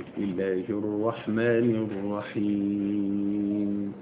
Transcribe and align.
بسم 0.00 0.24
الله 0.24 0.64
الرحمن 0.68 1.88
الرحيم. 1.90 3.92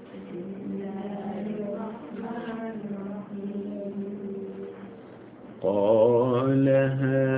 قال 5.63 6.69
هذا 6.69 7.38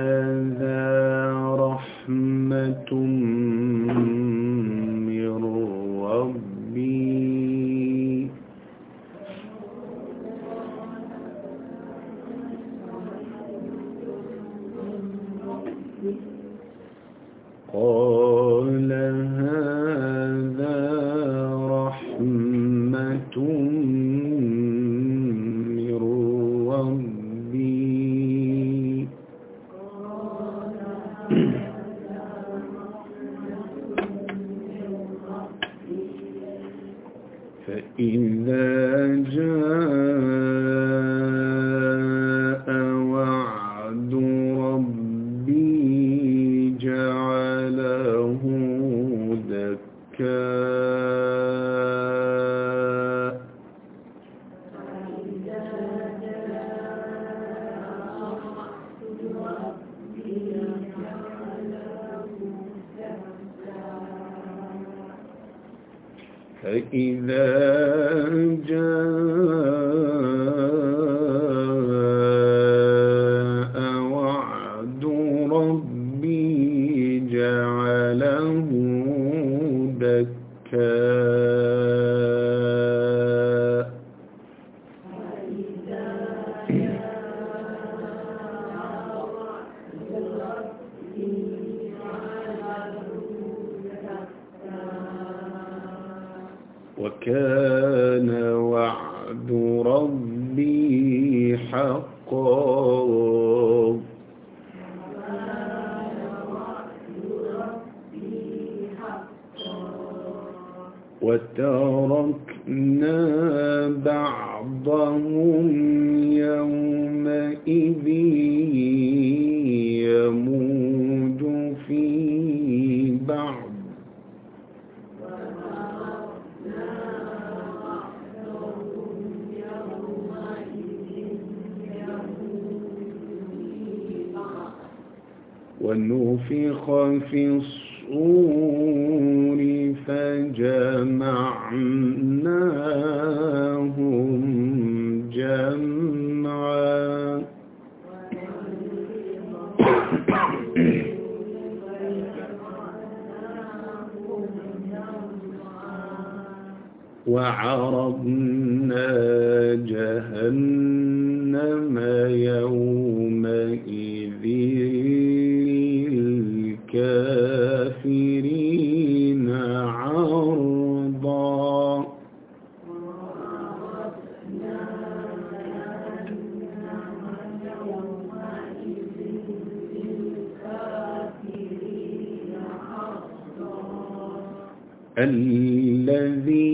الذين 185.17 186.71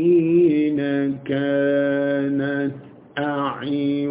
كانت 1.26 2.72
أعينهم 3.18 4.07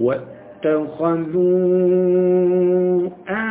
واتخذوا 0.00 1.40
آياتي 3.28 3.49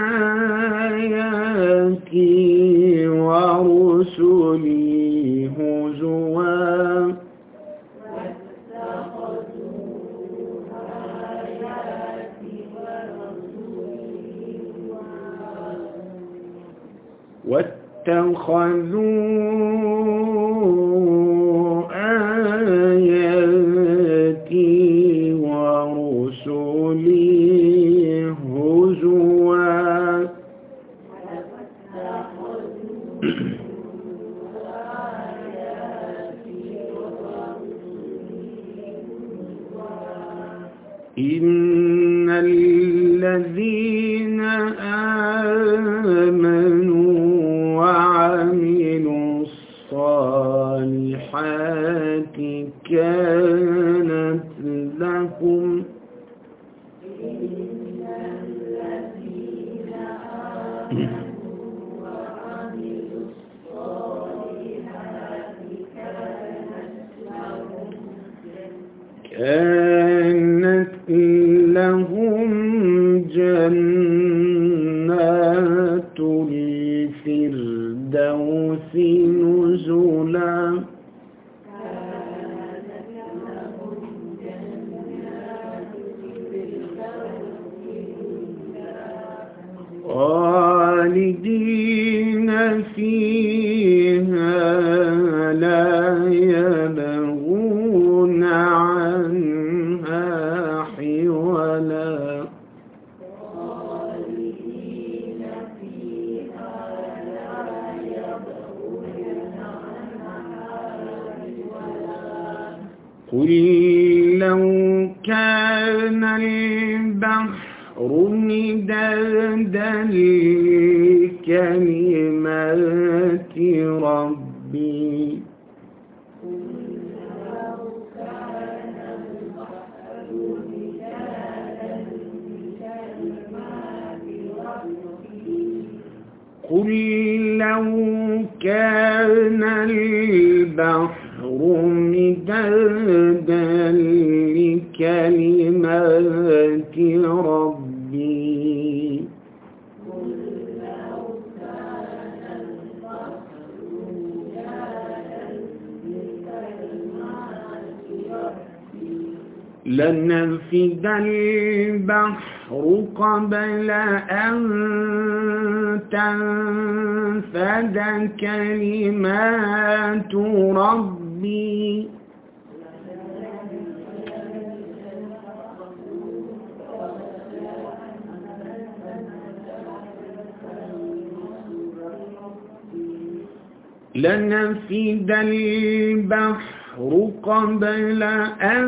لنفد 184.23 185.31
البحر 185.31 187.29
قبل 187.43 188.23
أن 188.23 188.88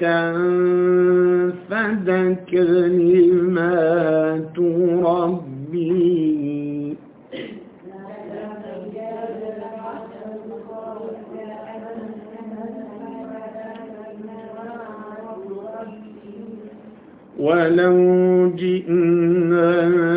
تنفد 0.00 2.08
كلمات 2.50 4.58
ربي. 5.04 6.96
ولو 17.38 17.96
جئنا 18.56 20.11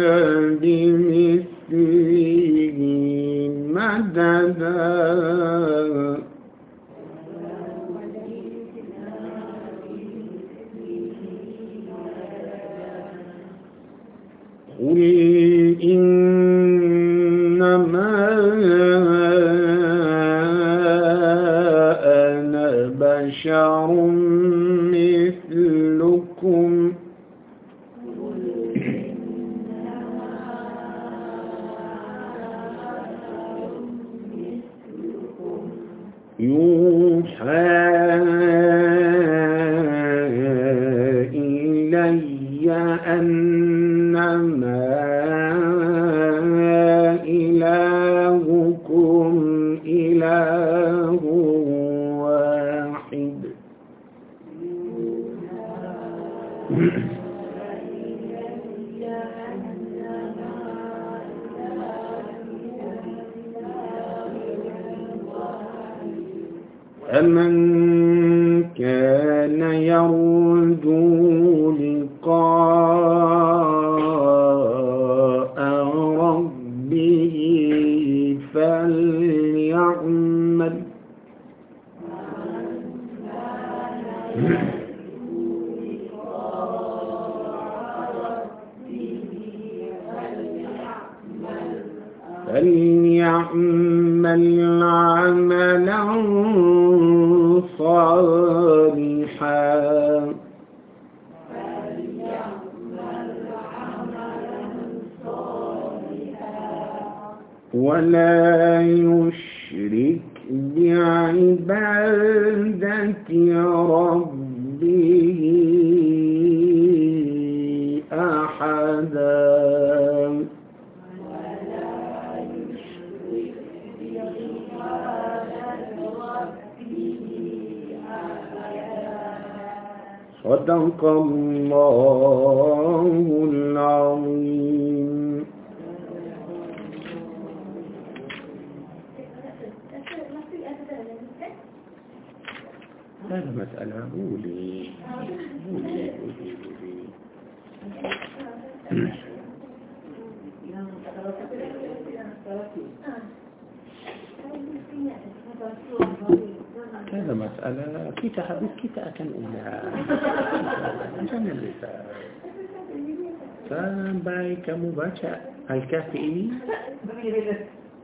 sampai 163.66 164.62
kamu 164.62 164.94
baca 164.94 165.42
Al-Kahfi 165.66 166.20
ini 166.22 166.44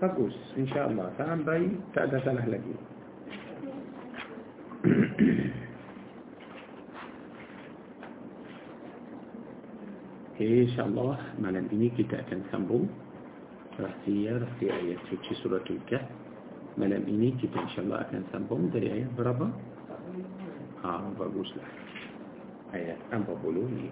bagus 0.01 0.33
insyaAllah 0.57 1.13
sampai 1.17 1.69
tak 1.93 2.09
ada 2.09 2.17
salah 2.25 2.45
lagi 2.49 2.73
InsyaAllah 10.41 11.37
malam 11.37 11.69
ini 11.69 11.93
kita 11.93 12.17
akan 12.25 12.41
sambung 12.49 12.89
rahsia 13.77 14.41
rahsia 14.41 14.73
ayat 14.73 14.97
suci 15.13 15.37
suratul 15.45 15.77
kahf 15.85 16.01
malam 16.81 17.05
ini 17.05 17.37
kita 17.37 17.61
insyaAllah 17.61 18.09
akan 18.09 18.23
sambung 18.33 18.73
dari 18.73 18.89
ayat 18.89 19.11
berapa? 19.13 19.45
Ah, 20.81 21.05
baguslah. 21.13 21.80
Ayat 22.71 22.99
45. 23.11 23.91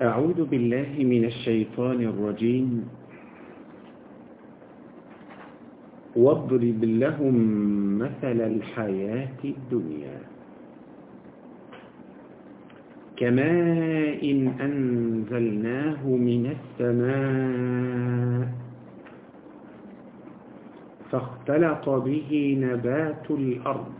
أعوذ 0.00 0.48
بالله 0.48 0.96
من 1.04 1.24
الشيطان 1.28 2.00
الرجيم. 2.00 2.88
واضرب 6.16 6.84
لهم 6.84 7.36
مثل 7.98 8.38
الحياة 8.40 9.40
الدنيا. 9.44 10.18
كماء 13.16 14.22
أنزلناه 14.60 16.02
من 16.06 16.56
السماء 16.56 18.48
فاختلط 21.12 21.88
به 21.88 22.56
نبات 22.60 23.30
الأرض. 23.30 23.99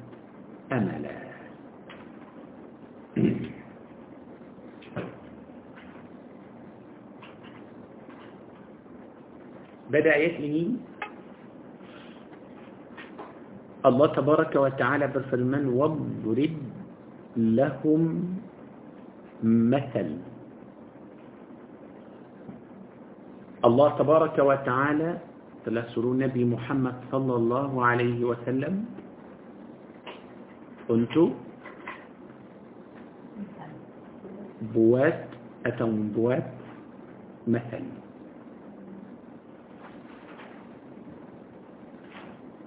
أملا. 0.71 1.15
بدأ 9.91 10.15
يتلني 10.15 10.65
الله 13.85 14.07
تبارك 14.07 14.53
وتعالى 14.55 15.05
بالفرمان 15.07 15.65
واضرب 15.67 16.53
لهم 17.37 18.03
مثل. 19.43 20.07
الله 23.67 23.89
تبارك 23.99 24.37
وتعالى 24.39 25.09
تلسل 25.65 26.05
نبي 26.17 26.43
محمد 26.45 26.95
صلى 27.11 27.33
الله 27.35 27.71
عليه 27.85 28.19
وسلم 28.25 29.00
قلت 30.91 31.15
بوات 34.75 35.19
أتوا 35.65 35.87
من 35.87 36.11
بوات 36.11 36.47
مثل. 37.47 37.83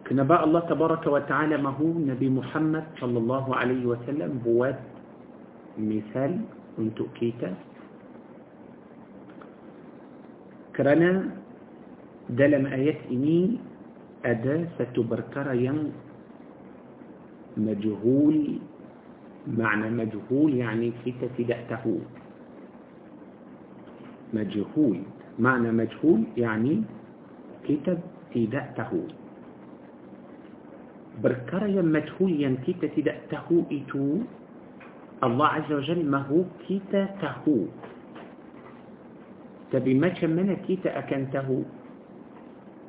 كنباء 0.09 0.41
الله 0.45 0.61
تبارك 0.73 1.05
وتعالى 1.05 1.57
ما 1.61 1.77
هو 1.77 1.89
نبي 2.01 2.29
محمد 2.33 2.85
صلى 2.97 3.19
الله 3.21 3.45
عليه 3.57 3.83
وسلم 3.93 4.41
بوات 4.41 4.81
مثال. 5.77 6.33
أنت 6.81 6.99
كيتا 7.21 7.53
كرنا 10.77 11.13
دلم 12.33 12.65
آيات 12.67 13.01
إني 13.13 13.61
أدا 14.25 14.57
ستبركر 14.81 15.53
ين 15.61 15.93
مجهول 17.57 18.59
معنى 19.47 19.91
مجهول 19.91 20.55
يعني 20.55 20.93
حتى 21.07 21.29
تدأته 21.39 21.85
مجهول 24.35 24.97
معنى 25.39 25.73
مجهول 25.73 26.21
يعني 26.37 26.83
كتب 27.69 27.99
تدأته 28.35 28.93
بركريا 31.23 31.83
مجهوليا 31.83 32.51
كتا 32.67 32.87
تدأته 32.97 33.49
إتو 33.73 34.05
الله 35.25 35.47
عز 35.47 35.71
وجل 35.73 36.01
ما 36.11 36.19
هو 36.27 36.43
كتا 36.67 37.03
تهو 37.23 37.59
تبي 39.71 39.95
ما 39.95 40.11
شمنا 40.15 40.55
كتا 40.67 40.91
أكنته؟ 40.99 41.49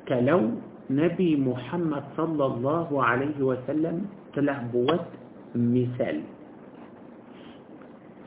كلو 0.08 0.40
نبي 0.90 1.30
محمد 1.36 2.04
صلى 2.16 2.44
الله 2.46 2.88
عليه 3.04 3.38
وسلم 3.42 3.96
telah 4.36 4.60
buat 4.68 5.02
misal 5.56 6.20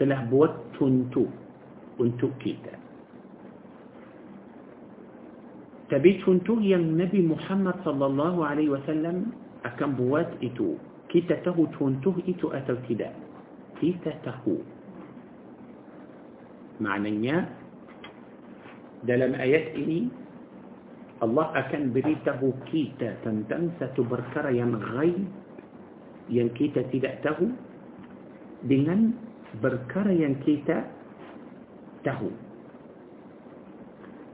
telah 0.02 0.26
buat 0.34 0.50
contoh 0.74 1.30
untuk 2.02 2.34
kita 2.42 2.74
tapi 5.94 6.18
contoh 6.26 6.58
yang 6.58 6.98
Nabi 6.98 7.22
Muhammad 7.22 7.78
sallallahu 7.86 8.42
alaihi 8.42 8.74
wasallam 8.74 9.30
akan 9.62 9.90
buat 9.94 10.26
itu 10.42 10.82
kita 11.14 11.46
tahu 11.46 11.70
contoh 11.78 12.18
itu 12.26 12.50
atau 12.50 12.74
tidak 12.90 13.14
kita 13.78 14.18
tahu 14.26 14.66
maknanya 16.82 17.46
dalam 19.06 19.38
ayat 19.38 19.78
ini 19.78 20.10
Allah 21.20 21.52
akan 21.52 21.92
beritahu 21.92 22.56
kita 22.72 23.20
tentang 23.28 23.76
satu 23.76 24.08
perkara 24.08 24.56
yang 24.56 24.72
ghaib 24.72 25.39
yang 26.30 26.54
kita 26.54 26.86
tidak 26.94 27.20
tahu 27.26 27.50
dengan 28.66 29.14
perkara 29.60 30.14
yang 30.14 30.38
kita 30.46 30.86
tahu. 32.06 32.30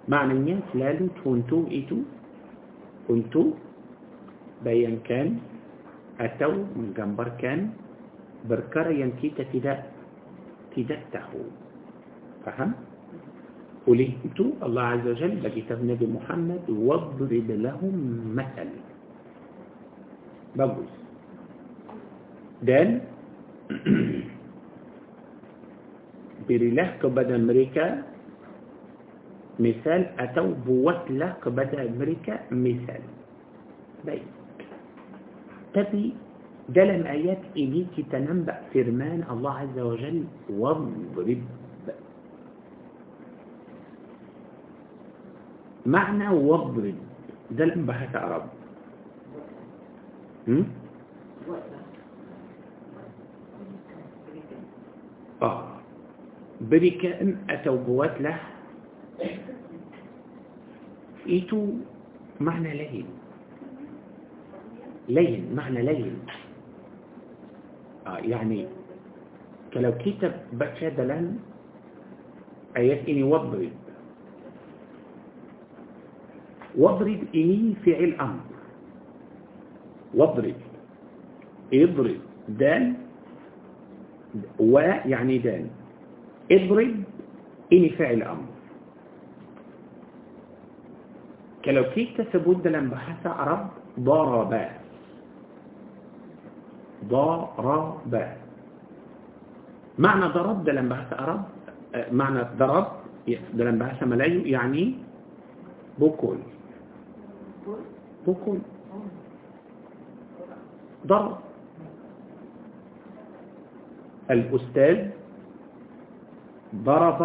Maknanya 0.06 0.62
selalu 0.70 1.10
contoh 1.26 1.66
itu 1.74 2.06
untuk 3.10 3.58
bayangkan 4.62 5.42
atau 6.22 6.64
menggambarkan 6.78 7.74
perkara 8.46 8.94
yang 8.94 9.12
kita 9.18 9.44
tidak 9.50 9.90
tidak 10.78 11.02
tahu. 11.10 11.50
Faham? 12.46 12.78
Oleh 13.86 14.18
itu 14.26 14.58
Allah 14.66 14.98
Azza 14.98 15.14
wa 15.14 15.18
Jalla 15.18 15.38
bagi 15.46 15.62
Nabi 15.66 16.06
Muhammad 16.10 16.64
wadrib 16.70 17.50
lahum 17.62 17.94
mathal. 18.34 18.70
Bagus. 20.58 21.05
Dan 22.64 23.04
berilah 26.48 26.96
kepada 27.02 27.36
mereka 27.36 28.06
misal 29.60 30.06
atau 30.22 30.56
buatlah 30.64 31.40
kepada 31.44 31.88
mereka 31.96 32.40
misal 32.54 33.02
baik 34.08 34.24
tapi 35.76 36.16
dalam 36.72 37.04
ayat 37.08 37.40
ini 37.58 37.88
kita 37.98 38.20
nampak 38.22 38.62
firman 38.72 39.26
Allah 39.28 39.68
Azza 39.68 39.82
wa 39.84 39.96
Jal 40.00 40.18
wadrib 40.52 41.42
معنى 45.86 46.28
واضرب 46.34 46.98
dalam 47.54 47.86
bahasa 47.86 48.18
Arab 48.18 48.44
hmm? 50.50 50.66
آه. 55.42 55.76
berikan 56.72 57.44
atau 57.52 57.76
buatlah 57.76 58.40
itu 61.28 61.84
معنى 62.40 62.72
لين. 62.76 63.08
لين 65.12 65.42
معنى 65.56 65.82
لين. 65.84 66.16
آه 68.08 68.22
يعني 68.24 68.68
kalau 69.76 69.92
kita 70.00 70.32
baca 70.56 70.88
dalam 70.96 71.44
ayat 72.80 73.04
ini 73.08 73.24
واضرب 73.28 73.74
واضرب 76.76 77.22
إني 77.36 77.76
فعل 77.84 78.12
أمر. 78.20 78.46
واضرب 80.16 80.60
اضرب 81.74 82.22
دال 82.56 83.05
و 84.60 84.80
يعني 85.06 85.38
دال 85.38 85.68
اضرب 86.52 86.96
إني 87.74 87.90
فعل 87.90 88.22
أمر. 88.24 88.48
كلو 91.66 91.84
كيف 91.84 92.22
تثبت 92.22 92.58
دلن 92.64 92.90
بحث 92.90 93.28
عرب 93.28 93.68
ضرب. 94.00 94.54
ضرب. 97.06 98.14
معنى 100.00 100.26
ضرب 100.26 100.64
دلن 100.64 100.90
بحث 100.90 101.14
عرب 101.14 101.44
معنى 102.12 102.42
ضرب 102.58 102.88
دلن 103.54 103.78
بحث 103.80 104.04
ملايو 104.04 104.42
يعني 104.46 104.96
بكل؟ 106.00 106.38
بكل. 108.28 108.60
ضرب. 111.08 111.45
الأستاذ 114.32 114.98
ضرب 116.76 117.20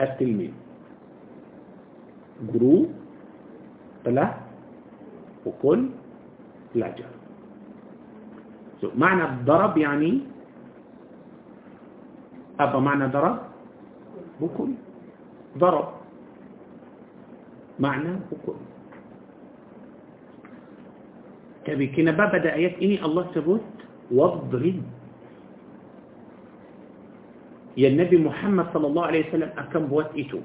التلميذ. 0.00 0.52
جرو 2.52 2.88
طلع 4.04 4.28
وكل 5.46 5.80
لجر. 6.74 7.10
معنى 8.96 9.24
ضرب 9.44 9.76
يعني 9.78 10.12
apa 12.60 12.78
معنى 12.80 13.06
ضرب؟ 13.12 13.36
pukul 14.40 14.72
ضرب 15.58 15.88
معنى 17.80 18.12
pukul 18.32 18.56
tapi 21.64 21.86
kenapa 21.92 22.12
pada 22.16 22.52
ayat 22.56 22.80
ini 22.80 23.04
الله 23.04 23.24
sebut 23.36 23.68
واضرب 24.10 24.80
يا 27.76 27.88
النبي 27.88 28.16
محمد 28.18 28.66
صلى 28.74 28.86
الله 28.86 29.04
عليه 29.06 29.22
وسلم 29.28 29.50
akan 29.58 29.86
buat 29.86 30.10
itu 30.18 30.40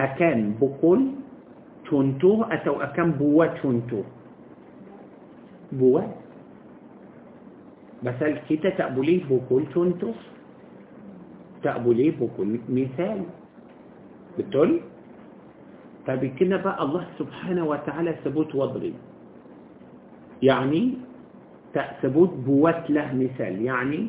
akan 0.00 0.54
pukul 0.60 1.00
تنتو 1.88 2.42
أتو 2.42 2.74
أكان 2.80 3.08
بوات 3.16 3.62
تنتو 3.62 4.02
بوات؟ 5.72 6.10
مثال 8.02 8.38
كيتا 8.48 8.70
تأبلي 8.76 9.24
بقول 9.30 9.62
تنتو 9.74 10.12
تأبلي 11.62 12.10
بقول 12.20 12.60
مثال. 12.68 13.20
بتقول؟ 14.38 14.70
طيب 16.06 16.20
فبكنا 16.20 16.56
بقى 16.62 16.78
الله 16.84 17.04
سبحانه 17.18 17.64
وتعالى 17.66 18.14
ثبوت 18.24 18.54
وضري. 18.54 18.94
يعني 20.42 20.82
ثبوت 22.02 22.32
بوات 22.46 22.90
له 22.92 23.08
مثال. 23.16 23.62
يعني 23.64 24.08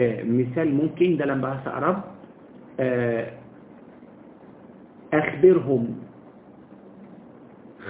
آه، 0.00 0.22
مثال 0.22 0.74
ممكن 0.74 1.16
ده 1.16 1.24
لما 1.24 1.40
بقى 1.42 1.58
سأرب 1.64 1.98
آه، 2.80 3.26
أخبرهم 5.14 5.84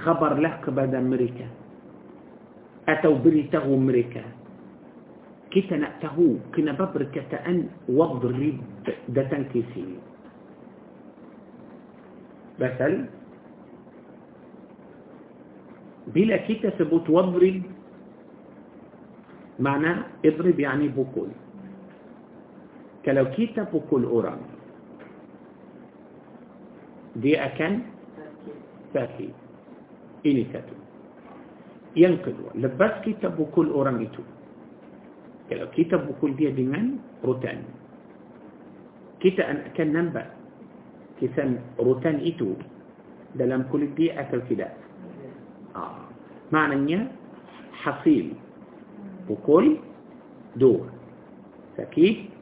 خبر 0.05 0.33
له 0.37 0.59
بعد 0.67 0.95
أمريكا. 0.95 1.47
أتوا 2.89 3.17
بريته 3.17 3.65
أمريكا. 3.65 4.23
كي 5.51 5.61
تنأته 5.61 6.17
كي 6.53 6.61
ببركة 6.61 7.21
تأن 7.31 7.69
وضرب 7.89 8.57
ده 9.09 9.23
تنكيسي 9.23 9.85
مثل 12.59 13.05
بلا 16.13 16.37
كي 16.37 16.55
تثبت 16.59 17.09
وضرب 17.09 17.61
معنى 19.59 19.91
اضرب 20.25 20.59
يعني 20.59 20.87
بكل. 20.87 21.44
كلو 23.05 23.25
كتا 23.37 23.63
بكل 23.69 24.03
أوران 24.03 24.41
دي 27.21 27.37
أكن 27.37 27.73
ساكي 28.93 29.29
إني 30.25 30.43
كتو 30.51 30.75
ينقذ 31.95 32.37
لبس 32.57 32.93
كتا 33.05 33.29
بكل 33.37 33.67
أوران 33.69 34.01
إتو 34.01 34.23
كلو 35.49 35.65
كتا 35.75 35.97
بكل 36.09 36.31
دي 36.35 36.49
dengan 36.51 36.97
روتان 37.23 37.59
كتا 39.21 39.43
أن 39.51 39.57
أكن 39.71 39.87
ننبأ 39.93 40.35
kisan 41.19 41.63
rutan 41.79 42.19
itu 42.19 42.59
dalam 43.39 43.67
kulit 43.71 43.91
dia 43.95 44.19
atau 44.19 44.39
tidak. 44.51 44.75
Ah. 45.75 46.07
Maknanya 46.51 47.11
hasil. 47.83 48.35
Pukul 49.25 49.81
dua. 50.59 50.85
Sakit 51.75 52.34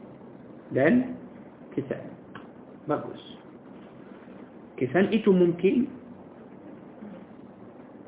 dan 0.72 1.18
kisan. 1.76 2.00
Bagus. 2.88 3.20
Kisan 4.80 5.12
itu 5.12 5.30
mungkin 5.30 5.86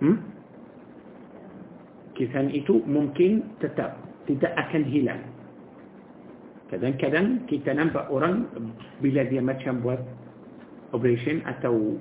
hmm? 0.00 0.18
kisan 2.16 2.48
itu 2.52 2.80
mungkin 2.88 3.44
tetap 3.60 4.00
tidak 4.24 4.52
akan 4.56 4.82
hilang. 4.88 5.22
Kadang-kadang 6.66 7.46
kita 7.46 7.70
nampak 7.70 8.10
orang 8.10 8.50
bila 8.98 9.22
dia 9.30 9.38
macam 9.38 9.78
buat 9.86 10.02
operation 10.90 11.42
atau 11.46 11.94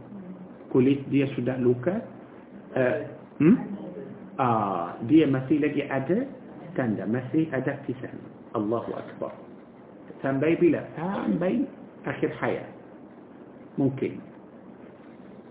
kulit 0.73 1.05
dia 1.13 1.29
sudah 1.37 1.55
luka 1.61 2.01
uh, 2.73 2.99
hmm? 3.37 3.57
uh, 4.41 4.97
dia 5.07 5.29
masih 5.29 5.61
lagi 5.61 5.85
ada 5.87 6.25
tanda 6.73 7.07
masih 7.07 7.47
ada 7.55 7.79
kisan 7.87 8.17
Allahu 8.57 8.91
Akbar 8.97 9.44
تنبي 10.23 10.55
بلا 10.55 10.81
تنبي 10.97 11.65
أخر 12.05 12.29
حياة. 12.29 12.69
ممكن. 13.77 14.11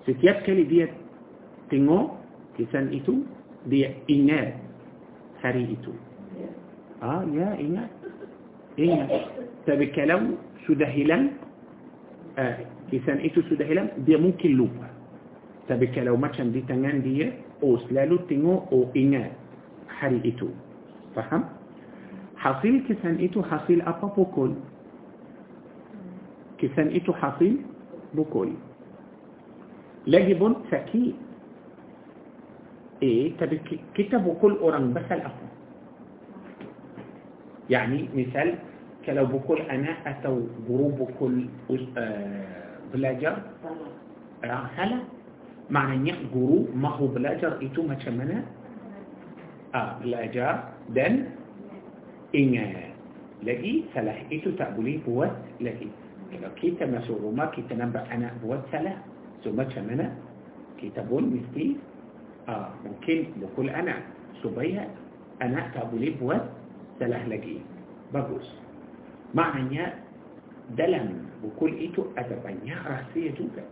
ستياب 0.06 0.34
كالي 0.44 0.64
ديت 0.64 0.92
تنغو 1.70 2.08
كسان 2.58 2.92
إتو 2.92 3.14
دي 3.66 3.88
إنال 4.10 4.52
هري 5.40 5.64
إتو 5.76 5.92
آه 7.02 7.24
يا 7.32 7.48
إنال 7.60 7.88
إنال 8.78 9.08
تبكلم 9.66 10.22
سدهلا 10.68 11.18
آه 12.38 12.58
كسان 12.92 13.18
إتو 13.24 13.40
سدهلا 13.48 14.04
دي 14.04 14.16
ممكن 14.16 14.50
لوبا 14.60 14.88
تبكلم 15.68 16.20
مثلا 16.20 16.52
دي 16.52 16.60
تنغان 16.68 17.00
دي 17.00 17.32
أو 17.64 17.80
سلالو 17.88 18.16
تنغو 18.28 18.68
أو 18.72 18.92
إنال 18.96 19.32
هري 19.98 20.20
إتو 20.20 20.48
فهمت 21.16 21.63
حصيل 22.44 22.84
كسان 22.88 23.24
إتو 23.24 23.40
حصيل 23.42 23.80
أبا 23.82 24.08
بوكول. 24.16 24.52
كسان 26.60 26.92
إتو 26.92 27.12
حصيل 27.16 27.54
بوكول. 28.14 28.52
لجب 30.06 30.40
سكي. 30.70 31.14
إيه 33.02 33.36
تب 33.40 33.52
كتب 33.96 34.24
كل 34.42 34.52
أوران 34.60 34.92
بس 34.92 35.08
الأفضل 35.10 35.48
يعني 37.70 38.08
مثال 38.16 38.48
كلو 39.04 39.24
بقول 39.26 39.60
أنا 39.72 39.92
أتو 40.06 40.40
جروب 40.68 40.98
كل 41.20 41.48
آه، 41.96 42.76
بلاجر. 42.92 43.36
هلا 44.76 44.98
معنى 45.70 45.94
إن 46.12 46.28
جروب 46.32 46.76
ما 46.76 46.88
هو 46.88 47.06
بلاجر 47.06 47.52
إتو 47.64 47.82
ما 47.82 47.96
شمنا 48.04 48.44
آه 49.74 49.98
بلاجر. 50.00 50.48
دن 50.92 51.43
ingat 52.34 52.90
lagi 53.46 53.86
salah 53.94 54.18
itu 54.28 54.50
tak 54.58 54.74
boleh 54.74 54.98
buat 55.06 55.30
lagi 55.62 55.86
kalau 56.34 56.50
kita 56.58 56.82
masuk 56.90 57.14
rumah 57.22 57.46
kita 57.54 57.78
nampak 57.78 58.02
anak 58.10 58.34
buat 58.42 58.58
salah 58.74 58.98
so 59.46 59.54
macam 59.54 59.86
mana 59.86 60.10
kita 60.82 61.06
pun 61.06 61.30
mesti 61.30 61.78
uh, 62.50 62.74
mungkin 62.82 63.30
pukul 63.38 63.70
anak 63.70 64.02
supaya 64.42 64.90
anak 65.38 65.70
tak 65.78 65.86
boleh 65.94 66.10
buat 66.18 66.42
salah 66.98 67.22
lagi 67.30 67.62
bagus 68.10 68.44
maknanya 69.30 69.94
dalam 70.74 71.30
pukul 71.38 71.70
itu 71.78 72.10
ada 72.18 72.34
banyak 72.42 72.80
rahsia 72.82 73.30
juga 73.38 73.62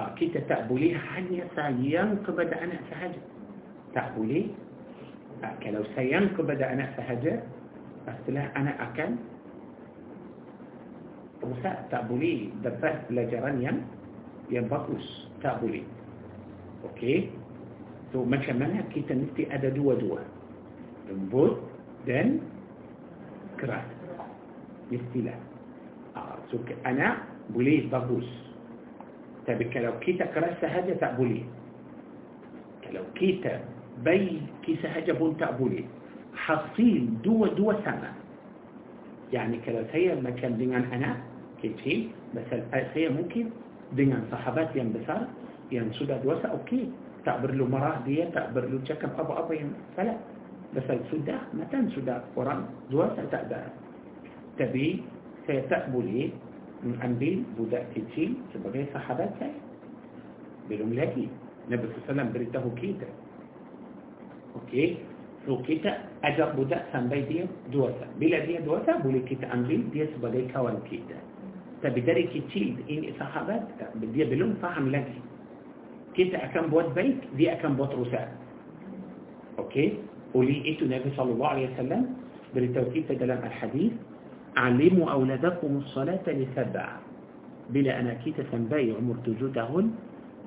uh, 0.00 0.08
kita 0.16 0.40
tak 0.48 0.64
boleh 0.70 0.96
hanya 0.96 1.44
sayang 1.52 2.24
kepada 2.24 2.56
anak 2.56 2.80
sahaja 2.88 3.20
tak 3.92 4.16
boleh 4.16 4.48
uh, 4.48 4.63
kalau 5.42 5.82
sayang 5.96 6.32
kepada 6.36 6.68
anak 6.68 6.94
sahaja 6.94 7.42
setelah 8.04 8.52
anak 8.56 8.76
akan 8.92 9.16
rusak 11.44 11.76
tak 11.92 12.08
boleh 12.08 12.48
dapat 12.64 13.04
pelajaran 13.08 13.60
yang 13.60 13.78
yang 14.52 14.68
bagus. 14.68 15.04
Tak 15.40 15.60
boleh. 15.60 15.84
Okey? 16.92 17.32
So 18.12 18.24
macam 18.24 18.60
mana 18.60 18.84
kita 18.92 19.16
mesti 19.16 19.48
ada 19.48 19.72
dua-dua? 19.72 20.20
Lembut 21.08 21.60
dan 22.08 22.40
keras. 23.60 23.84
Mestilah. 24.92 25.36
Uh, 26.16 26.36
so 26.52 26.60
anak 26.84 27.24
boleh 27.52 27.88
bagus. 27.88 28.28
Tapi 29.44 29.68
kalau 29.72 29.92
kita 30.00 30.28
keras 30.32 30.56
sahaja 30.60 30.96
tak 30.96 31.16
boleh. 31.20 31.44
Kalau 32.84 33.04
kita 33.16 33.60
بي 34.02 34.42
كسهجة 34.66 35.12
بنت 35.12 35.42
أبولي 35.42 35.84
حصيل 36.34 37.22
دو 37.22 37.46
دو 37.54 37.70
سما 37.86 38.10
يعني 39.32 39.56
كلا 39.62 39.86
سيا 39.92 40.14
ما 40.18 40.30
كان 40.34 40.58
دينا 40.58 40.82
أنا 40.90 41.16
كيتي 41.62 42.10
بس 42.34 42.50
سيا 42.94 43.08
ممكن 43.14 43.46
دينا 43.94 44.18
صحبات 44.32 44.74
يم 44.76 44.90
بسار 44.92 45.22
يم 45.72 45.92
سودا 45.94 46.16
دو 46.26 46.34
سا 46.42 46.48
أوكي. 46.50 46.90
تعبر 47.24 47.50
له 47.56 47.64
مراه 47.64 48.04
دي 48.04 48.20
تعبر 48.34 48.68
له 48.68 48.78
شكم 48.84 49.10
أبو 49.18 49.32
أبو 49.32 49.52
يم 49.52 49.70
فلا. 49.96 50.14
بس 50.76 50.86
السودا 50.90 51.38
ما 51.54 51.64
تن 51.70 51.88
سودا 51.94 52.24
قرآن 52.36 52.90
دو 52.90 53.06
سا 53.16 53.24
تعبر 53.30 53.62
تبي 54.58 55.02
سيا 55.46 55.60
تأبولي 55.70 56.30
من 56.84 56.98
أنبي 57.00 57.42
بودا 57.56 57.86
كيتي 57.94 58.34
سبغي 58.54 58.86
صحبات 58.94 59.30
سيا 59.38 59.54
بلوم 60.68 60.92
لكي 60.94 61.26
نبي 61.70 61.84
صلى 61.86 61.94
الله 61.94 62.04
عليه 62.04 62.10
وسلم 62.12 62.28
بريته 62.34 62.64
كيتي 62.80 63.23
okey 64.62 65.00
So 65.44 65.60
kita 65.60 66.08
ajak 66.24 66.56
budak 66.56 66.88
sampai 66.88 67.28
dia 67.28 67.44
dewasa. 67.68 68.08
Bila 68.16 68.40
dia 68.48 68.64
dewasa 68.64 68.96
boleh 69.04 69.20
kita 69.28 69.44
ambil 69.52 69.84
dia 69.92 70.08
sebagai 70.16 70.48
kawan 70.56 70.80
kita. 70.88 71.20
Tapi 71.84 72.00
dari 72.00 72.24
kecil 72.32 72.80
ini 72.88 73.12
sahabat 73.20 73.60
dia 74.16 74.24
belum 74.24 74.56
faham 74.64 74.88
lagi. 74.88 75.20
Kita 76.16 76.40
akan 76.48 76.72
buat 76.72 76.96
baik, 76.96 77.36
dia 77.36 77.60
akan 77.60 77.76
buat 77.76 77.92
rusak. 77.92 78.24
Okey? 79.60 80.00
Oleh 80.32 80.64
itu 80.64 80.88
Nabi 80.88 81.12
sallallahu 81.12 81.52
alaihi 81.60 81.68
wasallam 81.76 82.16
beritahu 82.56 82.88
kita 82.96 83.12
dalam 83.20 83.44
al-hadis, 83.44 83.92
"Alimu 84.56 85.12
auladakum 85.12 85.84
as-salata 85.84 86.32
li 86.32 86.48
sab'a." 86.56 87.04
Bila 87.68 87.92
anak 88.00 88.24
kita 88.24 88.48
sampai 88.48 88.96
umur 88.96 89.20
tujuh 89.28 89.52
tahun, 89.52 89.92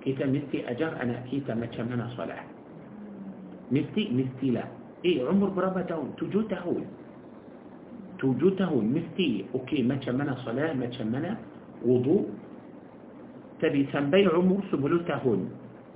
kita 0.02 0.26
mesti 0.26 0.66
ajar 0.66 0.98
anak 0.98 1.22
kita 1.30 1.54
macam 1.54 1.86
mana 1.86 2.10
salat. 2.18 2.57
نفتي 3.72 4.50
لا. 4.52 4.64
اي 5.06 5.22
عمر 5.28 5.50
برابا 5.50 5.82
تاون 5.82 6.16
تجو 6.18 6.42
تاون. 6.42 6.86
تجو 8.20 8.50
تاون 8.50 8.86
نفتي 8.94 9.46
أوكي 9.56 9.84
ما 9.84 9.96
تشمنا 9.96 10.36
صلاة 10.46 10.74
ما 10.74 10.86
تشمنا 10.86 11.38
وضوء. 11.86 12.26
تبي 13.62 13.88
سنبي 13.94 14.26
عمر 14.28 14.62
سبلو 14.72 14.98
تاون 15.08 15.42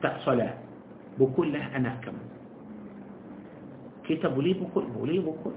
تا 0.01 0.17
صلاة. 0.25 0.53
بكل 1.19 1.53
له 1.53 1.75
أنا 1.75 2.01
كم 2.03 2.17
كتاب 4.07 4.39
لي 4.39 4.53
بكل 4.53 4.85
بولي 4.95 5.19
بكل 5.19 5.55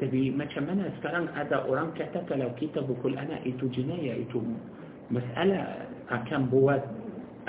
تبي 0.00 0.30
ما 0.30 0.44
تشمنا؟ 0.44 0.88
اسكران 0.88 1.28
ادا 1.36 1.56
أوران 1.56 1.90
كتاك 1.94 2.32
لو 2.32 2.50
كتاب 2.60 2.84
بكل 2.88 3.14
أنا 3.16 3.44
ايتو 3.46 3.66
جناية 3.68 4.12
ايتو 4.12 4.40
مسألة. 5.10 5.60
اكام 6.10 6.52
بوات 6.52 6.84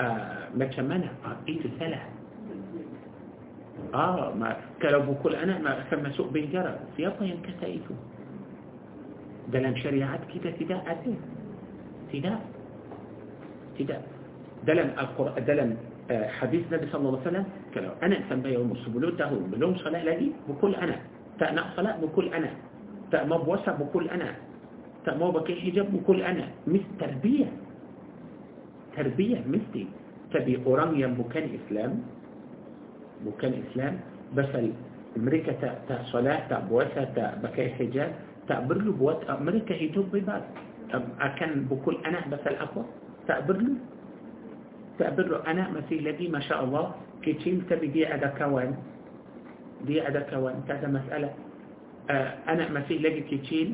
آه 0.00 0.48
ما 0.56 0.64
تشمنا 0.64 1.08
آه 1.24 1.36
ايتو 1.48 1.68
ثلاث 1.78 2.15
آه 3.96 4.34
ما 4.34 4.56
كلب 4.82 5.06
كل 5.22 5.34
أنا 5.34 5.58
ما 5.64 5.72
أسمى 5.82 6.10
سوء 6.12 6.28
بنجرة 6.28 6.78
في 6.96 7.06
أطين 7.08 7.40
كتائفه 7.42 7.94
دلم 9.52 9.74
شريعات 9.76 10.20
كتا 10.34 10.50
تدا 10.60 10.76
أدين 10.90 11.18
تدا 12.12 12.34
تدا 13.78 13.98
دلم 14.68 14.88
القرآن 15.00 15.44
دلم 15.44 15.70
آه، 16.10 16.28
حديث 16.38 16.70
النبي 16.70 16.86
صلى 16.86 17.02
الله 17.02 17.18
عليه 17.20 17.28
وسلم. 17.30 17.46
كلو 17.74 17.90
أنا 18.02 18.16
سمى 18.30 18.48
يوم 18.54 18.72
السبلون 18.72 19.16
تهو 19.16 19.38
بلوم 19.50 19.74
صلاة 19.82 20.04
لدي 20.06 20.32
بكل 20.48 20.74
أنا. 20.74 20.96
تأنأ 21.38 21.62
صلاة 21.76 21.96
بكل 21.98 22.26
أنا. 22.34 22.50
تأمى 23.10 23.36
بوسع 23.42 23.72
بكل 23.74 24.08
أنا. 24.08 24.30
تأمى 25.02 25.26
بكي 25.34 25.54
حجاب 25.66 25.86
بكل 25.92 26.22
أنا. 26.22 26.46
مثل 26.66 26.86
تربية. 27.00 27.48
تربية 28.96 29.38
مثلي 29.50 29.86
تبي 30.30 30.62
أوران 30.66 30.94
ينبكان 31.00 31.58
إسلام؟ 31.58 31.92
بكان 33.24 33.52
الإسلام 33.52 33.94
بس 34.36 34.52
أمريكا 35.16 35.52
تا 35.52 35.70
تا 35.88 35.96
صلاة 36.12 36.48
تا 36.48 36.58
بوسا 36.68 37.04
تا 37.16 37.40
بكا 37.40 37.68
حجاب 37.80 38.10
تا 38.48 38.60
له 38.68 38.92
بوات 38.92 39.24
أمريكا 39.30 39.74
يتوب 39.74 40.12
ببعض. 40.12 40.42
أكن 41.20 41.66
بكل 41.70 41.96
أنا 42.06 42.20
بس 42.30 42.44
الأقوى؟ 42.46 42.84
تا 43.28 43.40
له 43.48 43.74
تا 44.98 45.08
له 45.16 45.36
أنا 45.50 45.64
مثل 45.72 46.04
لدي 46.04 46.28
ما 46.28 46.40
شاء 46.40 46.64
الله 46.64 46.84
كتشين 47.24 47.66
تبي 47.66 47.86
دي 47.86 48.06
عدا 48.06 48.28
كوان. 48.38 48.76
دي 49.86 50.00
عدا 50.00 50.20
كوان 50.30 50.62
تا 50.68 50.86
مسألة. 50.86 51.30
آه، 52.10 52.30
أنا 52.48 52.70
مسيح 52.70 53.02
لدي 53.02 53.20
كتشين 53.30 53.68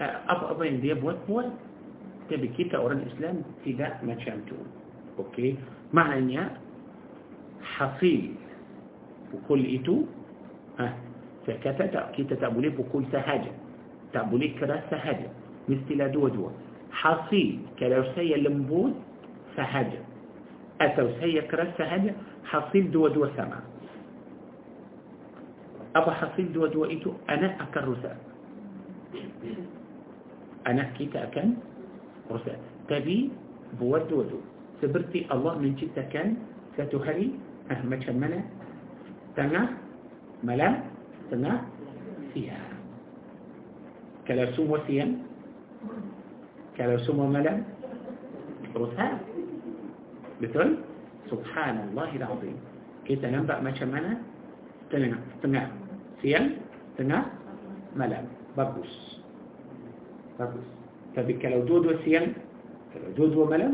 أفضل 0.00 0.66
آه، 0.66 0.80
دي 0.82 0.94
بوات 0.94 1.18
بوات 1.28 1.52
تبي 2.30 2.48
كيتا 2.56 2.76
أوران 2.82 3.04
إسلام 3.12 3.36
تدا 3.62 3.88
ما 4.02 4.18
شامتون. 4.18 4.66
أوكي؟ 5.18 5.54
معنى 5.92 6.40
حصيل 7.62 8.34
pukul 9.32 9.60
itu 9.62 10.06
ha, 10.78 10.92
saya 11.44 11.58
kata 11.62 11.88
tak, 11.90 12.06
kita 12.14 12.34
tak 12.38 12.50
boleh 12.52 12.70
pukul 12.74 13.02
sahaja 13.10 13.50
tak 14.14 14.26
boleh 14.30 14.50
keras 14.58 14.82
sahaja 14.88 15.28
mestilah 15.66 16.10
dua-dua 16.10 16.50
hasil 16.90 17.60
kalau 17.76 18.02
saya 18.14 18.38
lembut 18.40 18.94
sahaja 19.58 20.00
atau 20.80 21.08
saya 21.18 21.40
keras 21.48 21.72
sahaja 21.80 22.12
hasil 22.46 22.84
dua-dua 22.92 23.32
sama 23.34 23.60
apa 25.96 26.12
hasil 26.12 26.52
dua-dua 26.52 26.92
itu 26.92 27.12
anak 27.26 27.56
akan 27.56 27.82
rusak 27.96 28.16
anak 30.68 30.92
kita 31.00 31.24
akan 31.32 31.56
rusak 32.28 32.58
tapi 32.86 33.32
buat 33.80 34.06
dua-dua 34.12 34.42
seperti 34.78 35.24
Allah 35.32 35.56
menciptakan 35.56 36.36
satu 36.76 37.00
hari 37.00 37.32
ah, 37.72 37.80
macam 37.88 38.20
mana 38.20 38.44
tengah 39.36 39.68
malam 40.40 40.80
tengah 41.28 41.60
siang 42.32 42.76
kalau 44.24 44.48
semua 44.56 44.80
siang 44.88 45.20
kalau 46.76 46.96
semua 47.04 47.28
malam 47.28 47.60
rusak 48.72 49.12
betul 50.40 50.80
subhanallah 51.28 52.08
alazim 52.16 52.56
kita 53.04 53.28
nampak 53.28 53.60
macam 53.60 53.88
mana 53.92 54.16
tengah 54.88 55.20
tengah 55.44 55.68
siang 56.24 56.56
tengah 56.96 57.28
malam 57.92 58.24
bagus 58.56 59.20
bagus 60.40 60.64
tapi 61.12 61.36
kalau 61.40 61.60
dua-dua 61.68 61.96
siang 62.08 62.32
kalau 62.92 63.08
dua-dua 63.16 63.44
malam 63.52 63.72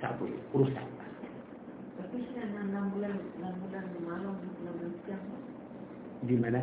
tak 0.00 0.12
boleh 0.20 0.36
rusak 0.52 0.86
tapi 2.00 2.20
enam 2.36 2.92
bulan 2.92 3.16
enam 3.40 3.54
bulan 3.64 3.84
malam 4.04 4.34
di 6.24 6.36
mana? 6.36 6.60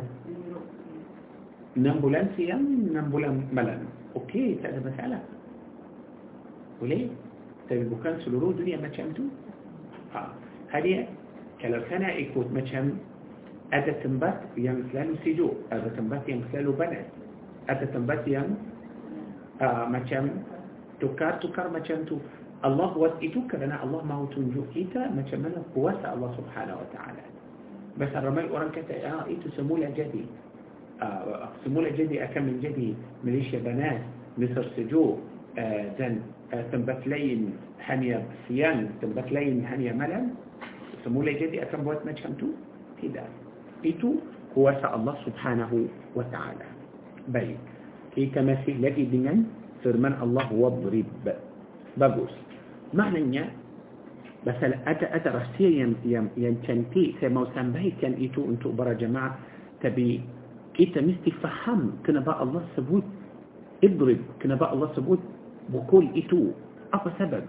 Enam 1.72 2.04
bulan 2.04 2.28
siang, 2.36 2.92
enam 2.92 3.08
bulan 3.08 3.48
malam. 3.48 3.88
Okey, 4.12 4.60
tak 4.60 4.76
ada 4.76 4.80
masalah. 4.84 5.22
Boleh? 6.82 7.08
Tapi 7.70 7.88
bukan 7.88 8.20
seluruh 8.26 8.52
dunia 8.52 8.76
macam 8.76 9.08
tu. 9.16 9.32
Ha. 10.12 10.28
Hadiah, 10.68 11.08
kalau 11.62 11.80
sana 11.88 12.12
ikut 12.18 12.50
macam 12.52 13.00
ada 13.72 13.96
tempat 14.04 14.36
yang 14.60 14.84
selalu 14.92 15.16
sejuk, 15.24 15.54
ada 15.72 15.88
tempat 15.96 16.20
yang 16.28 16.44
selalu 16.52 16.76
panas, 16.76 17.06
ada 17.72 17.88
tempat 17.88 18.20
yang 18.28 18.52
uh, 19.64 19.88
macam 19.88 20.44
tukar-tukar 21.00 21.72
macam 21.72 22.04
tu. 22.04 22.20
Allah 22.62 22.94
buat 22.94 23.18
itu 23.18 23.42
kerana 23.50 23.80
Allah 23.82 24.06
mahu 24.06 24.30
tunjuk 24.30 24.70
kita 24.70 25.10
macam 25.10 25.42
mana 25.42 25.58
kuasa 25.74 26.14
Allah 26.14 26.30
subhanahu 26.38 26.78
wa 26.78 26.88
ta'ala. 26.94 27.24
مثلا 28.00 28.28
رمي 28.28 28.40
القرآن 28.40 28.70
كتا 28.70 29.26
ايتو 29.26 29.48
سمولة 29.56 29.90
جدي. 29.90 30.24
آه، 31.02 31.04
آه، 31.04 31.48
سمولة 31.64 31.90
جدي 31.90 32.22
آه، 32.22 32.24
اكمل 32.24 32.60
جدي. 32.60 32.94
مليشيا 33.24 33.58
بنات 33.58 34.00
مصر 34.38 34.64
سجو 34.76 35.16
زن 35.98 36.20
تنبت 36.72 37.06
لين 37.06 37.52
حانية 37.80 38.24
سيان 38.48 38.90
تنبت 39.02 39.32
لين 39.32 39.66
حانية 39.66 39.92
ملل 39.92 40.28
سمولة 41.04 41.32
جدي 41.32 41.62
اكمل 41.62 41.84
بوات 41.84 42.06
مجمتو 42.06 42.46
كده. 43.02 43.24
ايتو 43.84 44.14
هو 44.58 44.68
الله 44.68 45.14
سبحانه 45.26 45.72
وتعالى. 46.16 46.66
بي 47.28 47.56
كي 48.14 48.26
تمسيح 48.26 48.76
لدي 48.80 49.04
دنيا 49.04 49.44
فرمان 49.84 50.14
الله 50.22 50.52
وضرب. 50.52 51.26
بجوز 51.96 52.34
معنى 52.94 53.18
انه 53.18 53.61
مثلا 54.46 54.90
أدا 54.90 55.06
أدا 55.16 55.30
رستي 55.38 55.64
ين 55.78 55.94
ين 56.04 56.28
ينتنتي 56.36 57.14
ثم 57.20 57.36
وسام 57.36 57.70
بهي 57.70 57.90
كان 58.02 58.18
إتو 58.18 58.42
أنتو 58.50 58.74
برا 58.74 58.92
جماعة 58.92 59.38
تبي 59.82 60.20
إتا 60.80 61.00
مستي 61.00 61.30
فهم 61.30 62.02
كنا 62.06 62.20
بقى 62.20 62.42
الله 62.42 62.62
سبوت. 62.76 63.04
اضرب 63.84 64.20
كنا 64.42 64.54
بقى 64.54 64.72
الله 64.74 64.88
سبوت. 64.98 65.22
بقول 65.70 66.04
إتو 66.18 66.50
أفا 66.94 67.10
سبب. 67.18 67.44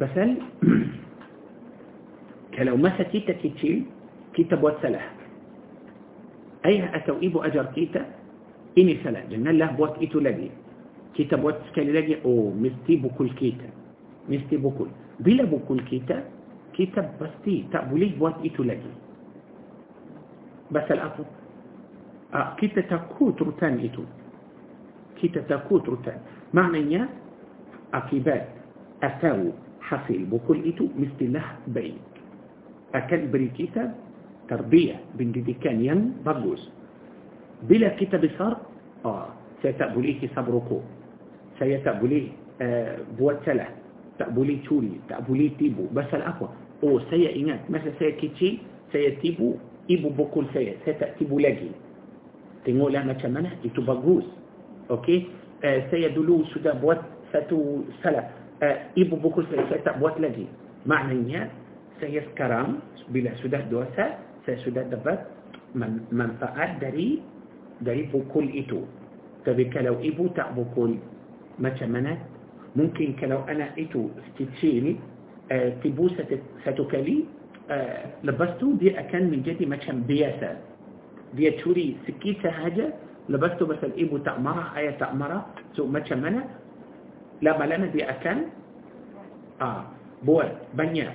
مثلا 0.00 0.36
كلو 2.54 2.76
مسا 2.76 3.02
تيتا 3.08 3.32
كيتشي 3.32 3.82
كيتا 4.34 4.56
بوات 4.56 4.76
سلاح 4.82 5.06
أيها 6.66 6.96
أتو 6.96 7.16
أجر 7.16 7.64
كيتا؟ 7.72 8.02
إني 8.78 9.00
سلا. 9.04 9.24
جنة 9.32 9.50
الله 9.50 9.70
بوات 9.80 10.04
إتو 10.04 10.20
لدي. 10.20 10.50
كيتا 11.16 11.36
بوات 11.40 11.56
سكالي 11.72 11.92
لدي. 11.96 12.14
أو 12.24 12.52
مستي 12.52 12.96
بقول 13.00 13.30
كيتا. 13.40 13.68
مستي 14.28 14.56
بقول 14.60 15.01
bila 15.20 15.44
bukul 15.44 15.82
kita 15.84 16.24
kita 16.72 17.04
pasti 17.20 17.68
tak 17.68 17.92
boleh 17.92 18.16
buat 18.16 18.40
itu 18.40 18.64
lagi 18.64 18.88
pasal 20.72 20.98
apa 21.04 21.22
ah, 22.32 22.48
kita 22.56 22.80
takut 22.88 23.36
rutan 23.36 23.76
itu 23.82 24.04
kita 25.20 25.44
takut 25.44 25.84
rutan 25.84 26.16
maknanya 26.56 27.08
akibat 27.92 28.48
atau 29.04 29.52
hasil 29.84 30.24
bukul 30.32 30.56
itu 30.64 30.88
mestilah 30.96 31.60
baik 31.68 32.00
akan 32.96 33.28
beri 33.28 33.52
kita 33.52 33.92
tarbiyah 34.48 35.00
pendidikan 35.16 35.76
yang 35.84 36.16
bagus 36.24 36.60
bila 37.68 37.92
kita 38.00 38.16
besar 38.16 38.56
ah, 39.04 39.28
saya 39.60 39.76
tak 39.76 39.92
boleh 39.92 40.16
hisab 40.24 40.48
rukuk 40.48 40.80
saya 41.60 41.78
tak 41.84 42.00
boleh 42.02 42.32
uh, 42.58 43.06
buat 43.14 43.38
salah 43.46 43.70
tak 44.22 44.38
boleh 44.38 44.62
curi, 44.62 45.02
tak 45.10 45.26
boleh 45.26 45.50
tipu. 45.58 45.90
Pasal 45.90 46.22
apa? 46.22 46.46
Oh, 46.86 47.02
saya 47.10 47.34
ingat 47.34 47.66
masa 47.66 47.90
saya 47.98 48.14
kecil, 48.22 48.62
saya 48.94 49.18
tipu, 49.18 49.58
ibu 49.90 50.14
pukul 50.14 50.46
saya. 50.54 50.78
Saya 50.86 50.94
tak 51.02 51.18
tipu 51.18 51.42
lagi. 51.42 51.74
Tengoklah 52.62 53.02
macam 53.02 53.34
mana, 53.34 53.50
itu 53.66 53.82
bagus. 53.82 54.22
Okey? 54.94 55.26
Uh, 55.66 55.82
saya 55.90 56.14
dulu 56.14 56.46
sudah 56.54 56.78
buat 56.78 57.02
satu 57.34 57.82
salah. 57.98 58.30
Uh, 58.62 58.78
ibu 58.94 59.18
pukul 59.18 59.42
saya, 59.50 59.66
saya 59.66 59.82
tak 59.90 59.98
buat 59.98 60.14
lagi. 60.22 60.46
Maknanya, 60.86 61.50
saya 61.98 62.22
sekarang, 62.30 62.78
bila 63.10 63.34
sudah 63.42 63.66
dosa, 63.66 64.22
saya 64.46 64.56
sudah 64.62 64.86
dapat 64.86 65.18
man 65.74 66.06
manfaat 66.14 66.78
dari 66.78 67.18
dari 67.82 68.06
pukul 68.06 68.46
itu. 68.54 68.86
Tapi 69.42 69.66
kalau 69.74 69.98
ibu 69.98 70.30
tak 70.38 70.54
pukul, 70.54 70.94
macam 71.58 71.90
mana 71.90 72.14
ممكن 72.76 73.12
كلو 73.20 73.38
أنا 73.48 73.76
ايتو 73.78 74.08
ستيتشيني 74.32 74.96
آه، 75.52 75.68
تيبو 75.82 76.08
ستوكالي 76.64 77.24
آه، 77.70 78.04
لبستو 78.24 78.72
دي 78.72 78.98
اكن 79.00 79.30
من 79.30 79.42
جدي 79.42 79.66
ما 79.66 79.76
كان 79.76 80.02
بياسا 80.02 80.56
دي 81.34 81.50
توري 81.50 81.96
سكيتا 82.06 82.48
هاجا 82.48 82.92
لبستو 83.28 83.66
مثلا 83.66 83.90
إيبو 83.96 84.18
تامرا 84.18 84.72
اي 84.76 84.92
تامرا 84.92 85.46
سو 85.76 85.86
ما 85.86 86.00
كان 86.00 86.22
منا 86.22 86.44
لا 87.42 87.58
بلانا 87.58 87.86
دي 87.86 88.04
اكن 88.10 88.38
آه 89.60 89.84
بو 90.24 90.42
بنيا 90.74 91.12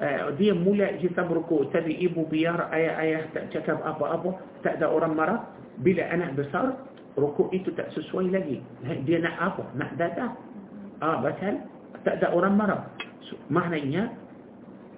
آه، 0.00 0.30
دي 0.30 0.52
مولا 0.52 0.96
جتبركو 1.02 1.64
تبي 1.74 1.98
إيبو 1.98 2.22
بيار 2.24 2.60
اي 2.72 2.84
اي 3.00 3.24
تكتب 3.34 3.78
أبو 3.84 4.04
أبو 4.06 4.30
تأدى 4.64 4.84
اورام 4.84 5.16
مرا 5.16 5.36
بلا 5.78 6.14
أنا 6.14 6.30
بصار 6.38 6.66
ركوع 7.18 7.50
إيتو 7.52 7.70
تأسسوي 7.70 8.28
لجي 8.30 8.60
دي 9.06 9.18
نعافو 9.18 9.62
نعداتا 9.74 10.26
ah 11.04 11.22
pasal 11.22 11.62
tak 12.02 12.18
ada 12.22 12.34
orang 12.34 12.54
marah 12.58 12.82
so, 13.26 13.38
maknanya 13.50 14.10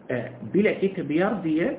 eh, 0.08 0.32
bila 0.52 0.72
kita 0.80 1.04
biar 1.04 1.44
dia 1.44 1.76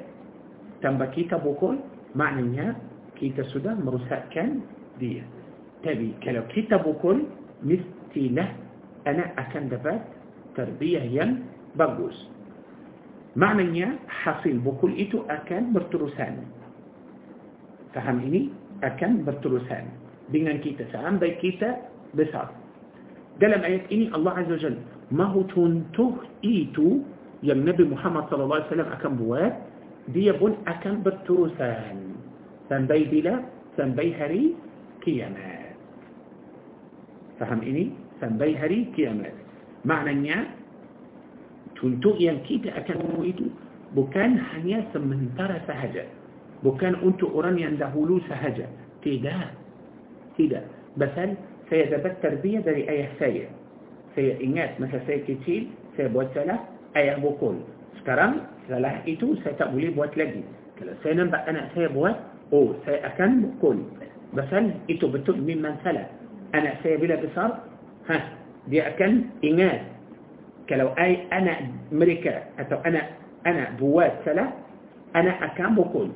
tanpa 0.81 1.09
kita 1.13 1.37
pukul 1.41 1.77
maknanya 2.13 2.77
kita 3.17 3.45
sudah 3.49 3.73
merusakkan 3.77 4.61
dia 5.01 5.25
tapi 5.81 6.13
kalau 6.21 6.45
kita 6.53 6.77
pukul 6.81 7.25
mestilah 7.65 8.49
anak 9.09 9.33
akan 9.37 9.73
dapat 9.73 9.99
tarbiyah 10.53 11.05
yang 11.09 11.41
bagus 11.73 12.13
maknanya 13.33 13.97
hasil 14.05 14.59
pukul 14.61 14.93
itu 14.93 15.25
akan 15.31 15.73
berterusan 15.73 16.45
faham 17.95 18.21
ini 18.21 18.51
akan 18.85 19.25
berterusan 19.25 19.87
dengan 20.29 20.59
kita 20.59 20.85
sampai 20.93 21.37
kita 21.39 21.89
besar 22.13 22.60
dalam 23.39 23.61
ayat 23.63 23.87
ini 23.93 24.11
Allah 24.11 24.43
Azza 24.43 24.57
Jal 24.59 24.75
mahu 25.13 25.47
contoh 25.51 26.19
itu 26.43 27.05
yang 27.45 27.63
Nabi 27.63 27.87
Muhammad 27.87 28.29
SAW 28.29 28.65
akan 28.67 29.11
buat 29.17 29.53
dia 30.11 30.33
pun 30.35 30.57
akan 30.65 31.05
berterusan 31.05 32.17
sampai 32.67 33.05
bila 33.07 33.43
sampai 33.77 34.11
hari 34.17 34.43
kiamat 35.05 35.77
faham 37.37 37.61
ini 37.61 37.93
sampai 38.21 38.53
hari 38.53 38.89
kiamat 38.93 39.33
maknanya 39.87 40.49
contoh 41.77 42.13
yang 42.17 42.37
kita 42.45 42.69
akan 42.77 42.97
buat 43.01 43.25
itu 43.25 43.49
bukan 43.97 44.37
hanya 44.37 44.85
sementara 44.93 45.59
sahaja 45.65 46.05
bukan 46.61 46.95
untuk 47.01 47.33
orang 47.33 47.57
yang 47.57 47.75
dahulu 47.75 48.21
sahaja 48.29 48.69
tidak 49.01 49.53
tidak 50.37 50.63
pasal 50.95 51.33
saya 51.71 51.87
dapat 51.87 52.19
tarbiyah 52.19 52.67
dari 52.67 52.83
ayah 52.91 53.07
saya. 53.15 53.47
Saya 54.11 54.35
ingat 54.43 54.75
masa 54.75 54.99
saya 55.07 55.23
kecil, 55.23 55.71
saya 55.95 56.11
buat 56.11 56.27
salah, 56.35 56.59
ayah 56.99 57.15
pukul. 57.23 57.63
Sekarang, 58.03 58.43
salah 58.67 58.99
itu 59.07 59.39
saya 59.39 59.55
tak 59.55 59.71
boleh 59.71 59.87
buat 59.95 60.11
lagi. 60.19 60.43
Kalau 60.75 60.91
saya 60.99 61.23
nampak 61.23 61.47
anak 61.47 61.71
saya 61.71 61.87
buat, 61.95 62.11
oh, 62.51 62.75
saya 62.83 63.07
akan 63.07 63.55
pukul. 63.55 63.87
Pasal 64.35 64.75
itu 64.91 65.07
betul 65.07 65.39
memang 65.39 65.79
salah. 65.79 66.11
Anak 66.51 66.83
saya 66.83 66.99
bila 66.99 67.15
besar, 67.23 67.63
ha, 68.11 68.17
dia 68.67 68.91
akan 68.91 69.31
ingat. 69.39 69.87
Kalau 70.67 70.91
ay, 70.99 71.23
anak 71.31 71.71
mereka 71.87 72.51
atau 72.59 72.83
anak 72.83 73.15
anak 73.47 73.79
buat 73.79 74.11
salah, 74.27 74.51
anak 75.15 75.39
akan 75.55 75.79
pukul. 75.79 76.07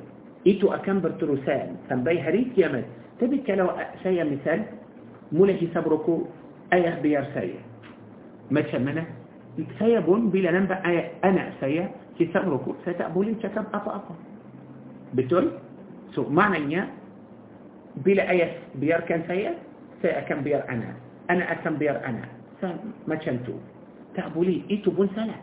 Itu 0.44 0.68
akan 0.68 1.00
berterusan 1.00 1.80
sampai 1.88 2.20
hari 2.20 2.52
kiamat. 2.52 2.84
Tapi 3.16 3.40
kalau 3.48 3.72
saya 4.04 4.20
misal, 4.28 4.68
ملك 5.32 5.68
سبرك 5.74 6.06
أيه 6.72 7.00
بير 7.02 7.24
سيا 7.34 7.60
ما 8.50 8.60
تشمنا؟ 8.60 9.04
سيا 9.78 10.00
بون 10.00 10.30
بلا 10.30 10.50
ننبع 10.50 10.76
أنا 11.24 11.52
سيا 11.60 11.90
في 12.18 12.26
سبرك 12.34 12.64
ستأبولي 12.86 13.34
شكب 13.42 13.64
أطا 13.74 13.96
أطا. 13.96 14.14
بتول 15.14 15.52
سو 16.14 16.28
معنى 16.28 16.56
إنيا 16.56 16.88
بلا 17.96 18.30
أيه 18.30 18.52
بير 18.74 19.00
كان 19.00 19.22
سيا 19.28 19.54
سيا 20.02 20.20
كان 20.20 20.40
بير 20.42 20.68
أنا. 20.68 20.94
أنا 21.30 21.52
أكن 21.52 21.74
بير 21.76 21.96
أنا. 22.06 22.24
ما 23.08 23.14
تشمتو. 23.14 23.52
تأبولي 24.14 24.62
إيتو 24.70 24.90
بون 24.90 25.08
سلا 25.16 25.36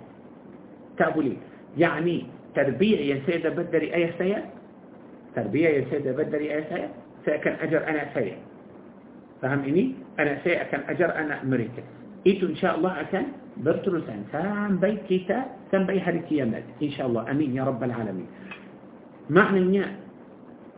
تأبولي. 0.97 1.37
يعني 1.77 2.25
تربيع 2.55 2.99
يا 2.99 3.21
سيدة 3.25 3.49
بدري 3.49 3.93
أيه 3.93 4.11
سيا 4.17 4.49
تربيع 5.35 5.69
يا 5.69 5.85
سيدة 5.89 6.11
بدري 6.11 6.53
أيه 6.53 6.63
سيا 6.69 6.89
سيكن 7.25 7.51
أجر 7.51 7.87
أنا 7.87 8.13
سيا 8.13 8.37
Faham 9.43 9.67
ini? 9.67 9.91
Anak 10.15 10.39
saya 10.47 10.63
akan 10.63 10.87
ajar 10.87 11.11
anak 11.19 11.43
mereka. 11.43 11.83
Itu 12.23 12.47
insyaAllah 12.55 13.03
akan 13.03 13.23
berterusan 13.59 14.23
sampai 14.31 15.03
kita, 15.11 15.51
sampai 15.67 15.99
hari 15.99 16.23
kiamat. 16.31 16.63
InsyaAllah. 16.79 17.27
Amin. 17.27 17.51
Ya 17.51 17.67
Rabbal 17.67 17.91
Alamin. 17.91 18.23
Maknanya, 19.27 19.99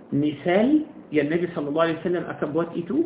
misal 0.10 0.82
yang 1.14 1.30
Nabi 1.30 1.46
SAW 1.54 2.02
akan 2.26 2.48
buat 2.58 2.74
itu, 2.74 3.06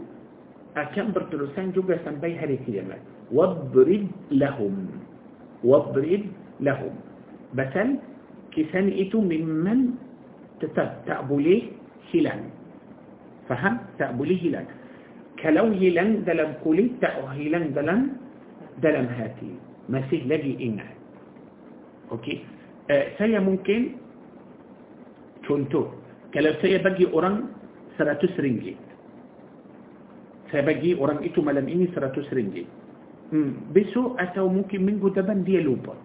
akan 0.79 1.11
berterusan 1.11 1.75
juga 1.75 1.99
sampai 2.07 2.39
hari 2.39 2.55
kiamat. 2.63 3.03
Wadrib 3.27 4.07
lahum. 4.31 4.87
Wadrib 5.59 6.31
lahum. 6.63 6.95
Basal, 7.51 7.99
kisan 8.55 8.95
itu 8.95 9.19
memang 9.19 9.99
tetap 10.63 11.03
tak 11.03 11.27
boleh 11.27 11.67
hilang. 12.15 12.47
Faham? 13.51 13.83
Tak 13.99 14.15
boleh 14.15 14.39
hilang. 14.39 14.63
Kalau 15.39 15.71
hilang 15.79 16.27
dalam 16.27 16.51
kulit 16.63 16.99
tak 16.99 17.31
hilang 17.31 17.71
dalam 17.71 18.01
dalam 18.83 19.07
hati. 19.07 19.51
Masih 19.89 20.27
lagi 20.27 20.53
ingat. 20.59 20.85
Okey 22.11 22.35
ah, 22.91 23.05
saya 23.17 23.39
mungkin? 23.39 23.81
Contoh 25.47 25.83
kalau 26.33 26.51
saya 26.61 26.83
bagi 26.85 27.09
orang 27.15 27.35
seratus 27.97 28.35
ringgit. 28.39 28.75
Saya 30.51 30.61
bagi 30.61 30.99
orang 30.99 31.23
itu 31.25 31.41
malam 31.41 31.67
ini 31.67 31.87
seratus 31.95 32.29
ringgit. 32.33 32.63
Besok 33.75 34.19
itu 34.19 34.45
mungkin 34.47 34.81
من 34.85 34.99
جدبان 34.99 35.43
dia 35.47 35.57
lupa. 35.63 35.95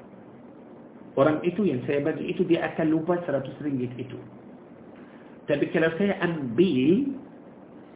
orang 1.19 1.45
itu 1.45 1.65
yang 1.65 1.83
saya 1.87 2.01
bagi 2.07 2.31
itu 2.31 2.43
dia 2.49 2.57
akan 2.65 2.83
lupa 2.87 3.27
seratus 3.27 3.59
ringgit 3.63 3.89
itu. 4.01 4.19
طيب، 5.49 5.61
tapi 5.61 5.79
kalau 5.79 5.93
saya 6.01 6.25
ambil 6.25 7.05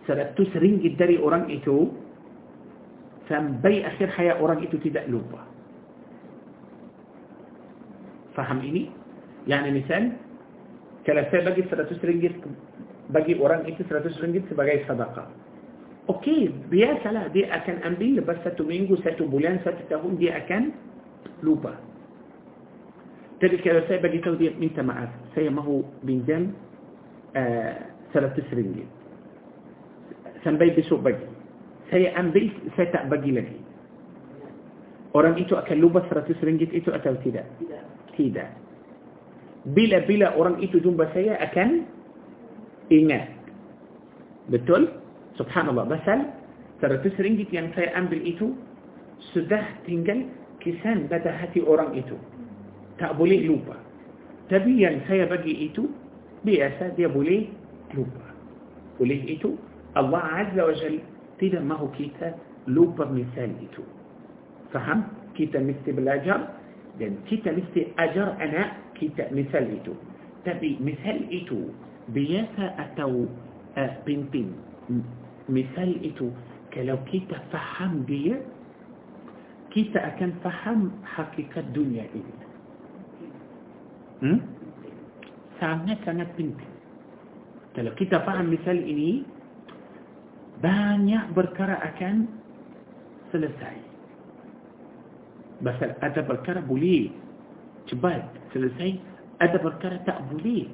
seratus 0.08 0.56
ringgit 0.56 0.96
dari 0.96 1.20
orang 1.20 1.52
itu 1.52 1.92
sampai 3.28 3.86
akhir 3.86 4.08
hayat 4.08 4.40
orang 4.40 4.64
itu 4.64 4.80
tidak 4.80 5.04
lupa 5.04 5.42
faham 8.32 8.58
ini? 8.64 8.88
يعني 9.44 9.68
misal 9.76 10.16
kalau 11.04 11.44
saya 11.44 11.68
bagi 11.68 12.00
seratus 12.00 12.24
ringgit 13.12 13.36
bagi 13.36 13.68
orang 13.68 13.84
itu 13.84 14.16
seratus 14.24 14.48
ringgit 14.48 14.88
sebagai 14.88 15.24
sedekah. 16.08 16.72
Okey 16.72 17.04
biasalah 17.04 17.28
dia 17.28 17.44
akan 17.44 17.84
ambil 17.84 18.24
بس 18.24 18.40
satu 18.44 18.64
minggu 18.64 18.96
satu 19.04 19.28
bulan 19.28 19.60
satu 19.60 19.92
tahun 19.92 20.16
dia 20.16 20.32
akan 20.32 20.72
لوبا. 21.44 21.76
تري 23.40 23.60
كلاسة 23.60 24.00
بجي 24.00 24.18
تودي 24.24 24.56
ميتا 24.56 24.82
معاف 24.82 25.12
سيما 25.36 25.62
هو 25.62 25.84
بنجان 26.02 26.52
آه 27.36 27.78
ثلاث 28.16 28.40
Sampai 30.46 30.74
besok 30.74 31.02
bagi. 31.02 31.26
Saya 31.88 32.12
ambil, 32.20 32.52
saya 32.76 32.88
tak 32.92 33.08
bagi 33.08 33.32
lagi. 33.32 33.58
Orang 35.16 35.40
itu 35.40 35.56
akan 35.56 35.76
lupa 35.80 36.04
seratus 36.06 36.36
ringgit 36.44 36.68
itu 36.70 36.92
atau 36.92 37.16
tidak? 37.24 37.48
Tidak. 37.58 37.84
Tidak. 38.14 38.50
Bila-bila 39.72 40.36
orang 40.36 40.60
itu 40.60 40.78
jumpa 40.78 41.08
saya 41.16 41.40
akan 41.42 41.88
ingat. 42.92 43.26
Betul? 44.52 44.92
Subhanallah. 45.40 45.88
Pasal 45.88 46.28
seratus 46.78 47.14
ringgit 47.18 47.48
yang 47.50 47.72
saya 47.72 47.92
ambil 47.96 48.20
itu 48.20 48.52
sudah 49.32 49.64
tinggal 49.88 50.28
kisan 50.60 51.08
pada 51.08 51.32
hati 51.34 51.64
orang 51.64 51.96
itu. 51.96 52.14
Tak 53.00 53.16
boleh 53.16 53.48
lupa. 53.48 53.76
Tapi 54.48 54.80
yang 54.80 55.00
saya 55.08 55.28
bagi 55.28 55.68
itu 55.68 55.88
biasa 56.44 56.96
dia 56.96 57.08
boleh 57.08 57.48
lupa. 57.92 58.26
Oleh 58.98 59.20
itu 59.28 59.54
الله 59.98 60.18
عز 60.18 60.56
وجل 60.60 60.96
tidak 61.38 61.60
mahu 61.60 61.74
kita 61.74 62.34
lupa 62.70 63.04
misal 63.10 63.50
itu 63.66 63.82
faham? 64.72 65.00
Kita 65.34 65.58
misal 65.62 65.86
belajar. 65.92 66.40
لأن 67.00 67.16
kita 67.30 67.50
misal 67.54 67.94
ajar 67.98 68.28
anak 68.42 68.62
kita 68.94 69.30
misal 69.34 69.64
itu 69.80 69.94
tapi 70.44 70.78
misal 70.82 71.18
itu 71.30 71.60
بياسا 72.10 72.66
أتو 72.78 73.26
بين 74.06 74.22
بين. 74.32 74.50
مثال 75.48 75.90
إتو 76.04 76.28
كلو 76.74 76.98
كيتا 77.06 77.38
فهم 77.54 78.02
بيا 78.02 78.36
كيتا 79.70 80.00
أكن 80.06 80.30
فهم 80.44 80.90
حقيقة 81.04 81.60
الدنيا 81.70 82.04
إذن 82.14 82.38
سامنا 85.60 85.94
سامنا 86.04 86.26
بين 86.36 86.50
بين. 86.58 86.72
كلو 87.76 87.94
كيتا 87.94 88.18
فهم 88.26 88.46
مثال 88.52 88.78
إني 88.84 89.37
banyak 90.58 91.24
perkara 91.34 91.78
akan 91.94 92.26
selesai. 93.30 93.76
Pasal 95.62 95.94
ada 96.02 96.20
perkara 96.22 96.62
boleh 96.62 97.10
cepat 97.90 98.22
selesai, 98.54 98.98
ada 99.42 99.58
perkara 99.58 99.98
tak 100.06 100.22
boleh 100.30 100.70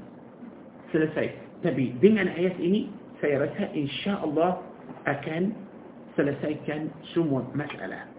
selesai. 0.92 1.32
Tapi 1.64 1.96
dengan 2.00 2.28
ayat 2.28 2.60
ini, 2.60 2.92
saya 3.20 3.48
rasa 3.48 3.72
insya 3.72 4.20
Allah 4.20 4.60
akan 5.08 5.56
selesaikan 6.16 6.92
semua 7.12 7.44
masalah. 7.56 8.14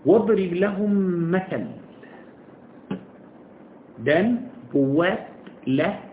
واضرب 0.00 0.52
لهم 0.56 0.92
مثل 1.28 1.62
dan 4.00 4.48
buatlah 4.72 5.92
ah, 5.92 6.09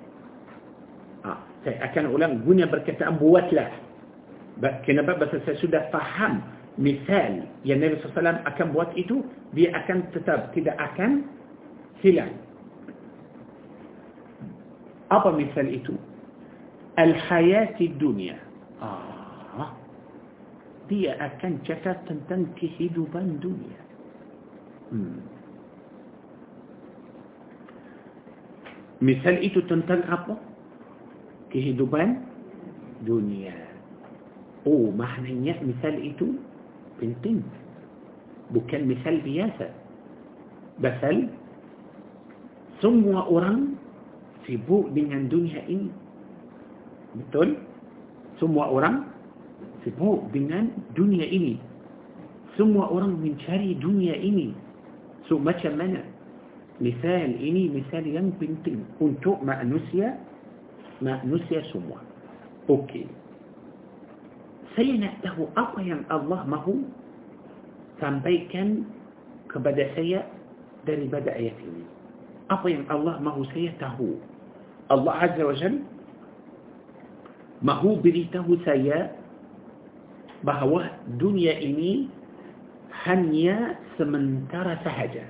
saya 1.65 1.77
akan 1.89 2.13
ulang 2.13 2.33
guna 2.45 2.69
perkataan 2.69 3.17
buatlah 3.17 3.69
kenapa 4.85 5.17
sebab 5.17 5.45
saya 5.45 5.57
sudah 5.61 5.81
faham 5.93 6.41
misal 6.77 7.45
yang 7.65 7.81
Nabi 7.81 7.97
SAW 8.01 8.45
akan 8.45 8.67
buat 8.73 8.93
itu 8.93 9.25
dia 9.53 9.73
akan 9.73 10.09
tetap 10.13 10.53
tidak 10.53 10.77
akan 10.77 11.25
hilang 12.01 12.33
apa 15.09 15.29
misal 15.33 15.65
itu 15.65 15.97
al-hayati 16.97 17.93
dunia 17.97 18.37
ah, 18.81 19.73
dia 20.85 21.17
akan 21.17 21.61
cakap 21.65 21.97
tentang 22.05 22.49
kehidupan 22.57 23.41
dunia 23.41 23.79
hmm. 24.93 25.37
Misal 28.97 29.37
itu 29.45 29.61
tentang 29.69 30.01
apa? 30.09 30.33
Kehidupan 31.53 32.19
dunia. 33.07 33.55
Oh, 34.67 34.91
maknanya 34.91 35.55
misal 35.63 35.95
itu 36.01 36.35
penting. 36.99 37.39
Bukan 38.51 38.87
misal 38.87 39.19
biasa. 39.23 39.67
Basal 40.83 41.31
semua 42.83 43.25
orang 43.25 43.79
sibuk 44.45 44.91
dengan 44.93 45.25
dunia 45.31 45.63
ini. 45.65 45.89
Betul? 47.17 47.57
Semua 48.37 48.69
orang 48.69 49.07
sibuk 49.81 50.29
dengan 50.35 50.69
dunia 50.93 51.25
ini. 51.25 51.57
Semua 52.59 52.89
orang 52.89 53.17
mencari 53.17 53.77
dunia 53.77 54.13
ini. 54.17 54.53
So 55.27 55.37
macam 55.37 55.77
mana? 55.77 56.01
مثال 56.77 57.41
ini 57.41 57.73
مثال 57.73 58.05
yang 58.05 58.29
penting 58.37 58.85
untuk 59.01 59.41
manusia 59.41 60.13
ما 61.01 61.21
نسي 61.25 61.61
سموا 61.73 62.01
أوكي. 62.69 63.05
سينا 64.75 65.09
له 65.25 65.37
اقيا 65.57 65.97
الله 66.11 66.41
ما 66.45 66.57
هو؟ 66.65 66.75
سامبي 68.01 68.37
كان 68.53 68.83
كبدا 69.49 69.95
سيء 69.95 70.23
دري 70.87 71.07
بدا 71.09 71.33
يتيم 71.37 71.85
اقيا 72.51 72.79
الله 72.91 73.15
ما 73.21 73.31
هو 73.31 73.43
سيته. 73.53 73.97
الله 74.91 75.13
عز 75.13 75.39
وجل 75.41 75.75
ما 77.61 77.73
هو 77.81 77.95
بريته 78.01 78.47
سيء 78.65 79.11
بهو 80.43 80.73
دنيا 81.17 81.53
إني 81.61 81.93
هنيا 83.05 83.57
سمنتر 83.97 84.67
سهجة. 84.85 85.25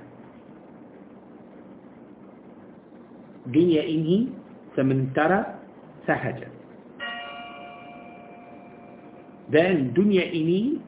دنيا 3.48 3.82
إني 3.88 4.18
سمنتر 4.76 5.57
sahaja. 6.08 6.48
Dan 9.52 9.92
dunia 9.92 10.24
ini, 10.32 10.80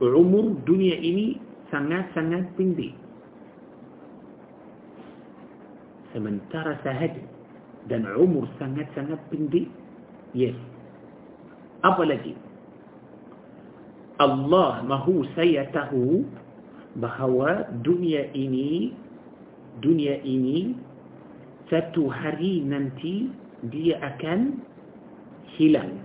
umur 0.00 0.60
dunia 0.68 0.96
ini 1.00 1.40
sangat-sangat 1.72 2.52
pendek. 2.60 2.92
Sementara 6.12 6.76
sahaja. 6.84 7.24
Dan 7.88 8.04
umur 8.12 8.44
sangat-sangat 8.60 9.18
pendek. 9.32 9.66
Yes. 10.36 10.56
Apa 11.82 12.04
lagi? 12.04 12.36
Allah 14.22 14.84
mahu 14.86 15.26
saya 15.34 15.66
tahu 15.74 16.22
bahawa 17.00 17.66
dunia 17.82 18.28
ini 18.36 18.92
dunia 19.82 20.20
ini 20.22 20.76
satu 21.72 22.06
hari 22.06 22.60
nanti 22.62 23.32
dia 23.70 23.94
akan 24.02 24.58
hilang. 25.54 26.02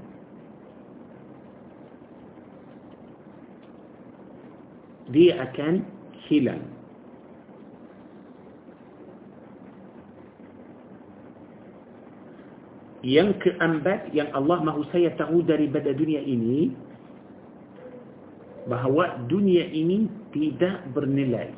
Dia 5.09 5.39
akan 5.41 5.73
hilang. 6.27 6.61
Yang 13.07 13.39
keempat 13.39 14.11
yang 14.11 14.27
Allah 14.35 14.59
mahu 14.67 14.83
saya 14.91 15.15
tahu 15.15 15.39
daripada 15.39 15.95
dunia 15.95 16.19
ini 16.19 16.75
bahawa 18.67 19.15
dunia 19.31 19.63
ini 19.71 20.11
tidak 20.35 20.83
bernilai. 20.91 21.55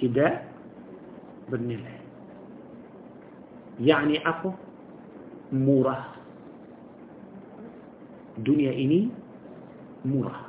Tidak 0.00 0.34
bernilai. 1.52 1.99
Yani 3.80 4.20
apa? 4.22 4.52
Murah. 5.50 6.14
Dunia 8.38 8.70
ini 8.70 9.10
murah. 10.04 10.46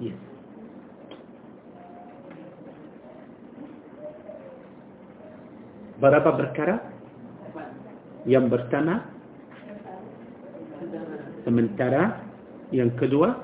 Yes. 0.00 0.14
Ya. 0.14 0.32
berapa 6.02 6.34
perkara 6.34 6.82
yang 8.26 8.50
pertama 8.50 9.06
sementara 11.46 12.18
yang 12.74 12.90
kedua 12.98 13.38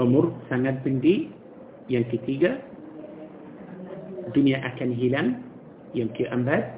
umur 0.00 0.32
sangat 0.48 0.80
tinggi 0.80 1.28
yang 1.92 2.08
ketiga 2.08 2.56
dunia 4.32 4.64
akan 4.64 4.90
hilang 4.96 5.28
yang 5.92 6.08
keempat 6.16 6.77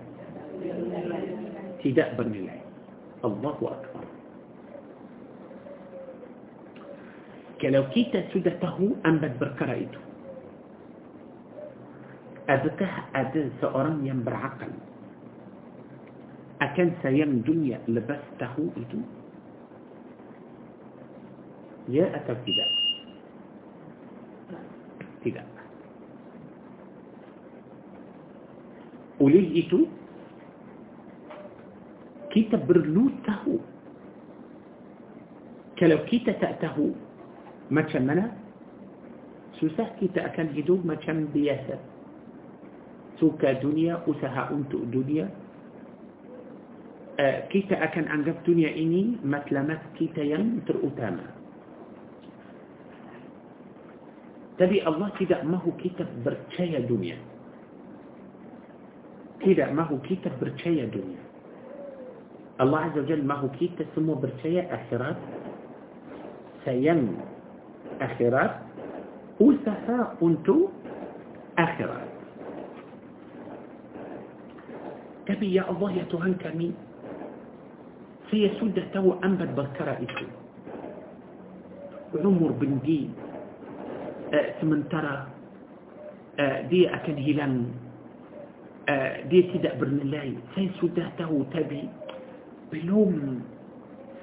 ابتداء 1.80 2.12
بني 2.12 2.38
العلم 2.44 2.68
الله 3.24 3.56
أكبر. 3.56 4.04
كلو 7.60 7.84
كيتا 7.88 8.28
سدته 8.36 8.76
أنبت 9.00 9.32
بركرة 9.40 9.72
إتو 9.80 10.00
أذكه 12.52 12.92
أد 13.16 13.34
سأرم 13.64 14.04
ينبر 14.04 14.34
عقل. 14.34 14.72
أكن 16.60 16.88
سيم 17.00 17.48
دنيا 17.48 17.80
لبسته 17.88 18.54
إتو. 18.76 19.00
يا 21.88 22.04
أتو 22.12 22.36
كدا 22.44 22.66
كدا 25.24 25.44
وليه 29.16 29.64
إتو. 29.64 29.99
Kita 32.40 32.56
perlu 32.56 33.12
tahu 33.28 33.60
kalau 35.76 36.00
kita 36.08 36.32
tak 36.40 36.56
tahu 36.64 36.96
macam 37.68 38.08
mana 38.08 38.32
susah 39.60 39.92
kita 40.00 40.24
akan 40.32 40.48
hidup 40.56 40.80
macam 40.80 41.28
biasa 41.36 41.76
suka 43.20 43.60
dunia 43.60 44.00
usaha 44.08 44.48
untuk 44.48 44.88
dunia 44.88 45.28
kita 47.52 47.76
akan 47.76 48.08
anggap 48.08 48.40
dunia 48.48 48.72
ini 48.72 49.20
matlamat 49.20 49.84
kita 50.00 50.24
yang 50.24 50.64
terutama 50.64 51.28
tapi 54.56 54.80
Allah 54.80 55.12
tidak 55.20 55.44
mahu 55.44 55.76
kita 55.76 56.08
percaya 56.24 56.80
dunia 56.88 57.20
tidak 59.44 59.68
mahu 59.76 60.00
kita 60.08 60.32
percaya 60.40 60.88
dunia 60.88 61.29
الله 62.60 62.78
عز 62.78 62.98
وجل 62.98 63.24
ما 63.24 63.34
هو 63.34 63.48
كيت 63.48 63.82
تسمو 63.82 64.14
برشية؟ 64.20 64.68
أخرات 64.68 65.16
سيم 66.64 67.16
أخرات 68.00 68.54
وسفا 69.40 69.98
أنتو 70.22 70.68
أخرات 71.58 72.08
تبي 75.26 75.54
يا 75.56 75.64
الله 75.70 75.90
يا 75.92 76.04
تهان 76.12 76.34
كمين 76.34 76.74
في 78.28 78.50
سودة 78.60 78.84
تو 78.92 79.16
أنبت 79.24 79.50
بكرة 79.56 79.96
إيشو 80.04 80.28
عمر 82.20 82.50
بن 82.60 82.78
دي 82.84 83.10
أه، 84.34 84.60
ثمن 84.60 84.88
ترى 84.88 85.26
أه، 86.38 86.60
دي 86.68 86.94
أكن 86.94 87.16
هلان 87.18 87.54
أه، 88.88 89.20
دي 89.32 89.42
تدأ 89.42 89.74
برن 89.80 89.98
الله 90.04 90.34
سيسودة 90.54 91.10
تو 91.18 91.42
تبي. 91.54 91.99
Belum 92.70 93.42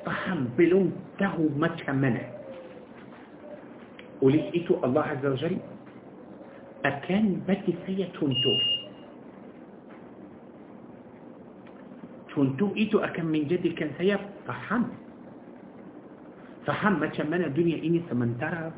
faham, 0.08 0.48
belum 0.56 0.96
tahu 1.20 1.52
macam 1.60 1.96
mana. 2.00 2.24
Oleh 4.24 4.50
itu 4.56 4.80
Allah 4.82 5.14
Azza 5.14 5.30
wa 5.30 5.38
Jal 5.38 5.56
akan 6.88 7.44
bagi 7.44 7.76
saya 7.86 8.08
contoh. 8.16 8.60
Contoh 12.32 12.70
itu 12.78 13.02
akan 13.02 13.26
menjadikan 13.34 13.92
saya 13.98 14.18
faham. 14.46 14.94
Faham 16.64 17.00
macam 17.02 17.28
mana 17.32 17.50
dunia 17.50 17.80
ini 17.80 18.04
sementara, 18.08 18.72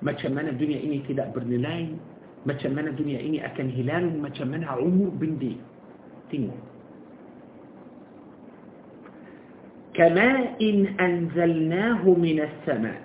macam 0.00 0.30
mana 0.32 0.54
dunia 0.54 0.78
ini 0.78 1.02
tidak 1.04 1.34
bernilai, 1.34 1.90
macam 2.46 2.70
mana 2.72 2.94
dunia 2.94 3.18
ini 3.18 3.42
akan 3.42 3.66
hilang, 3.74 4.22
macam 4.22 4.54
mana 4.54 4.78
umur 4.78 5.12
bindi. 5.18 5.58
Tengok. 6.32 6.67
كماء 9.98 10.62
أنزلناه 10.94 12.02
من 12.06 12.38
السماء 12.38 13.00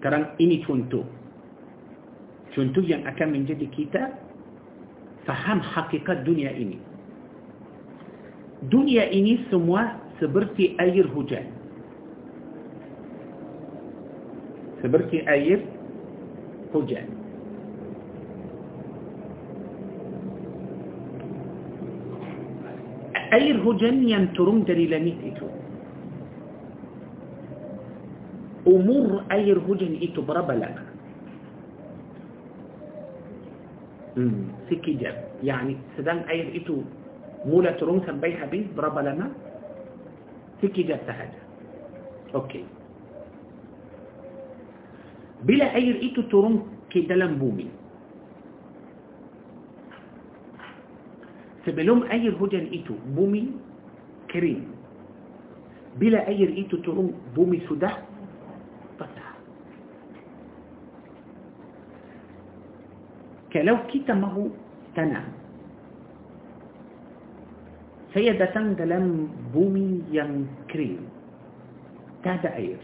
sekarang 0.00 0.32
ini 0.40 0.64
contoh 0.64 1.04
contoh 2.56 2.80
yang 2.80 3.04
akan 3.04 3.36
menjadi 3.36 3.68
kita 3.68 4.16
faham 5.28 5.60
hakikat 5.60 6.24
dunia 6.24 6.48
ini 6.56 6.80
dunia 8.72 9.12
ini 9.12 9.44
semua 9.52 10.00
seperti 10.16 10.72
air 10.80 11.04
hujan 11.04 11.52
seperti 14.80 15.20
air 15.28 15.68
hujan 16.72 17.19
اير 23.32 23.56
هجانيان 23.62 24.32
تروم 24.32 24.62
دليلاني 24.66 25.14
ايتو 25.24 25.48
أمور 28.66 29.22
اير 29.32 29.58
هجان 29.58 29.94
إيتو 30.02 30.22
برابلا 30.22 30.70
سكي 34.70 34.92
جاب 35.00 35.16
يعني 35.42 35.76
سدان 35.96 36.18
أير 36.28 36.46
إيتو 36.54 36.76
مولا 37.46 37.72
تروم 37.78 38.00
كان 38.00 38.20
بيها 38.20 38.46
بيه 38.46 38.66
سكي 40.62 40.82
جاب 40.82 41.00
تهاجا. 41.06 41.40
أوكي. 42.34 42.64
بلا 45.42 45.74
أير 45.74 45.94
إيتو 46.02 46.22
تروم 46.22 46.68
كي 46.90 47.00
بومي. 47.40 47.79
تبلوم 51.66 52.02
أي 52.08 52.28
الهدى 52.28 52.56
لقيته 52.56 52.96
بومي 53.16 53.44
كريم. 54.30 54.62
بلا 56.00 56.28
أي 56.28 56.46
لقيته 56.46 56.76
تروم 56.80 57.12
بومي 57.36 57.60
سودا 57.68 57.92
بطا 59.00 59.28
كلو 63.52 63.76
كتمه 63.90 64.36
تنا. 64.96 65.22
سيدة 68.14 68.56
دلم 68.80 69.06
بومي 69.54 70.02
يم 70.10 70.46
كريم. 70.70 71.02
تاد 72.24 72.46
أير 72.46 72.82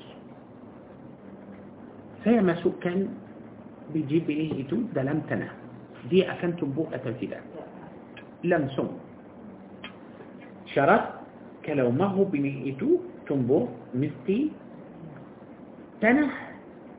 سيا 2.25 2.41
مسوك 2.41 2.81
كان 2.81 3.09
بيجيب 3.93 4.31
إيه 4.31 4.53
إيتو 4.65 4.77
دلم 4.97 5.21
تنا 5.29 5.49
دي 6.11 6.25
أكنتم 6.25 6.73
بوقة 6.73 6.97
تلتدأ 6.97 7.41
langsung. 8.49 8.99
Syarat 10.73 11.23
kalau 11.63 11.91
mahu 11.91 12.27
benih 12.31 12.75
itu 12.75 13.03
tumbuh 13.27 13.67
mesti 13.93 14.51
tanah 16.03 16.31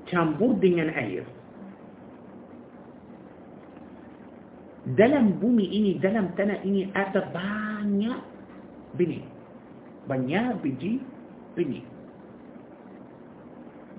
campur 0.08 0.56
dengan 0.60 0.92
air. 0.94 1.24
Dalam 4.96 5.36
bumi 5.44 5.68
ini 5.68 5.92
dalam 6.00 6.32
tanah 6.40 6.64
ini 6.64 6.88
ada 6.96 7.28
banyak 7.36 8.20
benih 8.96 9.24
banyak 10.08 10.64
biji 10.64 11.04
benih 11.54 11.84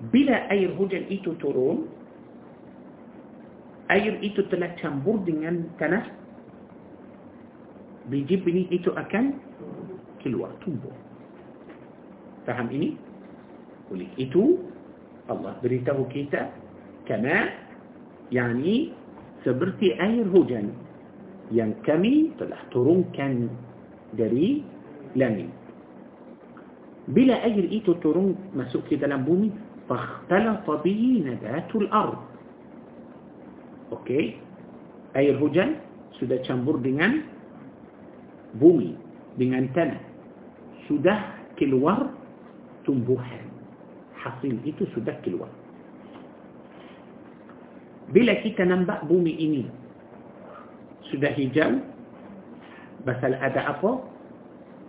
bila 0.09 0.49
air 0.49 0.73
hujan 0.75 1.05
itu 1.07 1.37
turun 1.37 1.85
air 3.93 4.17
itu 4.25 4.41
telah 4.49 4.73
campur 4.81 5.21
dengan 5.23 5.69
tanah 5.77 6.09
biji 8.08 8.40
benih 8.40 8.68
itu 8.68 8.92
akan 8.92 9.36
keluar 10.20 10.52
tumbuh 10.64 10.92
faham 12.44 12.68
ini 12.72 12.96
oleh 13.92 14.08
itu 14.20 14.60
Allah 15.28 15.56
beritahu 15.64 16.04
kita 16.12 16.52
kama 17.08 17.48
yani 18.28 18.92
seperti 19.44 19.96
air 19.96 20.24
hujan 20.28 20.72
yang 21.52 21.76
kami 21.84 22.32
telah 22.40 22.60
turunkan 22.72 23.52
dari 24.16 24.64
langit 25.16 25.48
bila 27.12 27.36
air 27.44 27.68
itu 27.68 27.92
turun 28.00 28.32
masuk 28.56 28.84
ke 28.88 28.96
dalam 28.96 29.24
bumi 29.28 29.52
فاختلط 29.88 30.66
به 30.84 31.02
نبات 31.28 31.70
الأرض 31.76 32.20
Okey 33.92 34.40
air 35.12 35.36
hujan 35.38 35.78
sudah 36.18 36.40
campur 36.42 36.80
dengan 36.80 37.20
bumi 38.57 38.97
dengan 39.37 39.69
tanah 39.77 40.01
sudah 40.89 41.37
keluar 41.59 42.09
tumbuhan 42.87 43.45
hasil 44.17 44.57
itu 44.65 44.89
sudah 44.97 45.13
keluar 45.21 45.51
bila 48.09 48.33
kita 48.41 48.65
nampak 48.65 49.05
bumi 49.05 49.37
ini 49.37 49.63
sudah 51.13 51.29
hijau 51.37 51.77
basal 53.05 53.37
ada 53.37 53.69
apa 53.69 54.01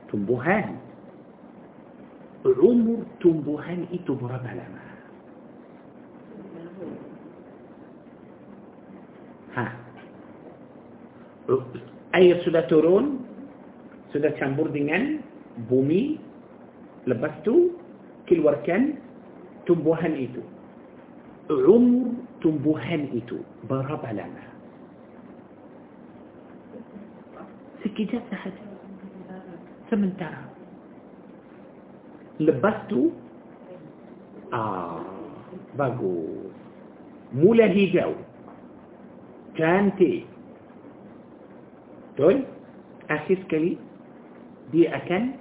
tumbuhan 0.09 0.81
umur 2.45 3.05
tumbuhan 3.21 3.85
itu 3.93 4.17
berapa 4.17 4.49
lama 4.49 4.85
ha 9.53 9.65
air 12.17 12.41
sudah 12.43 12.65
turun 12.67 13.21
sudah 14.11 14.35
campur 14.39 14.71
dengan 14.71 15.23
bumi 15.71 16.19
lepas 17.07 17.31
tu 17.47 17.75
keluarkan 18.27 18.99
tumbuhan 19.67 20.15
itu. 20.19 20.43
Umur 21.51 22.15
tumbuhan 22.39 23.11
itu 23.11 23.43
berapa 23.67 24.07
lama? 24.15 24.45
Sekejap 27.83 28.23
sahaja. 28.31 28.65
Sementara 29.91 30.47
lepas 32.41 32.89
tu 32.89 33.13
ah 34.55 35.03
bagus. 35.77 36.51
Mula 37.31 37.71
hijau. 37.71 38.17
Cantik. 39.55 40.27
Betul? 42.15 42.43
Akhir 43.07 43.39
sekali 43.47 43.79
dia 44.74 44.96
akan 44.98 45.38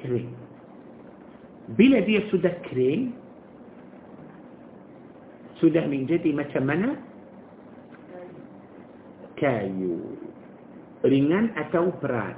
kering 0.00 0.32
bila 1.78 2.02
dia 2.04 2.20
sudah 2.28 2.52
kering 2.68 3.14
sudah 5.62 5.86
menjadi 5.88 6.30
macam 6.34 6.64
mana 6.66 6.88
kayu 9.38 10.18
ringan 11.06 11.54
atau 11.56 11.94
berat 12.02 12.36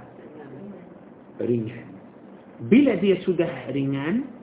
ringan 1.43 1.91
bila 2.71 2.97
dia 3.01 3.19
sudah 3.25 3.51
ringan 3.73 4.37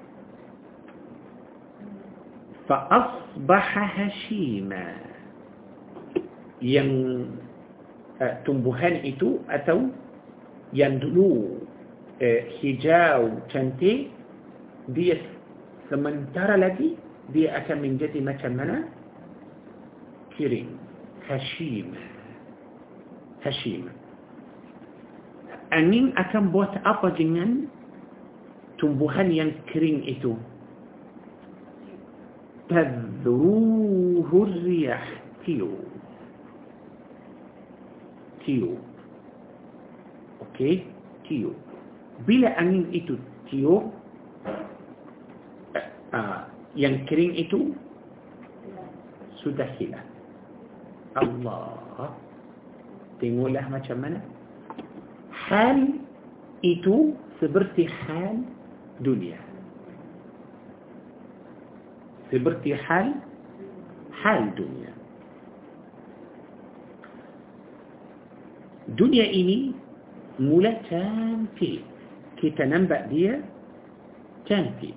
فأصبح 2.63 3.67
هشيما 3.99 4.87
yang 6.63 6.91
uh, 8.23 8.39
tumbuhan 8.47 9.03
itu 9.03 9.43
atau 9.51 9.91
يندلو 10.72 11.58
آه، 12.22 12.42
حجاو 12.58 13.28
تنتي 13.50 14.10
دي 14.88 15.14
سمنتر 15.90 16.56
لدي 16.56 16.90
دي 17.32 17.48
أكا 17.56 17.74
من 17.74 17.96
جدي 17.96 18.20
مكمنا 18.20 18.88
كيرين 20.36 20.68
هشيم 21.28 21.94
هشيم. 23.44 23.84
أنين 25.72 26.18
أكم 26.18 26.48
بوت 26.50 26.74
أبا 26.84 27.08
جنن 27.08 27.68
تنبوهن 28.78 29.30
ين 29.32 29.52
كرين 29.72 30.02
إتو. 30.08 30.34
تذروه 32.68 34.30
الرياح 34.32 35.06
تيو. 35.46 35.68
تيو. 38.44 38.87
Okey. 40.58 40.82
Tiup. 41.30 41.54
Bila 42.26 42.50
angin 42.58 42.90
itu 42.90 43.14
tiup 43.46 43.94
uh, 46.10 46.50
yang 46.74 47.06
kering 47.06 47.38
itu 47.38 47.78
sudah 49.38 49.70
hilang. 49.78 50.02
Allah. 51.14 52.10
Tengoklah 53.22 53.66
macam 53.70 54.02
mana. 54.02 54.18
Hal 55.30 55.94
itu 56.66 57.14
seperti 57.38 57.86
hal 57.86 58.42
dunia. 58.98 59.38
Seperti 62.34 62.74
hal 62.74 63.14
hal 64.10 64.50
dunia. 64.58 64.90
Dunia 68.98 69.26
ini 69.28 69.72
mula 70.38 70.70
cantik 70.86 71.82
kita 72.38 72.62
nampak 72.62 73.10
dia 73.10 73.42
cantik 74.46 74.94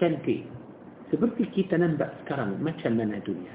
cantik 0.00 0.48
seperti 1.12 1.44
kita 1.52 1.76
nampak 1.76 2.08
sekarang 2.24 2.56
macam 2.64 2.96
mana 2.96 3.20
dunia 3.20 3.52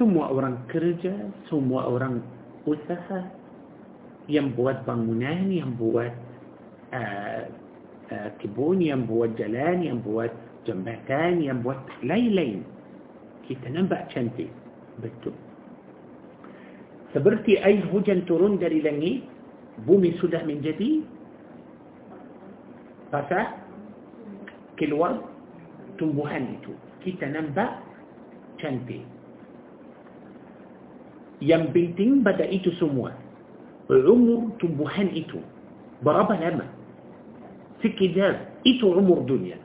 semua 0.00 0.32
orang 0.32 0.56
kerja 0.72 1.12
semua 1.52 1.84
orang 1.84 2.24
usaha 2.64 3.28
yang 4.32 4.52
buat 4.56 4.88
bangunan 4.88 5.52
yang 5.52 5.76
buat 5.76 6.12
uh, 6.96 7.42
uh, 8.12 8.30
kebun 8.40 8.80
yang 8.80 9.04
buat 9.04 9.36
jalan 9.36 9.84
yang 9.84 9.98
buat 10.00 10.32
jambatan 10.64 11.44
yang 11.44 11.60
buat 11.60 11.80
lain-lain 12.00 12.64
kita 13.44 13.68
nampak 13.72 14.08
cantik 14.12 14.48
betul 15.00 15.36
seperti 17.16 17.56
air 17.60 17.80
hujan 17.88 18.28
turun 18.28 18.60
dari 18.60 18.84
langit 18.84 19.24
bumi 19.88 20.12
sudah 20.20 20.44
menjadi 20.44 21.00
basah 23.08 23.56
keluar 24.76 25.24
tumbuhan 25.96 26.58
itu. 26.60 26.76
Kita 27.00 27.30
nampak 27.30 27.80
cantik. 28.60 29.06
Yang 31.38 31.70
penting 31.70 32.26
pada 32.26 32.42
itu 32.50 32.74
semua 32.82 33.14
umur 33.88 34.52
tumbuhan 34.60 35.08
itu 35.16 35.40
berapa 36.04 36.36
lama? 36.36 36.68
Sekejap 37.80 38.60
itu 38.68 38.84
umur 38.84 39.24
dunia. 39.24 39.56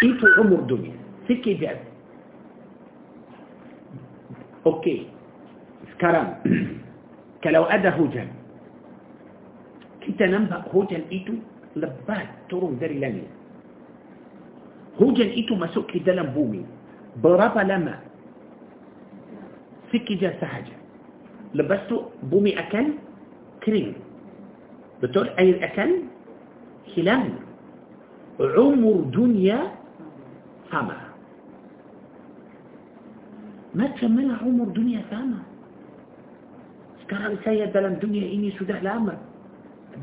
Itu 0.00 0.26
umur 0.40 0.64
dunia. 0.64 0.96
Sekejap 1.28 1.91
أوكي. 4.66 5.06
سكران 5.94 6.28
كلو 7.44 7.64
أدى 7.64 7.88
هجل 7.88 8.28
كنت 10.06 10.20
نبأ 10.22 10.62
هجل 10.74 11.02
إيتو 11.12 11.34
لبات 11.76 12.28
ترون 12.50 12.78
ذري 12.80 12.98
لني 12.98 13.26
هجل 15.00 15.28
إيتو 15.38 15.54
ما 15.54 15.66
سكي 15.66 15.98
دلم 15.98 16.26
بومي. 16.34 16.62
برابا 17.22 17.60
لما. 17.60 17.98
سكي 19.92 20.14
جا 20.14 20.30
سهجا 20.40 20.76
لبستو 21.54 21.96
بومي 22.22 22.58
أكل 22.58 22.86
كريم. 23.62 23.94
بتقول 25.02 25.28
أي 25.38 25.50
الأكل 25.50 25.90
خلال 26.96 27.30
عمر 28.40 28.96
دنيا 29.10 29.60
فما. 30.70 31.11
ما 33.74 33.86
تكملها 33.86 34.36
عمر 34.36 34.68
دنيا 34.68 35.02
سامة 35.10 35.40
سكرام 37.02 37.36
سيد 37.44 37.72
دلم 37.72 37.94
دنيا 38.04 38.24
إني 38.32 38.50
سده 38.60 38.80
لامة. 38.80 39.16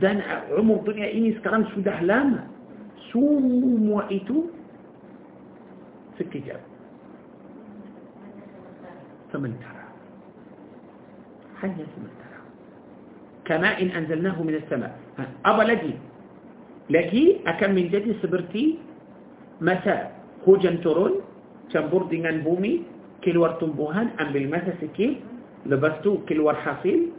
دان 0.02 0.22
عمر 0.58 0.78
دنيا 0.90 1.14
إني 1.14 1.38
سكرام 1.38 1.66
سده 1.76 2.02
لامة. 2.02 2.42
سومو 3.10 3.78
موعيتو. 3.78 4.38
سكي 6.20 6.40
جاب. 6.40 6.62
ثمن 9.34 9.54
ترى. 9.62 9.86
حيا 11.62 11.86
ثمن 11.94 12.12
ترى. 12.22 12.40
كماء 13.46 13.82
إن 13.82 13.90
أنزلناه 13.90 14.38
من 14.44 14.56
السماء. 14.56 14.94
أبا 15.46 15.64
لدي 15.64 15.94
لكي 16.90 17.42
أكم 17.48 17.72
من 17.78 17.86
جدي 17.90 18.14
سبرتي. 18.22 18.78
مساء. 19.62 20.02
هو 20.48 20.58
جنترون 20.58 21.14
كم 21.74 21.86
بردنا 21.90 22.32
بومي. 22.46 22.99
Keluar 23.26 23.60
tumbuhan 23.60 24.12
ambil 24.20 24.48
masa 24.48 24.72
sikit 24.80 25.20
lepas 25.68 26.00
tu 26.06 26.24
keluar 26.26 26.56
hasil 26.56 27.12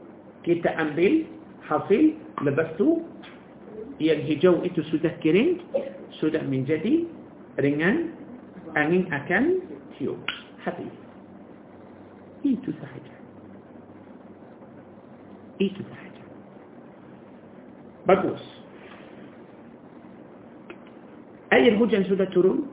kita 0.46 0.72
ambil 0.80 1.28
hasil 1.68 2.16
lepas 2.40 2.72
tu 2.80 3.05
yang 4.01 4.24
hijau 4.24 4.64
itu 4.64 4.80
sudah 4.88 5.12
kering 5.20 5.61
sudah 6.18 6.40
menjadi 6.48 7.05
ringan 7.61 8.16
angin 8.72 9.05
akan 9.12 9.61
tiup 9.96 10.16
habis 10.64 10.88
itu 12.40 12.72
sahaja 12.80 13.14
itu 15.61 15.84
sahaja 15.84 16.24
bagus 18.09 18.40
air 21.53 21.76
hujan 21.76 22.09
sudah 22.09 22.24
turun 22.32 22.64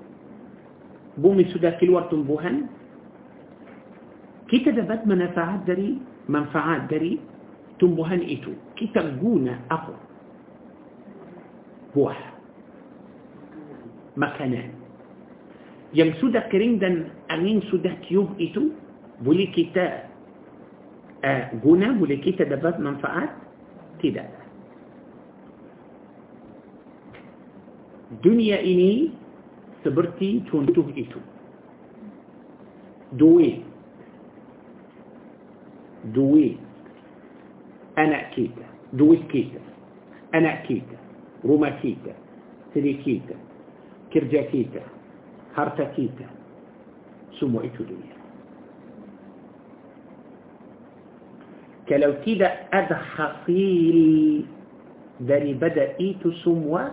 bumi 1.19 1.43
sudah 1.51 1.75
keluar 1.82 2.07
tumbuhan 2.07 2.71
kita 4.48 4.72
dapat 4.72 5.04
manfaat 5.04 5.68
dari 5.68 6.00
manfaat 6.32 6.88
dari 6.88 7.20
tumbuhan 7.78 8.24
itu 8.24 8.56
kita 8.80 9.04
guna 9.20 9.60
apa 9.68 9.93
buah 11.91 12.20
makanan 14.16 14.74
yang 15.95 16.12
sudah 16.20 16.43
kering 16.52 16.80
dan 16.80 17.12
angin 17.32 17.64
sudah 17.72 17.91
tiup 18.08 18.28
itu 18.39 18.76
boleh 19.24 19.48
kita 19.56 20.08
uh, 21.24 21.43
guna 21.64 21.95
boleh 21.95 22.20
kita 22.24 22.43
dapat 22.48 22.80
manfaat 22.80 23.32
tidak 24.04 24.28
dunia 28.24 28.60
ini 28.64 29.12
seperti 29.84 30.43
contoh 30.48 30.88
itu 30.95 31.20
duit 33.16 33.66
duit 36.05 36.57
anak 37.97 38.22
kita 38.36 38.65
duit 38.93 39.18
kita 39.18 39.59
anak 40.36 40.55
kita 40.68 40.97
rumah 41.45 41.70
kita 41.70 42.13
isteri 42.76 42.93
kita 42.93 43.36
kerja 44.13 44.41
kita 44.41 44.82
harta 45.55 45.84
kita 45.95 46.28
semua 47.39 47.61
itu 47.61 47.84
duit 47.84 48.09
كلو 51.88 52.14
كيدا 52.26 52.52
ادخطيل 52.74 54.00
داري 55.24 55.54
بدا 55.54 55.98
إيتو 56.00 56.32
سموا. 56.43 56.84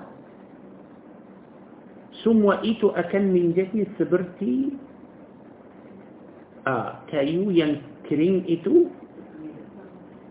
سموا 2.24 2.62
إيتو 2.62 2.88
أكن 2.88 3.34
من 3.34 3.52
جهي 3.52 3.86
سبرتي. 3.98 4.70
آه 6.66 7.04
كايو 7.10 7.50
ين 7.50 7.82
كرين 8.10 8.44
إتو 8.48 8.74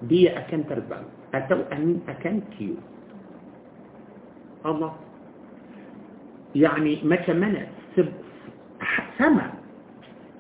بي 0.10 0.30
أكن 0.30 0.68
تربع. 0.68 1.00
أتو 1.34 1.60
أمين 1.74 2.02
أكن 2.10 2.42
كيو. 2.58 2.76
الله. 4.66 4.94
يعني 6.56 7.00
ما 7.04 7.16
كمنا 7.16 7.64
سب 7.96 8.10
سما. 9.18 9.64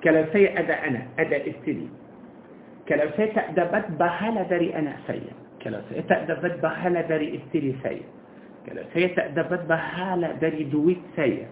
Kalau 0.04 0.26
saya 0.34 0.51
ada 0.60 0.76
anak 0.88 1.01
ada 1.20 1.38
isteri 1.47 1.88
kalau 2.89 3.16
saya 3.16 3.26
tak 3.32 3.52
dapat 3.52 3.86
pahala 3.99 4.43
dari 4.51 4.76
anak 4.76 4.99
saya 5.08 5.22
kalau 5.64 5.82
saya 5.89 6.01
tak 6.01 6.23
dapat 6.23 6.60
pahala 6.60 7.01
dari 7.08 7.39
isteri 7.39 7.72
saya 7.84 8.01
kalau 8.68 8.84
saya 8.93 9.08
tak 9.08 9.29
dapat 9.29 9.64
pahala 9.70 10.32
dari 10.43 10.64
duit 10.64 11.01
saya 11.16 11.47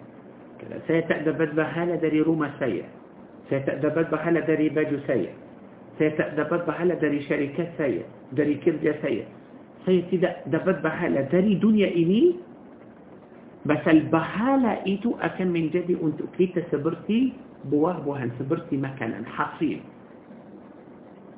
kalau 0.62 0.78
saya 0.88 1.02
tak 1.02 1.22
dapat 1.22 1.56
pahala 1.56 1.96
dari 1.96 2.20
rumah 2.22 2.52
saya 2.60 2.84
saya 3.50 3.60
tak 3.60 3.79
dapat 3.79 4.12
pahala 4.12 4.40
dari 4.40 4.70
baju 4.70 5.00
saya 5.08 5.32
dari 6.00 7.20
syarikat 7.28 7.70
saya 7.76 8.04
dari 8.32 8.56
kerja 8.62 8.96
saya 9.02 9.26
saya 9.82 10.02
tidak 10.14 10.34
dapat 10.48 10.80
pahala 10.86 11.26
dari 11.30 11.58
dunia 11.58 11.90
ini 11.90 12.38
بس 13.66 13.88
ال 13.88 14.86
pahala 14.90 15.22
itu 15.22 15.48
akan 15.54 15.70
menjadi 15.70 15.94
untuk 16.02 16.26
kita 16.38 16.66
seperti 16.72 17.34
buah 17.70 18.00
pohon 18.02 18.32
seperti 18.40 18.78
makanan 18.78 19.22
hasil 19.30 19.80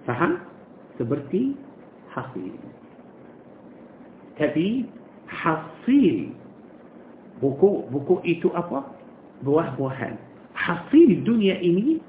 فهم؟ 0.07 0.37
Seperti 0.99 1.55
hasil 2.15 2.55
tapi 4.39 4.85
hasil 5.27 6.29
pokok 7.41 7.91
pokok 7.91 8.19
itu 8.25 8.49
apa 8.55 8.83
buah 9.43 9.75
pohon 9.75 10.15
hasil 10.55 11.11
الدنيا 11.11 11.59
ini 11.59 11.99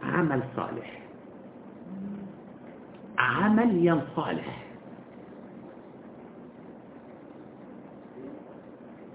عمل 3.24 3.72
صالح 3.80 3.80
عمل 3.80 3.86
ينصالح 3.86 4.48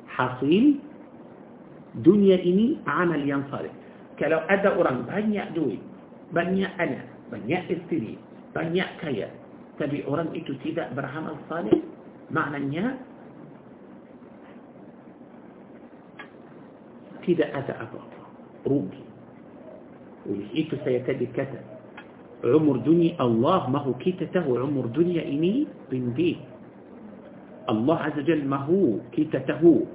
حصيل 0.09 0.65
dunia 1.99 2.37
ini 2.39 2.79
amal 2.85 3.19
yang 3.19 3.43
saleh. 3.49 3.73
Kalau 4.19 4.43
ada 4.51 4.75
orang 4.75 5.07
banyak 5.07 5.55
duit, 5.55 5.81
banyak 6.35 6.69
anak, 6.77 7.07
banyak 7.31 7.65
istri, 7.71 8.19
banyak 8.51 8.87
kaya, 8.99 9.31
tapi 9.79 10.03
orang 10.05 10.29
itu 10.35 10.53
tidak 10.61 10.91
beramal 10.93 11.39
saleh, 11.47 11.79
maknanya 12.29 12.99
tidak 17.23 17.49
ada 17.55 17.73
apa-apa. 17.87 18.21
Rugi. 18.67 19.03
Oleh 20.27 20.49
itu 20.51 20.75
saya 20.83 20.99
tadi 21.07 21.25
kata, 21.31 21.78
umur 22.43 22.79
dunia 22.83 23.19
Allah 23.19 23.67
mahu 23.67 23.95
kita 23.99 24.27
tahu 24.31 24.55
umur 24.55 24.87
dunia 24.91 25.23
ini 25.23 25.67
pendek. 25.91 26.39
Allah 27.69 28.09
Azza 28.09 28.25
Jal 28.25 28.41
mahu 28.47 29.03
kita 29.13 29.45
tahu 29.45 29.85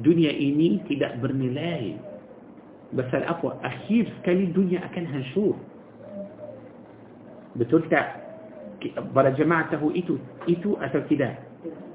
dunia 0.00 0.30
ini 0.30 0.78
tidak 0.86 1.18
bernilai 1.18 1.96
besar 2.94 3.26
apa 3.26 3.58
akhir 3.66 4.06
sekali 4.20 4.52
dunia 4.54 4.78
akan 4.86 5.04
hancur 5.10 5.54
betul 7.58 7.82
tak 7.90 8.22
para 9.10 9.34
jemaah 9.34 9.66
tahu 9.72 9.90
itu 9.96 10.20
itu 10.46 10.78
atau 10.78 11.02
tidak 11.10 11.40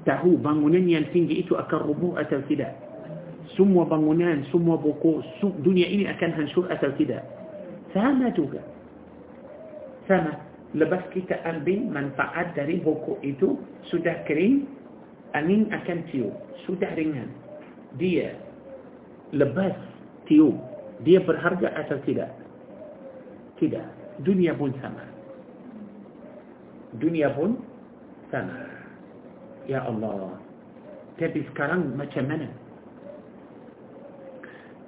tahu 0.04 0.36
bangunan 0.36 0.82
yang 0.84 1.06
tinggi 1.14 1.40
itu 1.40 1.56
akan 1.56 1.88
rubuh 1.88 2.18
atau 2.20 2.42
tidak 2.50 2.74
semua 3.56 3.88
bangunan 3.88 4.44
semua 4.52 4.76
buku 4.76 5.22
dunia 5.62 5.86
ini 5.88 6.04
akan 6.10 6.30
hancur 6.36 6.68
atau 6.68 6.90
tidak 6.98 7.24
sama 7.96 8.28
juga 8.34 8.60
sama. 10.06 10.34
Lepas 10.72 11.04
kita 11.12 11.36
ambil 11.44 11.84
manfaat 11.84 12.56
dari 12.56 12.80
buku 12.80 13.20
itu 13.20 13.60
sudah 13.92 14.24
kering 14.24 14.64
angin 15.36 15.68
akan 15.68 16.00
tiup. 16.08 16.32
Sudah 16.64 16.88
ringan. 16.96 17.28
Dia 18.00 18.32
lepas 19.36 19.76
tiup. 20.24 20.56
Dia 21.04 21.20
berharga 21.20 21.76
atau 21.76 21.98
tidak? 22.08 22.30
Tidak. 23.60 23.84
Dunia 24.24 24.56
pun 24.56 24.72
sama. 24.80 25.04
Dunia 26.96 27.28
pun 27.36 27.58
sama. 28.32 28.64
Ya 29.68 29.84
Allah. 29.84 30.40
Tapi 31.20 31.44
sekarang 31.52 32.00
macam 32.00 32.24
mana? 32.32 32.48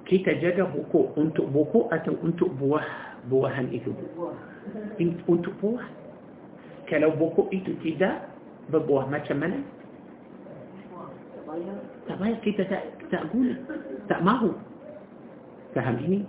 Kita 0.05 0.37
jaga 0.37 0.69
buku 0.69 1.13
untuk 1.17 1.49
buku 1.49 1.89
atau 1.89 2.13
untuk 2.21 2.53
buah 2.57 3.05
buahan 3.25 3.73
itu 3.73 3.89
untuk 5.27 5.53
buah. 5.61 5.87
Kalau 6.85 7.13
buku 7.17 7.49
itu 7.49 7.73
tidak 7.81 8.29
berbuah 8.69 9.09
macam 9.09 9.41
mana? 9.41 9.57
Tak 12.05 12.17
payah 12.21 12.39
kita 12.45 12.61
tak, 12.69 12.83
tak 13.09 13.23
guna. 13.33 13.57
Tak 14.05 14.21
mahu. 14.21 14.53
Faham 15.73 15.97
ini? 16.05 16.21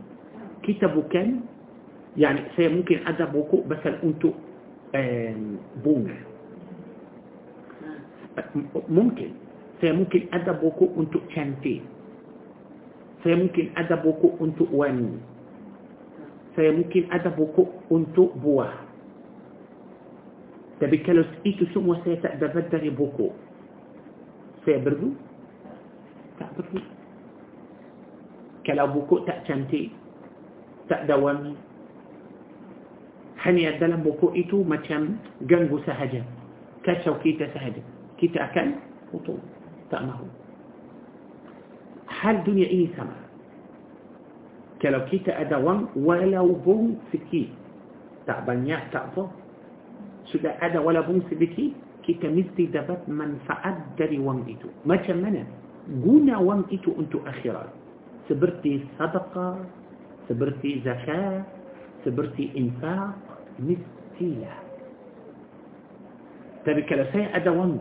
Kita 0.64 0.89
bukan 0.89 1.45
yani 2.16 2.49
saya 2.57 2.72
mungkin 2.72 3.05
ada 3.05 3.28
buku 3.28 3.61
pasal 3.68 4.01
untuk 4.01 4.32
um, 4.97 5.61
bunga. 5.84 6.16
Mungkin. 8.89 9.30
Saya 9.76 9.93
mungkin 9.93 10.32
ada 10.32 10.57
buku 10.57 10.89
untuk 10.97 11.28
cantik. 11.37 11.84
Saya 13.20 13.37
mungkin 13.37 13.76
ada 13.76 14.01
buku 14.01 14.41
untuk 14.41 14.72
wanita 14.72 15.36
saya 16.57 16.72
mungkin 16.72 17.04
ada 17.12 17.28
buku 17.28 17.68
untuk 17.92 18.32
buah 18.40 18.72
tapi 20.80 21.00
kalau 21.04 21.24
itu 21.44 21.68
semua 21.76 22.00
saya 22.04 22.16
tak 22.24 22.40
dapat 22.40 22.68
dari 22.72 22.88
buku 22.88 23.28
saya 24.64 24.80
perlu 24.80 25.12
tak 26.40 26.50
perlu 26.57 26.80
kalau 28.64 28.88
buku 28.90 29.22
tak 29.28 29.44
cantik 29.44 29.92
tak 30.88 31.04
dawami 31.04 31.52
hanya 33.44 33.76
dalam 33.78 34.02
buku 34.02 34.32
itu 34.34 34.64
macam 34.64 35.20
ganggu 35.46 35.78
sahaja 35.86 36.24
kacau 36.82 37.14
kita 37.20 37.46
sahaja 37.52 37.78
kita 38.16 38.42
akan 38.48 38.80
putus 39.12 39.38
tak 39.92 40.02
mahu 40.02 40.26
hal 42.11 42.40
dunia 42.42 42.66
ini 42.66 42.90
sama 42.96 43.26
kalau 44.83 45.05
kita 45.09 45.33
ada 45.33 45.57
wang 45.57 45.89
walaupun 45.97 47.01
sikit 47.09 47.49
tak 48.29 48.45
banyak 48.45 48.81
tak 48.93 49.09
apa 49.14 49.31
sudah 50.31 50.59
ada 50.59 50.83
walaupun 50.83 51.22
sedikit 51.31 51.72
kita 52.07 52.31
mesti 52.31 52.70
dapat 52.70 53.03
manfaat 53.11 53.99
dari 53.99 54.22
wang 54.22 54.47
itu. 54.47 54.70
Macam 54.87 55.27
mana? 55.27 55.43
Guna 56.03 56.39
wang 56.39 56.62
itu 56.70 56.95
untuk 56.95 57.27
akhirat. 57.27 57.66
Seperti 58.31 58.87
sadaqah, 58.95 59.59
seperti 60.31 60.87
zakat, 60.87 61.43
seperti 62.07 62.55
infak, 62.55 63.14
mestilah. 63.59 64.59
Tapi 66.62 66.83
kalau 66.87 67.07
saya 67.14 67.27
ada 67.35 67.51
wang, 67.51 67.79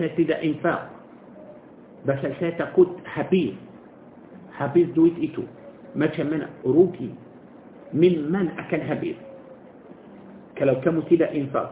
saya 0.00 0.12
tidak 0.16 0.40
infak. 0.44 0.88
Pasal 2.04 2.32
saya 2.40 2.56
takut 2.56 2.88
habis. 3.04 3.56
Habis 4.56 4.88
duit 4.96 5.16
itu. 5.20 5.44
مثلا 5.96 6.24
من 6.24 6.42
أروكي 6.66 7.10
ممن 7.94 8.46
أكلها 8.58 8.94
بير 8.94 9.16
كلو 10.58 10.80
كمثلة 10.80 11.26
إنفاق. 11.34 11.70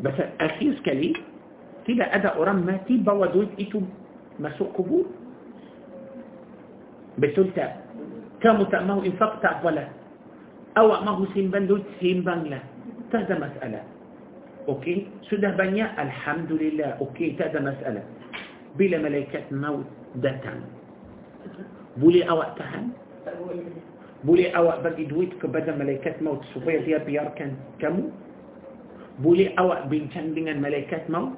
بس 0.00 0.18
أخيز 0.40 0.80
كلي 0.82 1.12
تلا 1.86 2.14
أدا 2.16 2.36
أرام 2.36 2.66
ما 2.66 2.76
تيبا 2.86 3.12
ودويت 3.12 3.48
إتو 3.60 3.80
مسوء 4.40 4.68
قبور 4.74 5.06
بتلتا 7.18 7.66
كمو 8.42 8.64
تأمه 8.68 9.06
إنفاق 9.06 9.32
تأولا 9.40 9.86
أو 10.78 10.86
أمه 10.98 11.18
سيمبان 11.34 11.66
دويت 11.66 11.86
سيمبان 12.00 12.50
لا. 12.50 12.58
تهدى 13.12 13.34
مسألة. 13.34 13.82
أوكي؟ 14.68 15.06
سده 15.30 15.50
بنيا 15.54 16.02
الحمد 16.02 16.50
لله 16.52 16.98
أوكي 16.98 17.38
تهدى 17.38 17.60
مسألة. 17.62 18.02
بلا 18.74 18.98
ملائكة 18.98 19.54
موت 19.54 19.86
داتان 20.18 20.60
بولي 21.96 22.26
أوقتها؟ 22.26 22.82
Maut 23.24 23.56
datang 23.56 23.64
boleh 23.64 23.64
awak 23.64 23.80
tahan 23.80 23.92
boleh 24.24 24.48
awak 24.56 24.78
bagi 24.84 25.04
duit 25.08 25.30
kepada 25.40 25.72
malaikat 25.76 26.20
maut 26.20 26.40
supaya 26.52 26.80
dia 26.84 27.00
biarkan 27.00 27.56
kamu 27.80 28.08
boleh 29.20 29.52
awak 29.56 29.88
bincang 29.88 30.34
dengan 30.34 30.60
malaikat 30.60 31.08
maut 31.08 31.36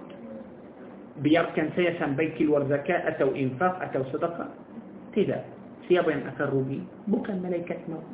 biarkan 1.23 1.73
saya 1.75 1.97
sampai 1.97 2.33
keluar 2.37 2.67
zakat 2.69 3.03
atau 3.09 3.33
infak 3.33 3.75
atau 3.81 4.05
sedekah 4.13 4.51
tidak 5.17 5.43
siapa 5.89 6.13
yang 6.13 6.27
akan 6.29 6.47
rugi 6.53 6.81
bukan 7.09 7.41
malaikat 7.41 7.81
maut 7.89 8.05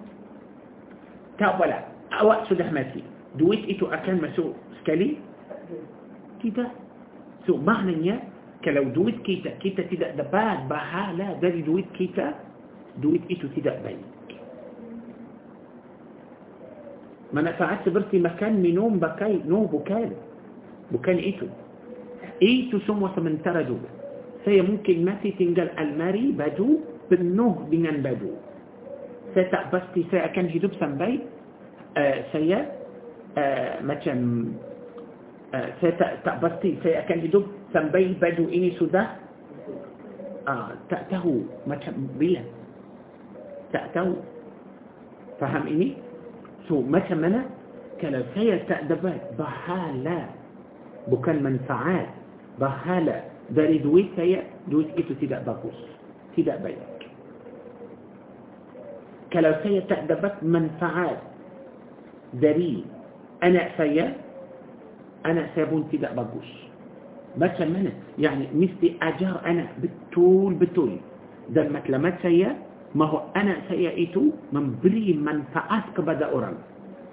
tak 1.36 1.56
apalah 1.56 1.84
awak 2.20 2.44
sudah 2.48 2.68
mati 2.70 3.04
duit 3.40 3.64
itu 3.66 3.88
akan 3.88 4.20
masuk 4.20 4.52
sekali 4.82 5.16
tidak 6.44 6.70
so 7.48 7.56
maknanya 7.56 8.20
kalau 8.62 8.86
duit 8.94 9.18
kita 9.26 9.56
kita 9.58 9.82
duit 13.00 13.22
itu 13.32 13.48
tidak 13.56 13.80
baik 13.86 14.02
manfaat 17.32 17.80
seperti 17.86 18.20
makan 18.20 18.60
minum 18.60 19.00
pakai 19.00 19.40
no 19.48 19.64
bukan 19.64 20.12
bukan 20.92 21.16
itu 21.16 21.48
itu 22.42 22.76
semua 22.84 23.08
sementara 23.16 23.64
juga 23.64 24.02
saya 24.42 24.60
mungkin 24.66 25.06
masih 25.06 25.30
tinggal 25.38 25.70
almari 25.78 26.34
baju 26.34 26.82
penuh 27.06 27.54
dengan 27.70 28.02
baju. 28.02 28.34
Saya 29.32 29.46
tak 29.54 29.70
pasti 29.70 30.02
saya 30.10 30.28
akan 30.28 30.46
hidup 30.50 30.74
sampai 30.82 31.22
uh, 31.94 32.16
saya 32.34 32.68
uh, 33.38 33.74
macam 33.86 34.50
uh, 35.54 35.68
saya 35.78 35.92
tak, 35.96 36.12
tak 36.26 36.36
pasti 36.42 36.74
saya 36.82 37.06
akan 37.06 37.18
hidup 37.22 37.44
sampai 37.70 38.12
baju 38.18 38.44
ini 38.50 38.74
sudah 38.76 39.14
uh, 40.50 40.74
tak 40.90 41.06
tahu 41.08 41.46
macam 41.64 42.10
bila 42.18 42.42
tak 43.72 43.90
tahu 43.96 44.14
faham 45.40 45.66
ini 45.66 45.96
so 46.68 46.84
macam 46.84 47.24
mana 47.24 47.48
kalau 47.98 48.22
saya 48.36 48.62
tak 48.70 48.86
dapat 48.86 49.18
bahala 49.34 50.30
bukan 51.10 51.42
manfaat 51.42 52.06
bahala 52.60 53.26
dari 53.50 53.82
duit 53.82 54.12
saya 54.14 54.44
duit 54.70 54.86
itu 54.94 55.16
tidak 55.18 55.42
bagus 55.48 55.74
tidak 56.38 56.62
baik 56.62 56.78
kalau 59.32 59.52
saya 59.64 59.80
tak 59.88 60.06
dapat 60.06 60.36
manfaat 60.44 61.18
dari 62.38 62.84
anak 63.40 63.72
saya 63.74 64.14
anak 65.24 65.50
saya 65.56 65.66
pun 65.66 65.88
tidak 65.88 66.14
bagus 66.14 66.46
macam 67.36 67.72
mana 67.72 67.90
yani 68.20 68.46
mesti 68.52 69.00
ajar 69.00 69.40
anak 69.48 69.72
betul-betul 69.80 71.00
dan 71.56 71.72
matlamat 71.72 72.14
saya 72.20 72.52
mahu 72.92 73.24
anak 73.32 73.64
saya 73.68 73.92
itu 73.96 74.32
memberi 74.52 75.16
manfaat 75.16 75.88
kepada 75.96 76.28
orang 76.28 76.56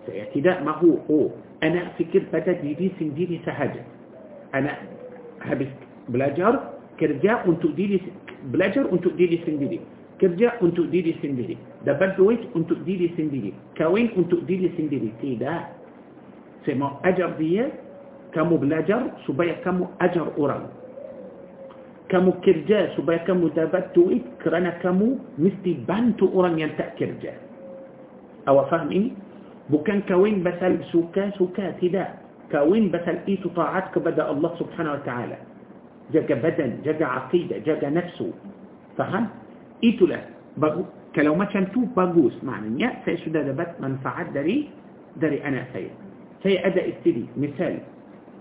saya 0.03 0.27
tidak 0.35 0.59
mahu 0.63 0.99
oh 1.07 1.31
anak 1.63 1.95
fikir 1.95 2.27
pada 2.31 2.55
diri 2.59 2.91
sendiri 2.99 3.39
sahaja 3.47 3.83
anak 4.55 4.75
habis 5.43 5.69
belajar 6.11 6.75
kerja 6.99 7.43
untuk 7.47 7.75
diri 7.79 7.99
belajar 8.51 8.87
untuk 8.91 9.15
diri 9.15 9.39
sendiri 9.47 9.79
kerja 10.19 10.59
untuk 10.59 10.91
diri 10.91 11.15
sendiri 11.23 11.55
dapat 11.87 12.19
duit 12.19 12.43
untuk 12.51 12.83
diri 12.83 13.07
sendiri 13.15 13.55
kawin 13.79 14.11
untuk 14.19 14.43
diri 14.43 14.67
sendiri 14.75 15.15
tidak 15.23 15.71
saya 16.67 16.75
mau 16.75 16.99
ajar 17.07 17.39
dia 17.39 17.71
kamu 18.35 18.59
belajar 18.59 19.15
supaya 19.23 19.55
kamu 19.63 19.87
ajar 20.03 20.27
orang 20.35 20.67
kamu 22.09 22.41
kerja 22.41 22.93
supaya 22.97 23.21
kamu 23.23 23.53
dapat 23.53 23.93
duit 23.93 24.25
kerana 24.41 24.73
kamu 24.81 25.21
mesti 25.37 25.77
bantu 25.85 26.25
orang 26.33 26.57
yang 26.57 26.73
tak 26.73 26.97
kerja 26.97 27.37
awak 28.49 28.67
faham 28.73 28.89
ini 28.89 29.13
bukan 29.69 30.01
kawin 30.09 30.41
basal 30.41 30.73
suka-suka 30.89 31.77
tidak 31.77 32.17
kawin 32.49 32.89
basal 32.89 33.13
itu 33.29 33.45
taat 33.53 33.93
kepada 33.93 34.25
Allah 34.25 34.51
subhanahu 34.57 34.97
wa 34.97 35.03
ta'ala 35.05 35.37
jaga 36.09 36.41
badan, 36.41 36.81
jaga 36.81 37.05
aqidah, 37.25 37.61
jaga 37.61 37.93
nafsu 37.93 38.33
faham? 38.97 39.29
itulah 39.85 40.25
bagus 40.57 40.89
kalau 41.13 41.37
macam 41.37 41.69
tu 41.73 41.85
bagus 41.93 42.33
maknanya 42.41 42.97
saya 43.05 43.17
sudah 43.21 43.41
dapat 43.45 43.77
manfaat 43.77 44.33
dari 44.33 44.69
dari 45.21 45.37
anak 45.45 45.69
saya 45.71 45.93
saya 46.41 46.57
ada 46.65 46.81
istri 46.81 47.29
misal 47.37 47.77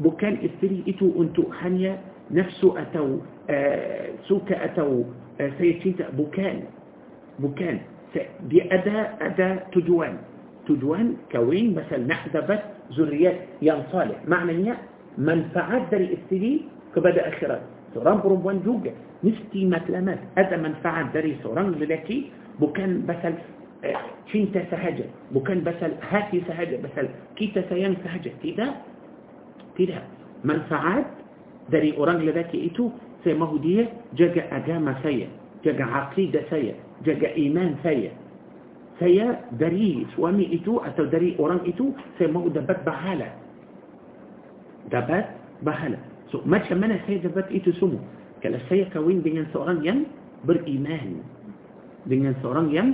bukan 0.01 0.41
istri 0.41 0.81
itu 0.89 1.13
untuk 1.15 1.53
hanya 1.61 2.01
نفسه 2.31 2.83
أتو 2.83 3.19
آه، 3.51 4.09
سوك 4.29 4.53
أتو 4.53 5.05
آه، 5.41 5.51
سيتيت 5.59 6.03
بوكان 6.13 6.63
بوكان 7.39 7.79
بأدا 8.41 8.99
أدا 9.21 9.57
تجوان. 9.73 10.17
تجوان 10.69 11.17
كوين 11.33 11.75
مثل 11.75 12.07
نحذبت 12.07 12.63
ذريات 12.93 13.37
يان 13.63 13.83
صالح. 13.93 14.19
معنى 14.29 14.67
يا 14.67 14.77
من 15.19 15.49
فعاد 15.55 15.91
دري 15.91 16.15
إستدي 16.15 16.63
كبدا 16.97 17.29
أخرى 17.29 17.61
سوران 17.95 18.21
بروبوان 18.21 18.61
جوجا 18.65 18.93
نفتي 19.25 19.65
متلمات 19.67 20.19
أدا 20.39 20.57
من 20.57 20.75
فعاد 20.85 21.13
دري 21.13 21.37
سوران 21.43 21.73
لذكي 21.73 22.31
بوكان 22.61 23.03
مثل 23.09 23.35
آه، 23.85 23.97
شنت 24.33 24.55
سهجة 24.71 25.05
بوكان 25.33 25.59
مثل 25.61 25.93
هاتي 26.11 26.43
سهجة 26.49 26.79
مثل 26.85 27.09
كيت 27.37 27.59
سين 27.69 27.97
سهجة 28.05 28.33
كده 28.45 28.67
كده 29.79 30.03
Manfaat 30.45 31.05
dari 31.69 32.01
orang 32.01 32.25
lelaki 32.25 32.57
itu 32.57 32.91
saya 33.25 33.37
mahu 33.37 33.83
dia 33.83 34.17
jaga 34.17 34.49
agama 34.57 35.05
saya 35.05 35.29
jaga 35.65 35.85
akidah 35.85 36.41
saya 36.51 36.75
jaga 37.05 37.29
iman 37.37 37.77
saya 37.85 38.13
saya 38.97 39.27
dari 39.61 40.07
suami 40.17 40.49
itu 40.57 40.81
atau 40.81 41.13
dari 41.13 41.37
orang 41.37 41.69
itu 41.69 41.93
saya 42.19 42.27
mahu 42.27 42.57
dapat 42.57 42.89
pahala. 42.89 43.29
Dapat 44.89 45.27
pahala. 45.63 45.99
So 46.33 46.41
macam 46.49 46.65
mana 46.65 47.05
saya 47.05 47.21
dapat 47.29 47.53
itu 47.53 47.77
semua. 47.77 47.99
Kalau 48.43 48.59
saya 48.73 48.89
kahwin 48.89 49.21
dengan 49.21 49.53
seorang 49.53 49.85
yang 49.85 49.99
beriman. 50.49 51.21
Dengan 52.09 52.33
seorang 52.41 52.73
yang 52.73 52.89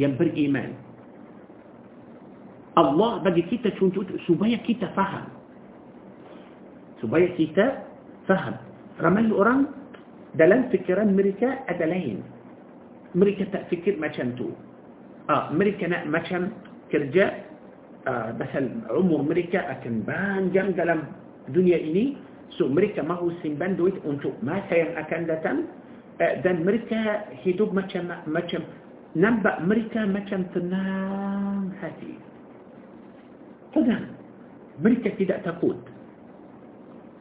yang 0.00 0.12
beriman. 0.16 0.72
الله 2.78 3.12
بقي 3.26 3.42
كيتا 3.52 3.76
شنتو 3.76 4.00
سبايا 4.24 4.64
كيتا 4.64 4.96
فهم. 4.96 5.38
supaya 6.98 7.30
kita 7.38 7.87
faham 8.28 8.54
ramai 9.00 9.26
orang 9.32 9.72
dalam 10.36 10.68
fikiran 10.68 11.16
mereka 11.16 11.64
ada 11.66 11.88
lain 11.88 12.20
mereka 13.16 13.48
tak 13.48 13.66
fikir 13.72 13.96
macam 13.96 14.36
tu 14.36 14.52
ah, 15.32 15.48
mereka 15.48 15.88
nak 15.88 16.04
macam 16.06 16.52
kerja 16.92 17.42
ah, 18.04 18.36
pasal 18.36 18.68
umur 18.92 19.24
mereka 19.24 19.64
akan 19.80 20.04
panjang 20.04 20.76
dalam 20.76 21.08
dunia 21.48 21.80
ini 21.80 22.28
So 22.56 22.64
mereka 22.66 23.04
mahu 23.04 23.30
simpan 23.44 23.76
duit 23.76 24.00
untuk 24.08 24.32
masa 24.40 24.72
yang 24.72 24.96
akan 24.96 25.20
datang 25.28 25.58
dan 26.18 26.64
mereka 26.64 27.28
hidup 27.44 27.70
macam 27.76 28.08
macam 28.24 28.64
nampak 29.12 29.60
mereka 29.62 30.08
macam 30.08 30.48
tenang 30.56 31.70
hati. 31.78 32.16
Tenang. 33.76 34.10
Mereka 34.80 35.14
tidak 35.20 35.44
takut. 35.44 35.76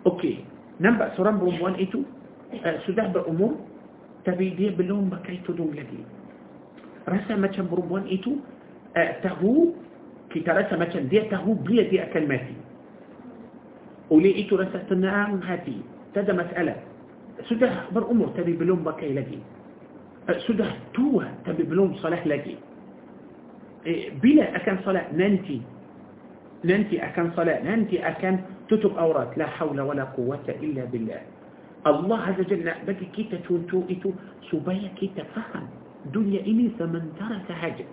Okey. 0.07 0.41
Nampak 0.77 1.17
seorang 1.17 1.41
perempuan 1.41 1.75
itu 1.81 2.05
uh, 2.53 2.75
sudah 2.85 3.09
berumur 3.09 3.57
tapi 4.27 4.53
dia 4.59 4.73
belum 4.75 5.09
pakai 5.13 5.41
tudung 5.47 5.73
lagi. 5.73 6.03
Rasa 7.07 7.39
macam 7.39 7.71
perempuan 7.71 8.05
itu 8.11 8.37
uh, 8.93 9.11
tahu 9.23 9.73
kita 10.33 10.53
rasa 10.53 10.75
macam 10.75 11.07
dia 11.07 11.25
tahu 11.31 11.55
bila 11.63 11.87
dia 11.87 12.05
akan 12.11 12.25
mati. 12.27 12.57
oleh 14.07 14.33
itu 14.39 14.55
rasa 14.55 14.79
tenang 14.87 15.43
hati 15.43 15.83
tak 16.15 16.27
ada 16.27 16.33
masalah 16.35 16.77
sudah 17.51 17.91
berumur 17.91 18.31
tapi 18.33 18.55
belum 18.55 18.81
pakai 18.87 19.11
lagi 19.13 19.39
sudah 20.47 20.67
tua 20.95 21.27
tapi 21.43 21.67
belum 21.67 21.95
salah 21.99 22.19
lagi 22.23 22.55
bila 24.19 24.47
akan 24.55 24.75
salat 24.83 25.07
nanti 25.15 25.59
nanti 26.67 26.99
akan 26.99 27.31
salat 27.31 27.63
nanti 27.63 28.03
akan 28.03 28.39
tutup 28.67 28.97
aurat 28.97 29.37
لا 29.39 29.47
حول 29.47 29.79
ولا 29.81 30.03
قوة 30.03 30.43
إلا 30.49 30.83
بالله. 30.91 31.21
الله 31.87 32.19
عز 32.19 32.39
وجل 32.39 32.67
bagi 32.87 33.07
kita 33.15 33.37
contoh 33.47 33.87
itu 33.89 34.11
supaya 34.51 34.91
kita 34.99 35.23
faham. 35.31 35.65
Dunia 36.11 36.43
ini 36.43 36.75
sementara 36.75 37.47
sahaja 37.47 37.87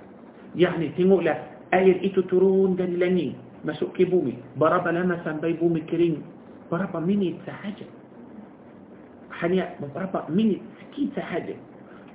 يعني 0.59 0.89
tengoklah 0.99 1.25
air 1.25 1.35
itu 1.75 2.21
turun 2.27 2.75
dari 2.75 2.99
langit 2.99 3.33
masuk 3.65 4.05
ke 4.11 4.18
bumi. 4.18 4.35
Berapa 4.59 4.91
lama 4.91 5.23
sampai 5.25 5.53
bumi 5.63 5.81
kering. 5.87 6.23
برابا 6.71 6.99
مني 7.01 7.39
تسهجا 7.47 7.87
حنيا 9.31 9.65
برابا 9.95 10.27
مني 10.35 10.59
كي 10.91 11.15
تسهجا 11.15 11.57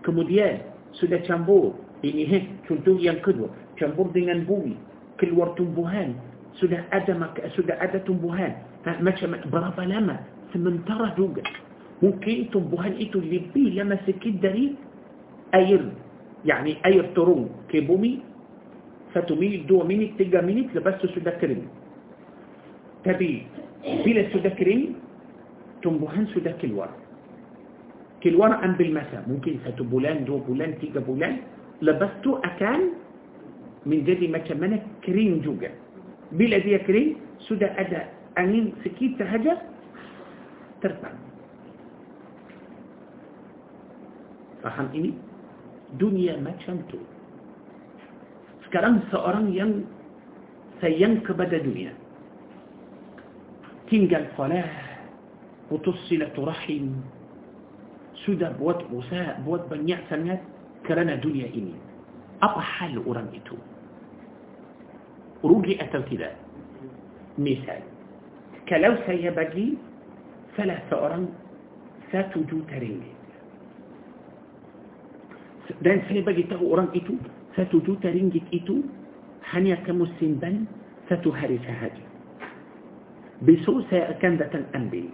كموديان 0.03 0.57
سودا 0.91 1.17
تشامبور. 1.23 1.73
إني 2.05 2.23
هي 2.27 2.41
تونتو 2.67 2.99
ين 2.99 3.23
كدو 3.23 3.47
تشامبور 3.79 4.07
دنان 4.11 4.43
بومي. 4.43 4.75
كل 5.19 5.31
ورتم 5.31 5.75
بوهان. 5.75 6.15
Sudah 6.59 6.83
ada 6.91 7.15
sudah 7.55 7.75
ada 7.79 7.97
tumbuhan. 8.03 8.55
Macam 8.99 9.35
berapa 9.47 9.81
lama? 9.83 10.19
Sementara 10.51 11.15
juga. 11.15 11.43
Mungkin 11.99 12.51
tumbuhan 12.51 12.95
itu 12.95 13.19
lebih 13.19 13.75
lama 13.75 13.99
sikit 14.07 14.39
dari 14.39 14.75
air. 15.55 15.83
Yani 16.47 16.79
air 16.87 17.03
turun 17.11 17.51
ke 17.67 17.83
bumi 17.83 18.23
satu 19.11 19.33
minit, 19.33 19.65
dua 19.65 19.81
minit, 19.83 20.13
tiga 20.21 20.39
minit, 20.39 20.69
lepas 20.77 21.01
itu 21.01 21.17
sudah 21.17 21.33
kering. 21.41 21.65
Tapi 23.01 23.41
bila 24.05 24.21
sudah 24.29 24.53
kering, 24.53 24.93
tumbuhan 25.81 26.29
sudah 26.35 26.53
keluar. 26.61 26.93
Keluar 28.21 28.59
ambil 28.61 28.93
masa. 28.93 29.23
Mungkin 29.25 29.63
satu 29.65 29.81
bulan, 29.87 30.27
dua 30.27 30.43
bulan, 30.43 30.77
tiga 30.77 31.01
bulan. 31.01 31.41
Lepas 31.79 32.11
itu 32.21 32.35
akan 32.37 32.79
menjadi 33.87 34.27
macam 34.27 34.59
mana 34.59 34.77
kering 35.01 35.41
juga. 35.41 35.71
Bila 36.35 36.61
dia 36.61 36.77
kering, 36.85 37.17
sudah 37.49 37.73
ada 37.73 38.09
angin 38.37 38.75
sikit 38.85 39.17
sahaja 39.17 39.57
terbang. 40.83 41.17
Faham 44.61 44.87
ini? 44.93 45.15
Dunia 45.97 46.37
macam 46.37 46.83
tu. 46.91 46.99
Sekarang 48.69 49.01
seorang 49.09 49.49
yang 49.49 49.81
sayang 50.77 51.25
kepada 51.25 51.57
dunia. 51.57 51.95
Tinggal 53.89 54.29
salah, 54.37 54.69
putus 55.65 55.97
silaturahim, 56.05 57.01
sudah 58.27 58.53
buat 58.61 58.85
usaha, 58.93 59.41
buat 59.41 59.65
banyak 59.71 59.97
sangat 60.11 60.37
kerana 60.85 61.17
dunia 61.17 61.49
ini. 61.49 61.73
Apa 62.45 62.61
hal 62.61 63.01
orang 63.09 63.33
itu? 63.33 63.57
رجئ 65.43 65.79
تلتدا 65.91 66.31
مثال. 67.39 67.81
كلو 68.69 68.93
سيبجي 69.07 69.67
فلا 70.57 70.77
ثورا 70.89 71.19
ستجو 72.11 72.59
ترنج 72.69 73.03
Dan 75.81 75.99
saya 76.09 76.26
bagi 76.26 76.43
tahu 76.51 76.65
orang 76.69 76.89
itu 76.91 77.13
satu 77.55 77.93
juta 78.03 78.14
ringgit 78.14 78.33
itu 78.53 78.75
hanya 79.49 79.75
kamu 79.85 80.33
simpan 80.41 80.55
satu 81.09 81.37
hari 81.37 81.65
sahaja. 81.79 82.05
Besok 83.45 83.81
saya 83.89 84.21
akan 84.21 84.53
datang 84.53 84.82
ambil 84.82 85.05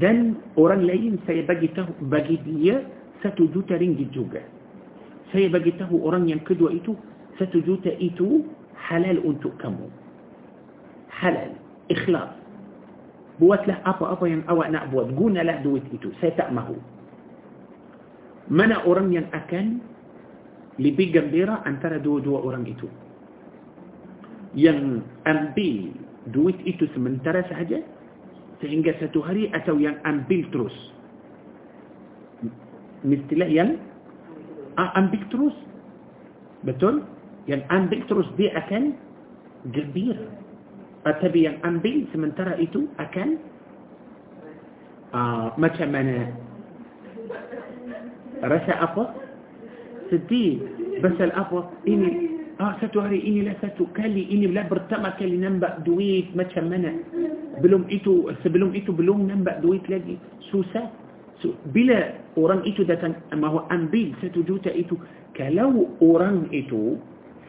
dan 0.00 0.34
orang 0.58 0.80
lain 0.88 1.18
saya 1.26 1.47
bagi 1.47 1.68
tahu 1.76 1.92
bagi 2.00 2.36
dia 2.46 2.66
satu 3.20 3.60
juta 3.68 3.79
ringgit 3.79 3.98
juga 4.14 4.42
saya 5.32 5.51
bagi 5.51 5.70
tahu 5.78 5.96
orang 6.02 6.24
yang 6.28 6.45
kedua 6.45 6.66
itu 6.72 6.94
satu 7.40 7.63
juta 7.63 7.86
itu 7.88 8.28
halal 8.76 9.24
untuk 9.24 9.50
kamu 9.56 9.88
halal. 11.08 11.52
Ikhlas. 11.88 12.32
Buatlah 13.40 13.64
apa-apa 13.64 13.80
yang 13.88 14.04
awak 14.12 14.26
nak 14.28 14.44
buat 14.44 14.68
gunalah 14.68 15.16
duit 15.16 15.40
itu 15.40 15.64
saya 15.64 15.88
tak 15.96 16.12
mahu 16.20 16.68
من 18.52 18.70
أرم 18.84 19.08
ين 19.16 19.26
أكن 19.32 19.66
لبي 20.76 21.04
جنبيرا 21.16 21.64
أن 21.64 21.80
ترى 21.80 22.04
دو 22.04 22.20
دو 22.20 22.36
أرم 22.44 22.68
إتو 22.68 22.88
ين 24.60 25.00
أنبي 25.24 25.72
دويت 26.28 26.60
إتو 26.68 26.84
سمنترا 26.92 27.48
سهجة. 27.48 27.80
سهنجا 28.60 28.92
ستهري 29.00 29.56
أتو 29.56 29.80
ين 29.80 30.04
أنبي 30.04 30.36
التروس. 30.44 30.78
مثل 33.08 33.40
ين؟ 33.40 33.70
آه، 34.76 34.90
أنبي 35.00 35.16
التروس. 35.24 35.56
betul 36.60 37.00
يعني 37.48 37.62
الآن 37.64 37.86
بيتروس 37.86 38.28
بي 38.36 38.48
أكل 38.48 38.84
كبير 39.72 40.16
أتبي 41.06 41.42
يعني 41.42 41.56
الآن 41.56 41.78
بي؟ 41.78 42.06
سمن 42.12 42.34
ترى 42.34 42.62
إتو 42.64 42.82
أكل 43.00 43.30
آه، 45.14 45.52
ما 45.58 45.68
تشمنا 45.68 46.28
رسى 48.44 48.72
أفو؟ 48.72 49.04
ستي 50.10 50.46
بس 51.02 51.18
الأفو 51.20 51.86
إني 51.88 52.10
آه 52.60 52.76
ستو 52.82 53.00
هري 53.00 53.22
إني 53.24 53.40
لا 53.46 53.54
ستو 53.62 53.94
كالي 53.96 54.26
إني 54.32 54.46
لا 54.52 54.68
برتما 54.68 55.16
كالي 55.16 55.36
نمبأ 55.38 55.86
دويت. 55.86 56.36
ما 56.36 56.42
تشمنا 56.44 56.92
بلوم 57.62 57.88
إتو 57.88 58.32
سبلوم 58.44 58.74
إتو 58.76 58.92
بلوم 58.92 59.30
نمبأ 59.30 59.64
دويت 59.64 59.90
لدي. 59.90 60.18
سوسا؟ 60.52 60.82
سو 61.40 61.56
بلا 61.72 62.00
أوران 62.36 62.60
إتو 62.68 62.82
داتن 62.84 63.14
ما 63.32 63.48
هو 63.48 63.58
أنبيل 63.72 64.20
ستو 64.20 64.42
جوتا 64.44 64.76
إتو 64.76 64.96
كلو 65.36 65.88
أوران 66.02 66.52
إتو 66.52 67.00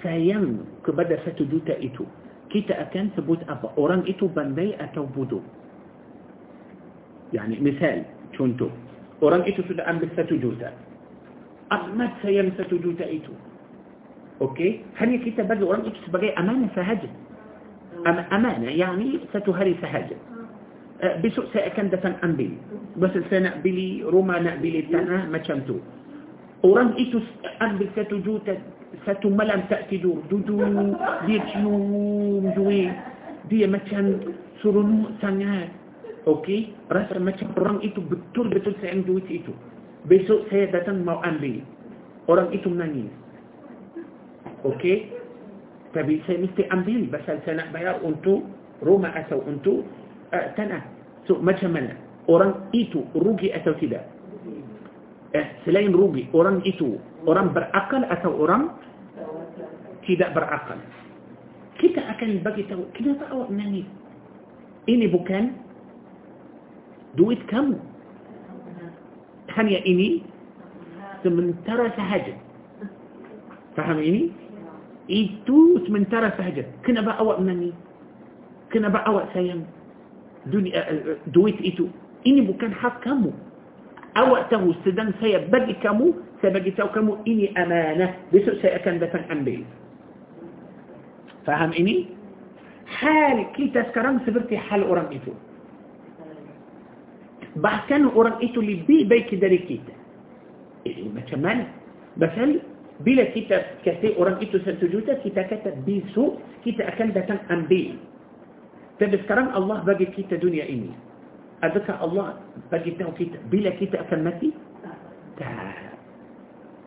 sayang 0.02 0.66
kepada 0.86 1.18
satu 1.24 1.46
juta 1.48 1.78
itu 1.82 2.06
kita 2.52 2.76
akan 2.90 3.14
sebut 3.16 3.40
apa 3.48 3.72
orang 3.80 4.04
itu 4.06 4.28
pandai 4.30 4.76
atau 4.78 5.08
bodoh 5.08 5.44
يعني 7.32 7.64
مثال 7.64 8.04
contoh 8.36 8.70
orang 9.24 9.48
itu 9.48 9.64
sudah 9.66 9.88
ambil 9.88 10.12
satu 10.20 10.36
juta 10.36 10.76
amat 11.72 12.12
sayang 12.20 12.52
satu 12.60 12.76
juta 12.76 13.08
itu 13.08 13.32
Okey, 14.42 14.82
hanya 14.98 15.22
kita 15.22 15.46
bagi 15.46 15.62
orang 15.62 15.86
itu 15.86 16.02
sebagai 16.02 16.34
amanah 16.34 16.66
sahaja. 16.74 17.06
Amanah, 18.10 18.74
yani 18.74 19.22
satu 19.30 19.54
hari 19.54 19.78
sahaja. 19.78 20.18
Uh, 20.98 21.14
besok 21.22 21.46
saya 21.54 21.70
akan 21.70 21.94
datang 21.94 22.18
ambil. 22.26 22.50
Besok 22.98 23.22
saya 23.30 23.54
nak 23.54 23.62
beli 23.62 24.02
rumah, 24.02 24.42
nak 24.42 24.58
beli 24.58 24.82
tanah, 24.90 25.30
macam 25.30 25.62
tu. 25.70 25.78
Orang 26.66 26.98
itu 26.98 27.22
ambil 27.62 27.86
satu 27.94 28.18
juta, 28.26 28.58
satu 29.08 29.32
malam 29.32 29.66
tak 29.72 29.88
tidur. 29.88 30.20
Duduk, 30.28 30.62
dia 31.26 31.40
cium 31.54 32.52
duit. 32.54 32.92
Dia 33.50 33.66
macam 33.66 34.22
seronok 34.62 35.18
sangat. 35.20 35.72
Okey, 36.30 36.70
rasa 36.94 37.18
macam 37.18 37.50
orang 37.58 37.82
itu 37.82 37.98
betul-betul 37.98 38.78
sayang 38.78 39.02
duit 39.10 39.26
itu. 39.26 39.50
Besok 40.06 40.46
saya 40.54 40.70
datang 40.70 41.02
mau 41.02 41.18
ambil. 41.26 41.66
Orang 42.30 42.54
itu 42.54 42.70
menangis. 42.70 43.10
Okey. 44.62 45.10
Tapi 45.92 46.24
saya 46.24 46.40
mesti 46.40 46.64
ambil 46.72 47.10
pasal 47.12 47.42
saya 47.44 47.66
nak 47.66 47.74
bayar 47.76 48.00
untuk 48.06 48.48
rumah 48.80 49.12
atau 49.12 49.44
untuk 49.44 49.84
uh, 50.32 50.48
tanah. 50.56 50.86
So 51.28 51.42
macam 51.42 51.76
mana? 51.76 51.98
Orang 52.30 52.70
itu 52.72 53.04
rugi 53.18 53.52
atau 53.52 53.76
tidak? 53.76 54.06
Eh, 55.32 55.46
selain 55.64 55.96
rugi, 55.96 56.28
orang 56.36 56.60
itu 56.68 57.00
orang 57.24 57.56
berakal 57.56 58.04
atau 58.12 58.36
orang 58.36 58.76
tidak 60.04 60.36
berakal. 60.36 60.76
Kita 61.80 62.04
akan 62.04 62.44
bagi 62.44 62.68
tahu, 62.68 62.84
kenapa 62.92 63.32
awak 63.32 63.48
menangis? 63.48 63.88
Ini 64.92 65.08
bukan 65.08 65.56
duit 67.16 67.40
kamu. 67.48 67.80
Hanya 69.56 69.80
ini 69.88 70.20
sementara 71.24 71.96
sahaja. 71.96 72.36
Faham 73.80 74.04
ini? 74.04 74.36
Itu 75.08 75.80
sementara 75.88 76.36
sahaja. 76.36 76.68
Kenapa 76.84 77.16
awak 77.24 77.40
menangis? 77.40 77.76
Kenapa 78.68 79.04
awak 79.08 79.32
sayang 79.32 79.64
dunia, 80.52 80.76
uh, 80.76 81.16
duit 81.32 81.56
itu? 81.64 81.88
Ini 82.28 82.44
bukan 82.48 82.76
hak 82.76 83.00
kamu. 83.04 83.32
أوته 84.18 84.64
سدن 84.86 85.12
سيبقكم 85.22 86.00
سيبقتوكم 86.42 87.08
إني 87.28 87.46
أمانة. 87.64 88.08
بسوء 88.34 88.56
سيأكن 88.62 88.98
بفن 89.00 89.24
أمبي 89.32 89.66
فهم 91.46 91.72
إني؟ 91.72 92.06
حال 92.88 93.38
كي 93.56 93.72
تذكرن 93.72 94.20
سبرتي 94.28 94.58
حال 94.58 94.84
أوران 94.84 95.16
إتو 95.16 95.32
بحكان 97.56 98.12
أوران 98.12 98.36
إتو 98.44 98.60
اللي 98.62 98.84
بي 98.88 99.04
بيك 99.08 99.36
داري 99.36 99.58
كيت. 99.58 99.88
إيه، 100.88 101.10
ما 101.16 101.22
كمان؟ 101.24 101.68
بفل 102.18 102.60
بلا 103.00 103.24
كتاب 103.24 103.64
كتاب 103.86 104.12
أوران 104.20 104.38
إتو 104.44 104.58
سنتجوتا 104.60 105.24
كتاب 105.24 105.46
كتاب 105.46 105.76
بسوء 105.88 106.40
كتاب 106.66 106.88
أكن 106.88 107.10
بفن 107.16 107.40
أمبي 107.52 107.96
تذكرن 109.00 109.48
الله 109.56 109.78
بقي 109.88 110.06
كيت 110.06 110.34
دنيا 110.34 110.70
إني. 110.70 110.92
أذكر 111.64 111.96
الله 112.04 112.28
بجدنا 112.72 113.08
وكيت 113.08 113.34
بلا 113.54 113.70
كيت 113.78 113.96
أكمتي 113.96 114.50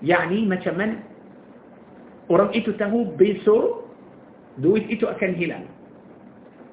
يعني 0.03 0.39
ما 0.47 0.57
كمان 0.59 0.91
ورم 2.29 2.51
إتو 2.55 2.72
تهو 2.75 3.14
بيسور 3.14 3.64
دويت 4.59 4.91
إتو 4.91 5.07
أكن 5.14 5.35
هلال. 5.41 5.64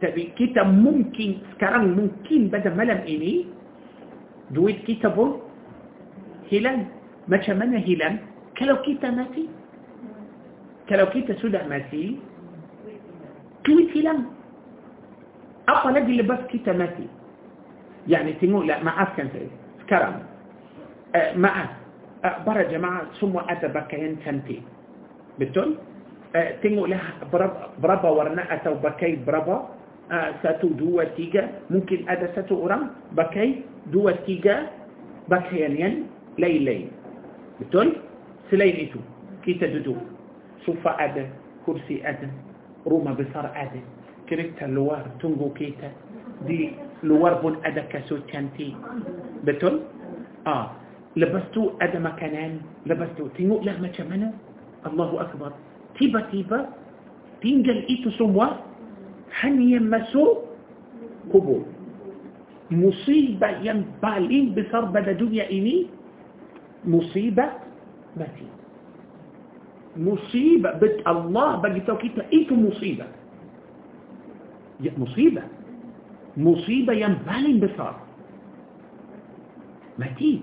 تبي 0.02 0.34
كيت 0.38 0.58
ممكن 0.60 1.30
سكران 1.54 1.94
ممكن 1.94 2.42
بدا 2.50 2.74
ملم 2.74 3.02
إني 3.06 3.46
دويت 4.52 4.82
كيت 4.86 5.06
بو 5.06 5.40
هلال. 6.52 6.86
ما 7.30 7.38
كمان 7.38 7.72
هلال. 7.78 8.16
كلو 8.58 8.76
كيت 8.82 9.06
ماتي 9.06 9.46
كلو 10.90 11.06
كيت 11.14 11.32
سودا 11.42 11.70
ماتي 11.70 12.18
دويت 13.66 13.92
هلال. 13.98 14.20
أقل 15.70 15.98
أجل 15.98 16.20
بس 16.28 16.42
كيت 16.52 16.70
ماتي 16.70 17.08
يعني 18.12 18.34
تيمو 18.44 18.68
لا 18.68 18.84
ما 18.84 18.92
عاف 18.92 19.16
كان 19.18 19.32
تي 19.32 19.48
كرم. 19.90 20.16
أه، 21.16 21.34
مع 21.40 21.56
أه، 22.26 22.44
برا 22.44 22.64
جماعة 22.68 23.02
سمو 23.24 23.40
أدب 23.40 23.78
كين 23.88 24.20
تنتي 24.26 24.60
بتون؟ 25.40 25.70
أه، 26.36 26.52
تيمو 26.62 26.86
لا 26.92 27.00
برا 27.32 27.72
برا 27.80 28.10
ورنا 28.10 28.44
أتو 28.54 28.84
بكي 28.84 29.24
برا 29.24 29.70
ساتو 30.44 30.68
دو 30.76 31.00
تيجا. 31.16 31.72
ممكن 31.72 32.10
أدا 32.10 32.36
ساتو 32.36 32.56
أورام؟ 32.56 33.16
بكي 33.16 33.64
دو 33.88 34.12
تيجا. 34.28 34.68
بكيان 35.32 35.76
ين 35.80 35.94
لي 36.38 36.60
لي 36.60 36.78
بتون؟ 37.64 37.88
سلين 38.52 38.76
إتو. 38.92 39.00
Kita 39.44 39.54
duduk. 39.56 39.96
Sofa 40.68 40.92
ada 41.06 41.26
kerusi 41.66 42.04
ada 42.04 42.28
rumah 42.88 43.12
besar 43.16 43.46
ada 43.56 43.82
kereta 44.30 44.66
luar 44.66 45.06
tunggu 45.24 45.50
kita. 45.56 45.90
Di 46.48 46.76
luar 47.04 47.39
pun 47.39 47.66
ada 47.66 47.82
kasut 47.90 48.18
cantik 48.30 48.76
betul 49.46 49.76
ah. 50.48 50.68
Lepas 51.18 51.58
itu 51.58 51.82
ada 51.82 52.00
makanan. 52.00 52.54
Lepas 52.86 53.14
itu. 53.14 53.36
Tahulah 53.36 53.62
macam 53.66 53.90
mana 53.92 54.30
الله 54.88 55.10
أكبر. 55.22 55.52
Tiba-tiba. 56.00 56.22
Tinggal 56.32 56.60
itu 57.42 57.80
semua 57.90 58.10
hanya 58.16 58.48
masuk 59.42 59.56
kubur 59.62 60.26
musibah 61.34 61.64
yang 62.72 63.50
paling 63.68 64.46
besar 64.56 64.84
pada 64.96 65.12
dunia 65.12 65.52
ini. 65.52 65.78
Musibah 66.86 67.46
mati. 68.18 68.48
Musibah. 69.98 70.70
Betullah. 70.80 71.04
Bagi 71.04 71.50
untuk 71.66 71.80
kita 71.84 72.24
itu 72.34 72.56
musibah. 72.56 73.06
Musibah. 74.98 75.44
Besar. 77.60 77.94
Mati. 79.98 80.42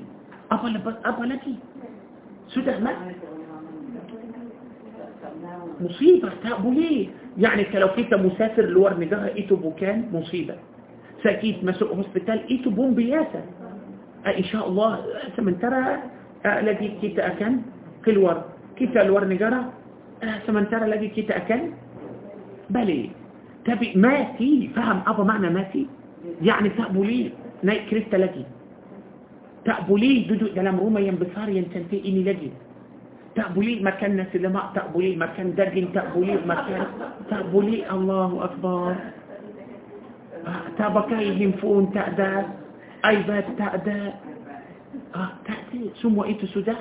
Apa 0.49 0.67
lepas 0.69 0.97
apa 1.05 1.23
lagi? 1.25 1.55
Sudah 2.53 2.77
mati. 2.81 3.17
Musibah. 5.79 6.43
Tak 6.43 6.68
boleh 6.68 7.09
يعني 7.39 7.63
kalau 7.75 7.89
kita 7.95 8.15
musafir 8.15 8.67
luar 8.67 8.99
negara 8.99 9.39
itu 9.39 9.57
bukan 9.57 10.11
musibah. 10.11 10.57
Sakit 11.23 11.65
masuk 11.65 11.95
hospital 11.95 12.51
itu 12.51 12.71
pun 12.71 12.95
biasa 12.99 13.43
إن 14.27 14.45
شاء 14.51 14.69
الله. 14.69 14.91
Sementara 15.37 15.83
lagi 16.47 16.89
kita 16.99 17.19
akan. 17.19 17.63
Keluar 18.03 18.37
kita 18.75 18.97
luar 18.97 19.25
negara. 19.31 19.73
Sementara 20.47 20.85
lagi 20.91 21.09
kita 21.15 21.31
akan. 21.31 21.71
Balik. 22.71 23.11
Tapi 23.69 23.93
mati 23.97 24.71
faham 24.77 24.99
apa 25.07 25.25
makna 25.25 25.49
mati 25.51 25.87
يعني 26.43 26.69
tak 26.69 26.92
boleh 26.92 27.31
naik 27.63 27.79
kereta 27.91 28.17
lagi 28.17 28.45
tak 29.65 29.89
boleh 29.89 30.29
duduk 30.29 30.47
dalam 30.57 30.77
rumah 30.81 31.01
yang 31.01 31.22
besar 31.22 31.49
yang 31.49 31.69
cantik 31.69 31.99
ini 32.09 32.23
lagi 32.25 32.51
tak 33.39 33.52
boleh 33.52 33.75
makan 33.87 34.17
nasi 34.17 34.35
lemak 34.35 34.73
tak 34.75 34.91
boleh 34.91 35.17
makan 35.17 35.55
daging 35.55 35.87
tak 35.95 36.10
boleh 36.10 36.35
makan. 36.47 36.87
Tak 37.31 37.53
boleh 37.53 37.91
الله 37.91 38.31
أكبر. 38.45 38.95
تابكايهم 40.79 41.53
فون 41.63 41.93
تأدى 41.95 42.33
أيباد 43.07 43.47
تأدى 43.59 44.01
تأتي 45.47 45.81
سموا 46.03 46.25
إيتو 46.25 46.47
سودا. 46.47 46.77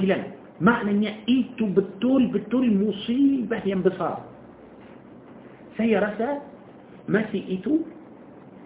إلا 0.00 0.16
معنى 0.60 1.08
إيتو 1.28 1.66
بالطول 1.66 2.22
بالطول 2.32 2.66
مصيبة 2.80 3.66
سي 5.76 7.38
إيتو 7.48 7.74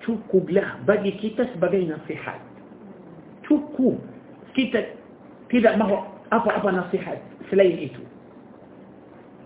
تشوكو 0.00 0.38
بله 0.38 0.86
باقي 0.88 1.10
كيتا 1.10 1.54
سبقي 1.54 1.86
نصيحات 1.86 2.42
تشوكو 3.42 3.88
كيتا 4.54 4.80
كده 5.50 5.76
ما 5.76 5.84
هو 5.84 6.10
apa-apa 6.30 6.70
nasihat 6.70 7.18
selain 7.50 7.74
itu. 7.74 8.02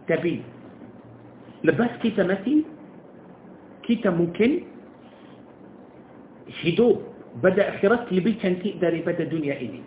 Tapi 0.04 0.44
lepas 1.64 1.96
kita 2.04 2.28
mati, 2.28 2.68
kita 3.88 4.12
mungkin 4.12 4.68
hidup 6.60 7.00
pada 7.40 7.72
akhirat 7.76 8.12
lebih 8.12 8.36
cantik 8.38 8.76
daripada 8.84 9.24
dunia 9.24 9.56
ini. 9.56 9.80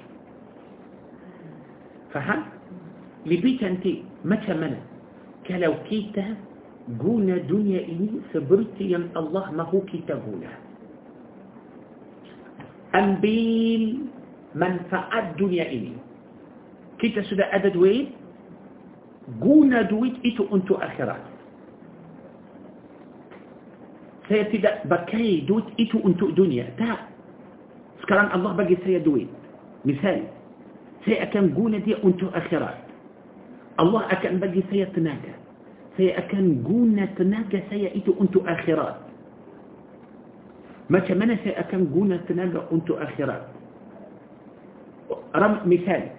Faham? 2.09 2.49
Lebih 3.29 3.61
cantik 3.61 4.01
macam 4.25 4.57
mana? 4.65 4.79
Kalau 5.45 5.77
kita 5.85 6.33
guna 6.95 7.43
dunia 7.43 7.83
ini 7.83 8.23
seperti 8.31 8.95
yang 8.95 9.11
Allah 9.11 9.51
mahu 9.51 9.83
kita 9.91 10.15
guna. 10.23 10.51
Ambil 12.95 14.07
manfaat 14.55 15.35
dunia 15.35 15.67
ini. 15.67 16.07
kita 16.97 17.21
sudah 17.29 17.47
ada 17.53 17.69
duit 17.69 18.09
guna 19.37 19.85
duit 19.85 20.17
itu 20.25 20.43
untuk 20.49 20.81
akhirat 20.81 21.21
saya 24.27 24.43
tidak 24.51 24.83
pakai 24.89 25.45
duit 25.45 25.65
itu 25.77 26.01
untuk 26.01 26.33
dunia 26.33 26.67
tak 26.81 27.05
sekarang 28.05 28.33
Allah 28.33 28.51
bagi 28.57 28.75
saya 28.81 28.99
duit 29.01 29.29
misal 29.85 30.25
saya 31.05 31.29
akan 31.29 31.53
guna 31.53 31.77
dia 31.85 32.01
untuk 32.01 32.33
akhirat 32.33 32.81
Allah 33.77 34.09
akan 34.09 34.41
bagi 34.41 34.65
saya 34.73 34.89
tenaga 34.91 35.36
saya 35.97 36.21
akan 36.23 36.61
guna 36.61 37.09
tenaga 37.17 37.59
saya 37.67 37.89
itu 37.91 38.13
untuk 38.21 38.45
akhirat 38.45 39.01
macam 40.87 41.15
mana 41.19 41.35
saya 41.43 41.59
akan 41.67 41.91
guna 41.91 42.21
tenaga 42.29 42.63
untuk 42.71 43.01
akhirat 43.01 43.43
misal 45.67 46.17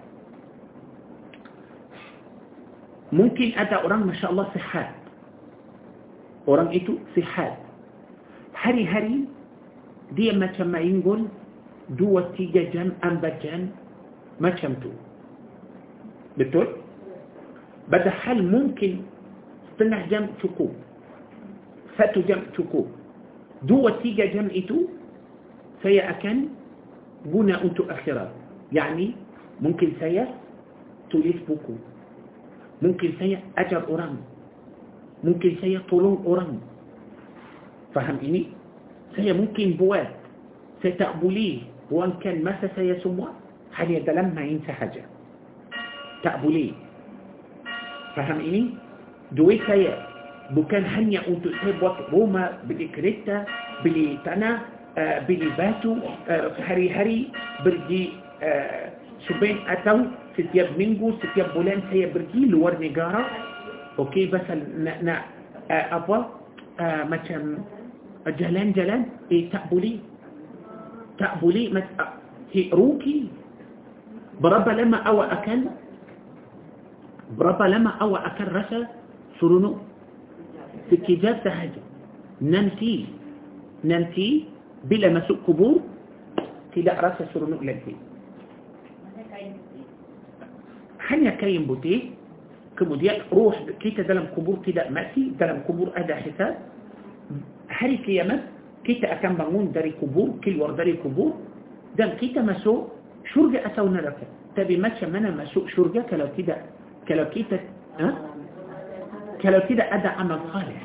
Mungkin 3.09 3.57
ada 3.57 3.81
orang 3.81 4.05
Masya 4.05 4.29
Allah 4.29 4.47
sihat. 4.53 4.89
Orang 6.45 6.69
itu 6.73 7.01
sihat. 7.17 7.57
Hari-hari 8.53 9.25
dia 10.13 10.33
macam 10.33 10.73
main 10.73 11.01
gol 11.01 11.25
dua 11.97 12.29
tiga 12.37 12.69
jam 12.69 12.93
empat 13.01 13.41
jam 13.41 13.73
macam 14.37 14.77
tu. 14.81 14.93
Betul? 16.37 16.85
Padahal 17.89 18.45
mungkin 18.45 19.01
قلنا 19.79 20.05
جمع 20.05 20.27
ثقوب 20.43 20.73
فتو 21.97 22.21
جمع 22.21 22.43
ثقوب 22.57 22.87
دو 23.63 23.89
تيجا 23.89 24.25
جمع 24.25 24.53
تو 24.67 24.77
سيا 25.83 26.09
أكن 26.09 26.37
بنا 27.25 27.63
أنت 27.63 27.79
أخرى 27.79 28.31
يعني 28.71 29.11
ممكن 29.61 29.89
سيأ 29.99 30.27
تليف 31.11 31.51
بكو 31.51 31.73
ممكن 32.81 33.09
سيأ 33.19 33.39
أجر 33.57 33.87
أورام 33.87 34.15
ممكن 35.23 35.55
سيأ 35.61 35.79
طولون 35.89 36.23
أورام 36.25 36.59
فهم 37.95 38.17
إني؟ 38.23 38.47
سيأ 39.15 39.33
ممكن 39.33 39.73
بوات. 39.81 40.13
ستقبلي. 40.83 41.61
وان 41.91 42.11
كان 42.21 42.43
ما 42.43 42.53
سيأ 42.75 42.99
سموا 43.01 43.27
هل 43.73 43.91
يدلم 43.91 44.35
ما 44.35 44.41
ينسى 44.41 44.71
حاجة؟ 44.71 45.03
تقبلي. 46.23 46.73
فهم 48.15 48.39
إني؟ 48.39 48.63
Duit 49.37 49.61
saya 49.69 50.05
bukan 50.55 50.81
hanya 50.81 51.21
untuk 51.29 51.53
saya 51.61 51.77
buat 51.77 52.09
rumah 52.09 52.57
beli 52.65 52.89
kereta 52.89 53.45
beli 53.85 54.17
tanah 54.25 54.65
uh, 54.97 55.17
beli 55.29 55.53
batu 55.53 56.01
uh, 56.29 56.53
hari-hari 56.65 57.29
pergi 57.61 58.17
uh, 58.41 58.89
subin 59.27 59.59
atau 59.67 60.07
setiap 60.39 60.71
minggu, 60.79 61.19
setiap 61.19 61.51
bulan 61.51 61.83
saya 61.91 62.07
pergi 62.13 62.47
luar 62.47 62.79
negara. 62.79 63.27
Okey, 63.99 64.31
pasal 64.31 64.63
nak, 64.79 65.03
nak 65.03 65.27
uh, 65.67 65.85
apa, 65.91 66.17
uh, 66.79 67.03
macam 67.11 67.67
jalan-jalan, 68.39 69.11
eh 69.33 69.51
tak 69.51 69.67
boleh. 69.67 69.99
Tak 71.19 71.43
boleh, 71.43 71.67
uh, 71.75 72.15
rugi. 72.71 73.27
Berapa 74.39 74.71
lama 74.71 75.03
awak 75.03 75.43
akan, 75.43 75.59
berapa 77.35 77.63
lama 77.67 77.91
awak 77.99 78.23
akan 78.35 78.47
rasa 78.55 78.79
Seronok. 79.39 79.77
Itu 80.91 81.13
saja 81.13 81.43
sahaja 81.43 81.81
nanti 82.41 83.05
nanti 83.83 84.29
bila 84.89 85.09
masuk 85.09 85.37
kubur. 85.47 85.75
Tak 86.75 86.93
rasa 87.01 87.17
seronok 87.33 87.57
nanti 87.61 87.95
hanya 91.09 91.31
kain 91.41 91.65
putih? 91.65 91.95
Kemudian 92.77 93.33
roh 93.33 93.55
kita 93.81 94.03
dalam 94.03 94.27
kubur 94.37 94.57
telah 94.65 94.89
mati. 94.89 95.33
Dalam 95.39 95.65
kubur 95.67 95.87
ada 95.95 96.15
hisab. 96.15 96.53
Hari 97.67 97.91
kiamat 98.05 98.41
kita 98.85 99.13
akan 99.13 99.33
bangun 99.35 99.71
dari 99.71 99.97
kubur. 100.01 100.29
Keluar 100.43 100.71
dari 100.71 101.01
kubur. 101.01 101.33
Dan 101.97 102.09
kita 102.19 102.41
masuk 102.41 102.87
syurga 103.33 103.65
atau 103.65 104.01
neraka. 104.05 104.19
Tapi 104.55 104.77
macam 104.77 105.05
mana 105.05 105.29
masuk 105.31 105.67
syurga 105.67 106.01
kalau 106.09 106.25
kita 106.37 106.55
kalau 107.07 107.23
kita 107.33 107.59
kalau 109.41 109.61
tidak 109.69 109.83
ada 109.95 110.07
amal 110.07 110.39
soleh. 110.53 110.79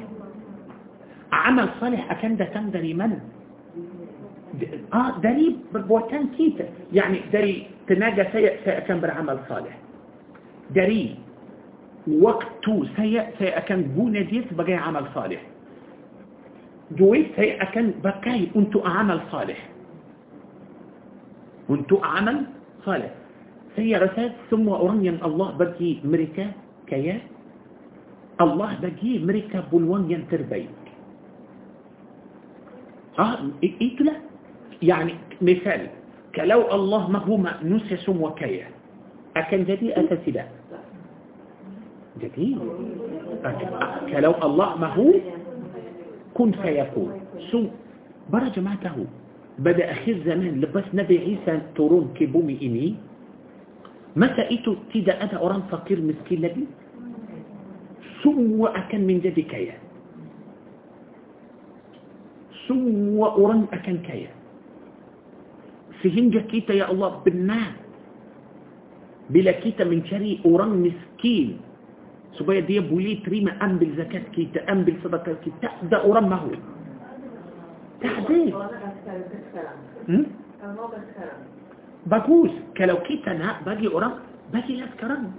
Amal 1.32 1.68
soleh 1.80 2.10
akan 2.10 2.36
datang 2.36 2.70
dari 2.70 2.94
mana? 2.94 3.18
Ah 4.94 5.18
dari 5.18 5.56
buatan 5.74 6.26
kita 6.36 6.64
يعني 6.92 7.20
dari 7.32 7.66
tenaga 7.88 8.28
saya 8.32 8.52
saya 8.64 8.78
akan 8.78 9.00
beramal 9.00 9.38
soleh. 9.48 9.74
Dari 10.70 11.16
waktu 12.08 12.86
saya 12.96 13.24
saya 13.38 13.58
akan 13.58 13.82
guna 13.82 14.20
dia 14.20 14.54
bagi 14.54 14.74
amal 14.74 15.04
soleh. 15.14 15.40
Duit 16.92 17.26
saya 17.36 17.62
akan 17.62 17.94
pakai 18.04 18.48
untuk 18.56 18.80
amal 18.84 19.20
soleh. 19.32 19.58
أنتو 21.70 21.96
عمل 22.04 22.36
صالح. 22.86 23.10
سيء 23.76 23.98
رسال 23.98 24.32
ثم 24.50 24.68
أرنيا 24.68 25.18
الله 25.24 25.48
بقي 25.58 25.96
مريكا 26.04 26.46
كيات 26.86 27.33
Allah 28.42 28.78
bagi 28.82 29.22
mereka 29.22 29.62
peluang 29.70 30.10
yang 30.10 30.26
terbaik 30.26 30.70
ah 33.14 33.38
itulah 33.62 34.18
يعني 34.82 35.14
مثال 35.40 35.80
كلو 36.34 36.60
الله 36.68 37.02
ما 37.08 37.20
هو 37.24 37.38
manusia 37.38 37.96
semua 38.04 38.36
kaya 38.36 38.68
akan 39.38 39.64
jadi 39.64 39.96
atau 39.96 40.18
tidak 40.26 40.48
jadi 42.18 42.58
kalau 44.10 44.34
Allah 44.38 44.70
mahu 44.78 45.18
kun 46.34 46.50
fayakun 46.58 47.22
so 47.50 47.70
para 48.30 48.50
jemaah 48.50 48.78
tahu 48.82 49.06
pada 49.62 49.82
akhir 49.94 50.22
zaman 50.26 50.58
lepas 50.62 50.86
Nabi 50.90 51.38
Isa 51.38 51.62
turun 51.78 52.10
ke 52.18 52.26
bumi 52.26 52.58
ini 52.58 52.98
masa 54.18 54.46
itu 54.50 54.78
tidak 54.90 55.18
ada 55.22 55.38
orang 55.38 55.66
fakir 55.70 55.98
miskin 55.98 56.42
lagi 56.42 56.66
semua 58.24 58.72
akan 58.72 59.00
menjadi 59.04 59.44
kaya 59.44 59.76
semua 62.64 63.36
orang 63.36 63.68
akan 63.68 64.00
kaya 64.00 64.32
sehingga 66.00 66.40
kita 66.48 66.72
ya 66.72 66.88
Allah 66.88 67.20
benar 67.20 67.76
bila 69.28 69.52
kita 69.60 69.84
mencari 69.84 70.40
orang 70.44 70.80
miskin 70.80 71.60
supaya 72.36 72.60
dia 72.64 72.82
boleh 72.82 73.20
terima 73.24 73.54
ambil 73.62 73.92
zakat 73.96 74.24
kita 74.32 74.64
ambil 74.68 74.96
sedekah 75.04 75.36
kita 75.44 75.56
tak 75.64 75.74
ada 75.86 75.98
orang 76.02 76.26
mahu 76.28 76.52
tak 78.02 78.14
ada 78.24 78.40
hmm? 80.08 80.24
bagus 82.08 82.52
kalau 82.76 83.00
kita 83.04 83.32
nak 83.36 83.64
bagi 83.64 83.88
orang 83.88 84.20
bagilah 84.52 84.88
sekarang 84.98 85.32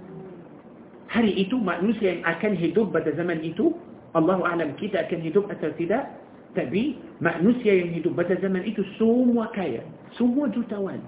hari 1.06 1.32
itu 1.38 1.56
manusia 1.58 2.18
yang 2.18 2.22
akan 2.26 2.52
hidup 2.58 2.90
pada 2.90 3.14
zaman 3.14 3.42
itu 3.42 3.74
Allah 4.16 4.40
alam 4.42 4.74
kita 4.80 5.06
akan 5.06 5.20
hidup 5.22 5.46
atau 5.52 5.70
tidak 5.76 6.08
tapi 6.56 6.96
manusia 7.20 7.84
yang 7.84 7.92
hidup 7.92 8.16
pada 8.16 8.34
zaman 8.40 8.64
itu 8.64 8.80
semua 8.96 9.52
kaya 9.52 9.84
semua 10.16 10.48
jutawan 10.50 10.98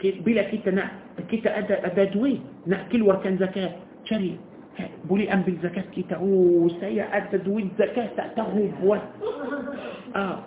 bila 0.00 0.42
kita 0.48 0.72
nak 0.72 0.96
kita 1.30 1.52
ada 1.52 1.84
ada 1.84 2.08
duit 2.10 2.40
nak 2.66 2.88
keluarkan 2.88 3.36
zakat 3.38 3.78
cari 4.08 4.40
boleh 5.06 5.30
ambil 5.30 5.54
zakat 5.62 5.86
kita 5.94 6.18
oh 6.18 6.66
saya 6.82 7.06
ada 7.14 7.38
duit 7.38 7.70
zakat 7.78 8.10
tak 8.18 8.34
tahu 8.34 8.66
buat 8.82 9.02
ah 10.16 10.42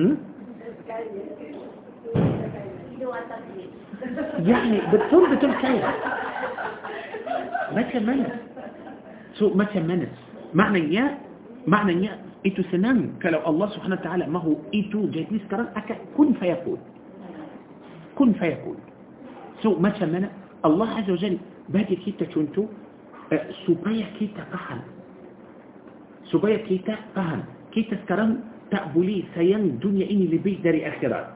hmm 0.00 0.16
يعني 4.38 4.80
بالطول 4.92 5.36
بتقول 5.36 5.54
كيف؟ 5.54 5.84
متى 7.72 7.98
منت؟ 7.98 8.32
سو 9.34 9.54
متى 9.54 9.80
منت؟ 9.80 10.14
معنى 10.54 10.94
يا 10.94 11.18
معنى 11.66 12.06
يا 12.06 12.18
إتو 12.46 12.62
سنان. 12.72 13.18
كلو 13.22 13.40
الله 13.46 13.66
سبحانه 13.74 13.96
وتعالى 14.00 14.26
ما 14.26 14.38
هو 14.38 14.54
إتو 14.74 15.10
جديد 15.10 15.40
سكران 15.48 15.66
أكا 15.76 15.96
كن 16.16 16.32
فيقول. 16.32 16.78
كن 18.14 18.32
فيقول. 18.32 18.78
سو 19.62 19.78
متى 19.78 20.06
منت؟ 20.06 20.30
الله 20.64 20.88
عز 20.98 21.10
وجل 21.10 21.38
بادي 21.68 21.96
كيتا 21.96 22.26
شنتو 22.34 22.64
أه، 23.32 23.46
سبايا 23.66 24.06
كيتا 24.18 24.42
قحل 24.54 24.78
سبايا 26.30 26.56
كيتا 26.56 26.94
قحل 27.16 27.40
كيتا 27.74 27.96
سكران 28.06 28.40
تأبولي 28.70 29.24
سيان 29.34 29.78
دنيا 29.82 30.10
إني 30.10 30.26
لبيت 30.26 30.60
داري 30.64 30.88
أخيرات 30.88 31.35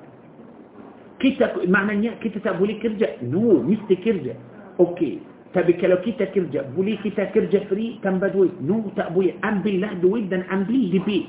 kita 1.20 1.52
maknanya 1.68 2.16
kita 2.24 2.40
tak 2.40 2.56
boleh 2.56 2.80
kerja 2.80 3.20
no 3.22 3.60
mesti 3.60 3.94
kerja 4.00 4.34
okey 4.80 5.30
Tapi 5.50 5.74
kalau 5.82 5.98
kita 6.06 6.30
kerja, 6.30 6.62
boleh 6.78 6.94
kita 7.02 7.26
kerja 7.34 7.66
free 7.66 7.98
tanpa 8.06 8.30
duit? 8.30 8.54
No, 8.62 8.86
tak 8.94 9.10
boleh. 9.10 9.34
Ambillah 9.42 9.98
duit 9.98 10.30
dan 10.30 10.46
ambil 10.46 10.78
lebih. 10.94 11.26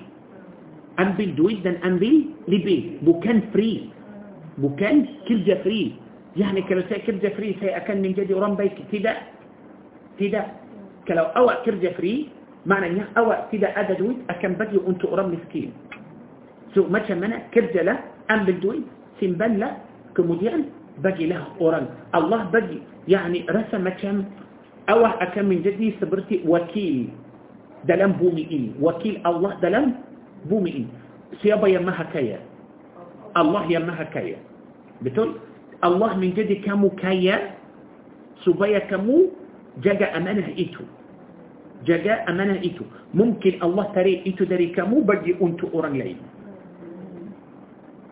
Ambil 1.02 1.34
duit 1.34 1.66
dan 1.66 1.82
ambil 1.82 2.30
lebih. 2.46 3.02
Bukan 3.02 3.50
free. 3.50 3.90
Bukan 4.62 5.26
kerja 5.26 5.58
free. 5.66 5.98
Yani 6.38 6.62
kalau 6.70 6.86
saya 6.86 7.02
kerja 7.02 7.34
free, 7.34 7.58
saya 7.58 7.82
akan 7.82 8.06
menjadi 8.06 8.38
orang 8.38 8.54
baik. 8.54 8.78
Tidak. 8.94 9.18
Tidak. 10.22 10.48
Kalau 11.10 11.34
awak 11.34 11.66
kerja 11.66 11.90
free, 11.98 12.30
maknanya 12.70 13.10
awak 13.18 13.50
tidak 13.50 13.74
ada 13.74 13.98
duit, 13.98 14.22
akan 14.30 14.54
bagi 14.54 14.78
untuk 14.78 15.10
orang 15.10 15.34
miskin. 15.34 15.74
So, 16.78 16.86
macam 16.86 17.26
mana? 17.26 17.50
Kerjalah, 17.50 18.06
ambil 18.30 18.56
duit, 18.62 18.84
simpanlah, 19.22 19.78
kemudian 20.18 20.74
bagilah 21.06 21.54
orang. 21.62 21.88
Allah 22.12 22.50
bagi 22.50 22.82
يعني 23.08 23.46
rasa 23.50 23.78
macam 23.82 24.26
awak 24.90 25.18
akan 25.22 25.46
menjadi 25.50 25.94
seperti 26.02 26.42
wakil 26.46 27.10
dalam 27.90 28.14
bumi 28.18 28.46
ini 28.46 28.70
wakil 28.78 29.18
Allah 29.26 29.58
dalam 29.62 29.98
bumi 30.46 30.86
ini 30.86 30.90
siapa 31.42 31.66
yang 31.70 31.86
maha 31.86 32.06
kaya 32.14 32.38
Allah 33.34 33.66
yang 33.70 33.86
maha 33.90 34.06
kaya 34.14 34.38
betul 35.02 35.38
Allah 35.82 36.14
menjadi 36.14 36.62
kamu 36.62 36.94
kaya 37.02 37.58
supaya 38.46 38.86
kamu 38.86 39.34
jaga 39.82 40.14
amanah 40.14 40.46
itu 40.54 40.86
jaga 41.90 42.22
amanah 42.30 42.62
itu 42.62 42.86
mungkin 43.18 43.58
Allah 43.66 43.90
tarik 43.98 44.22
itu 44.30 44.46
dari 44.46 44.70
kamu 44.78 45.02
bagi 45.02 45.34
untuk 45.42 45.74
orang 45.74 45.98
lain 45.98 46.18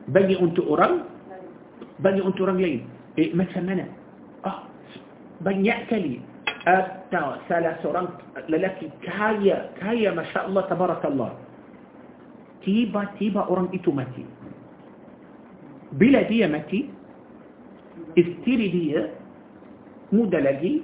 bagi 0.10 0.36
untuk 0.38 0.66
orang 0.70 1.06
bagi 2.00 2.22
untuk 2.24 2.50
orang 2.50 2.60
lain 2.60 2.82
eh 3.18 3.30
macam 3.36 3.64
mana 3.66 3.86
ah 4.44 4.66
banyak 5.40 5.80
kali 5.88 6.20
atau 6.68 7.40
salah 7.48 7.80
seorang 7.80 8.08
lelaki 8.52 8.92
kaya, 9.02 9.72
kaya 9.80 10.12
Masya 10.12 10.52
Allah, 10.52 10.64
Tabarakallah. 10.68 11.32
Tiba-tiba 12.62 13.48
orang 13.48 13.72
itu 13.72 13.90
mati. 13.96 14.28
Bila 15.96 16.28
dia 16.28 16.46
mati, 16.52 16.92
istri 18.20 18.68
dia 18.70 19.10
muda 20.12 20.44
lagi, 20.44 20.84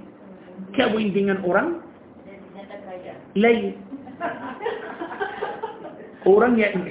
kawin 0.73 1.11
dengan 1.11 1.43
orang 1.43 1.83
lain. 3.35 3.75
Orang 6.25 6.57
yang 6.57 6.89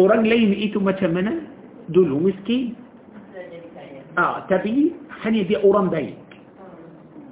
orang 0.00 0.24
lain 0.24 0.56
itu 0.56 0.80
macam 0.80 1.12
mana? 1.12 1.44
Dulu 1.92 2.22
miskin, 2.30 2.72
Ah, 4.18 4.42
tapi 4.50 4.90
hanya 5.22 5.46
dia 5.46 5.62
orang 5.62 5.86
baik. 5.86 6.18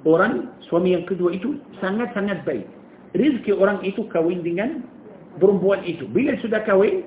Orang 0.07 0.55
suami 0.71 0.95
yang 0.95 1.03
kedua 1.03 1.35
itu 1.35 1.59
sangat-sangat 1.83 2.47
baik. 2.47 2.63
Rizki 3.11 3.51
orang 3.51 3.83
itu 3.83 4.07
kawin 4.07 4.39
dengan 4.39 4.79
perempuan 5.43 5.83
itu. 5.83 6.07
Bila 6.07 6.39
sudah 6.39 6.63
kawin, 6.63 7.03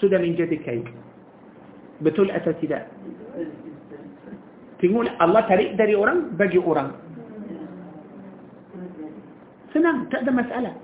sudah 0.00 0.16
menjadi 0.16 0.56
kaya. 0.64 0.88
Betul 2.00 2.32
atau 2.32 2.56
tidak? 2.64 2.88
Tengok 4.80 5.12
Allah 5.20 5.44
tarik 5.44 5.76
dari 5.76 5.92
orang, 5.92 6.32
bagi 6.40 6.56
orang. 6.56 6.96
Senang, 9.76 10.08
tak 10.08 10.24
ada 10.24 10.32
masalah. 10.32 10.74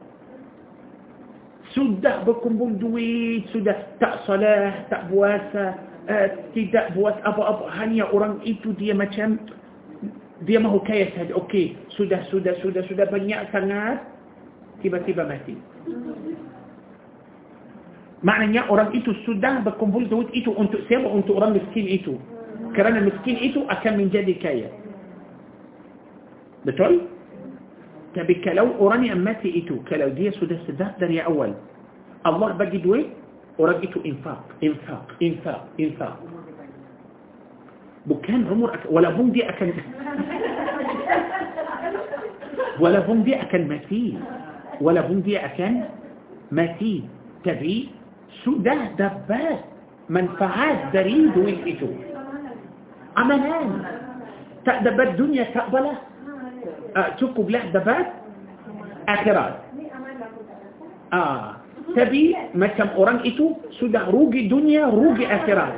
Sudah 1.76 2.24
berkumpul 2.24 2.80
duit, 2.80 3.44
sudah 3.52 3.76
tak 4.00 4.24
salah, 4.24 4.88
tak 4.88 5.12
puasa, 5.12 5.76
uh, 6.08 6.28
tidak 6.56 6.96
buat 6.96 7.20
apa-apa. 7.20 7.68
Hanya 7.76 8.08
orang 8.08 8.40
itu 8.48 8.72
dia 8.80 8.96
macam 8.96 9.36
dia 10.48 10.56
mahu 10.56 10.80
kaya 10.88 11.12
saja. 11.12 11.36
Okey 11.36 11.76
sudah 11.96 12.24
sudah 12.32 12.56
sudah 12.64 12.80
sudah 12.88 13.06
banyak 13.08 13.40
sangat 13.52 14.04
tiba-tiba 14.80 15.24
mati. 15.28 15.56
Maknanya 18.24 18.72
orang 18.72 18.96
itu 18.96 19.12
sudah 19.28 19.60
berkumpul 19.60 20.08
duit 20.08 20.32
itu 20.32 20.48
untuk 20.56 20.80
siapa 20.88 21.04
untuk 21.04 21.36
orang 21.36 21.60
miskin 21.60 21.84
itu. 21.84 22.16
Kerana 22.72 23.04
miskin 23.04 23.36
itu 23.40 23.64
akan 23.68 23.92
menjadi 24.00 24.34
kaya. 24.40 24.68
Betul 26.64 27.15
تبك 28.16 28.48
لو 28.48 28.68
أراني 28.80 29.12
أماتي 29.12 29.48
إتو 29.59 29.84
كلو. 29.88 30.09
دي 30.16 30.30
سداس 30.30 30.70
ذات 30.80 30.94
دنيا 31.01 31.22
أول. 31.28 31.52
الله 32.26 32.48
بجد 32.59 32.86
وي 32.86 33.01
أرجيتو 33.60 34.01
إنفاق. 34.06 34.43
إنفاق. 34.64 35.05
إنفاق. 35.22 35.62
إنفاق. 35.80 36.16
بكان 38.06 38.47
عمر 38.51 38.74
أك... 38.74 38.80
ولا 38.90 39.09
هم 39.09 39.30
دي 39.30 39.48
أكن 39.48 39.72
ولا 42.80 42.98
هم 43.10 43.22
دي 43.22 43.43
أكن 43.43 43.68
ما 43.68 43.78
فيه 43.78 44.14
ولا 44.80 45.01
هم 45.06 45.20
دي 45.20 45.38
أكن 45.44 45.82
ما 46.52 46.66
فيه 46.78 47.01
تبي؟ 47.44 47.88
سودا 48.44 48.74
دبا 48.98 49.44
منفعات 50.09 50.78
دريد 50.94 51.34
وين 51.38 51.59
إتو 51.66 51.90
أمانان 53.18 53.70
تأدب 54.64 55.01
الدنيا 55.01 55.44
تقبله 55.55 55.97
تشكوا 57.16 57.44
بلا 57.44 57.64
دبات 57.77 58.06
اعتراض 59.09 59.52
آه. 61.12 61.56
تبي 61.97 62.36
ما 62.55 62.66
كم 62.66 62.89
اورانج 62.89 63.20
إيتو؟ 63.24 63.52
سودا. 63.81 64.01
روجي 64.10 64.48
دنيا 64.48 64.86
روجي 64.86 65.27
اعتراض 65.27 65.73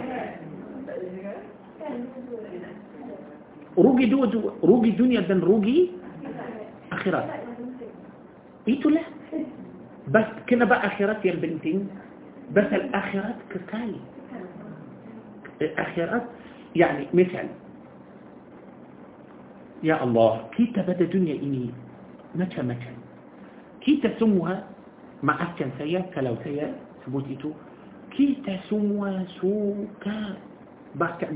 روجي 3.79 4.07
دو 4.07 4.25
دو 4.25 4.41
روجي 4.65 4.91
دنيا 4.91 5.21
دن 5.21 5.41
روجي 5.41 5.91
اخرات 6.93 7.25
إيتو 8.69 8.89
لا. 8.89 9.01
بس 10.09 10.25
كنا 10.49 10.65
بقى 10.65 10.87
آخرات 10.87 11.25
يا 11.25 11.33
البنتين 11.33 11.89
بس 12.57 12.69
الأخيرات 12.73 13.37
كتالي 13.53 14.01
الأخيرات 15.63 16.23
يعني 16.77 17.07
مثلا 17.15 17.45
يا 19.83 20.03
الله 20.05 20.33
كي 20.57 20.67
تبدا 20.75 21.05
دنيا 21.05 21.35
إني 21.43 21.71
متى 22.35 22.63
متى؟ 22.63 22.93
كي 23.81 23.97
تسموها 24.03 24.65
مع 25.23 25.35
أسكن 25.43 25.71
سيا 25.79 26.01
كلو 26.15 26.35
سيا 26.45 26.75
ثبوتيتو 27.07 27.51
كي 28.15 28.43
تسموها 28.47 29.25
سوكا 29.41 30.49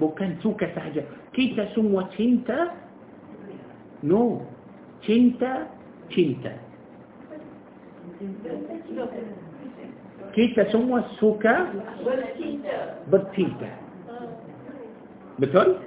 bukan 0.00 0.40
suka 0.40 0.64
sahaja 0.72 1.04
kita 1.36 1.68
semua 1.76 2.08
cinta 2.16 2.72
no 4.00 4.42
cinta 5.04 5.68
cinta 6.08 6.56
kita 10.32 10.62
semua 10.72 11.04
suka 11.20 11.68
bercinta 13.12 13.70
betul 15.36 15.78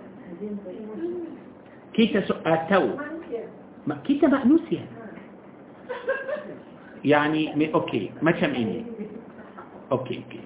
كيتا 1.95 2.27
سؤاتو 2.27 2.85
آه، 3.87 3.97
كيتا 4.03 4.27
مأنوسيا. 4.27 4.85
يعني 7.05 7.55
مي... 7.55 7.73
أوكي 7.73 8.11
ما 8.21 8.31
شام 8.39 8.51
أوكي 9.91 10.15
أوكي. 10.19 10.41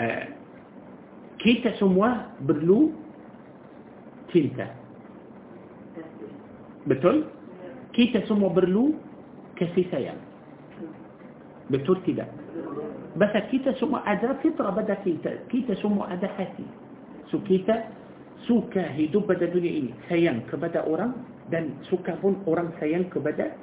آه، 0.00 0.28
كيتا 1.38 1.74
سموا 1.82 2.38
بدلو 2.40 2.90
تلتا 4.30 4.66
بتول 6.86 7.24
كيتا 7.92 8.26
سموا 8.30 8.48
برلو 8.48 8.94
كسيسايا. 9.56 10.14
بتل 11.70 11.96
كده. 12.06 12.26
بس 13.16 13.34
كيتا 13.50 13.72
سموا 13.72 13.98
ادا 14.12 14.32
فطرة 14.32 14.70
بدأ 14.70 14.94
كيتا 14.94 15.50
كيتا 15.50 15.74
سموا 15.74 16.12
ادا 16.12 16.26
حاتي 16.26 16.66
سو 17.32 17.38
كيتا 17.48 18.01
suka 18.46 18.82
hidup 18.98 19.30
pada 19.30 19.46
dunia 19.46 19.70
ini 19.70 19.92
sayang 20.10 20.42
kepada 20.50 20.82
orang 20.86 21.14
dan 21.50 21.76
suka 21.86 22.16
pun 22.18 22.38
orang 22.48 22.74
sayang 22.82 23.06
kepada 23.12 23.54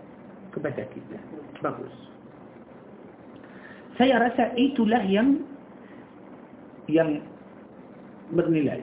kepada 0.56 0.84
kita. 0.94 1.18
Bagus. 1.60 1.92
Saya 4.00 4.16
rasa 4.24 4.56
itulah 4.56 5.04
yang 5.04 5.44
yang 6.88 7.20
bernilai. 8.32 8.82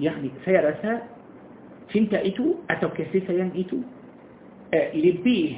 Yakni 0.00 0.32
saya 0.42 0.74
rasa 0.74 1.06
cinta 1.94 2.18
itu 2.24 2.58
atau 2.66 2.90
kasih 2.90 3.22
sayang 3.28 3.54
itu 3.54 3.84
eh, 4.74 4.90
lebih 4.96 5.54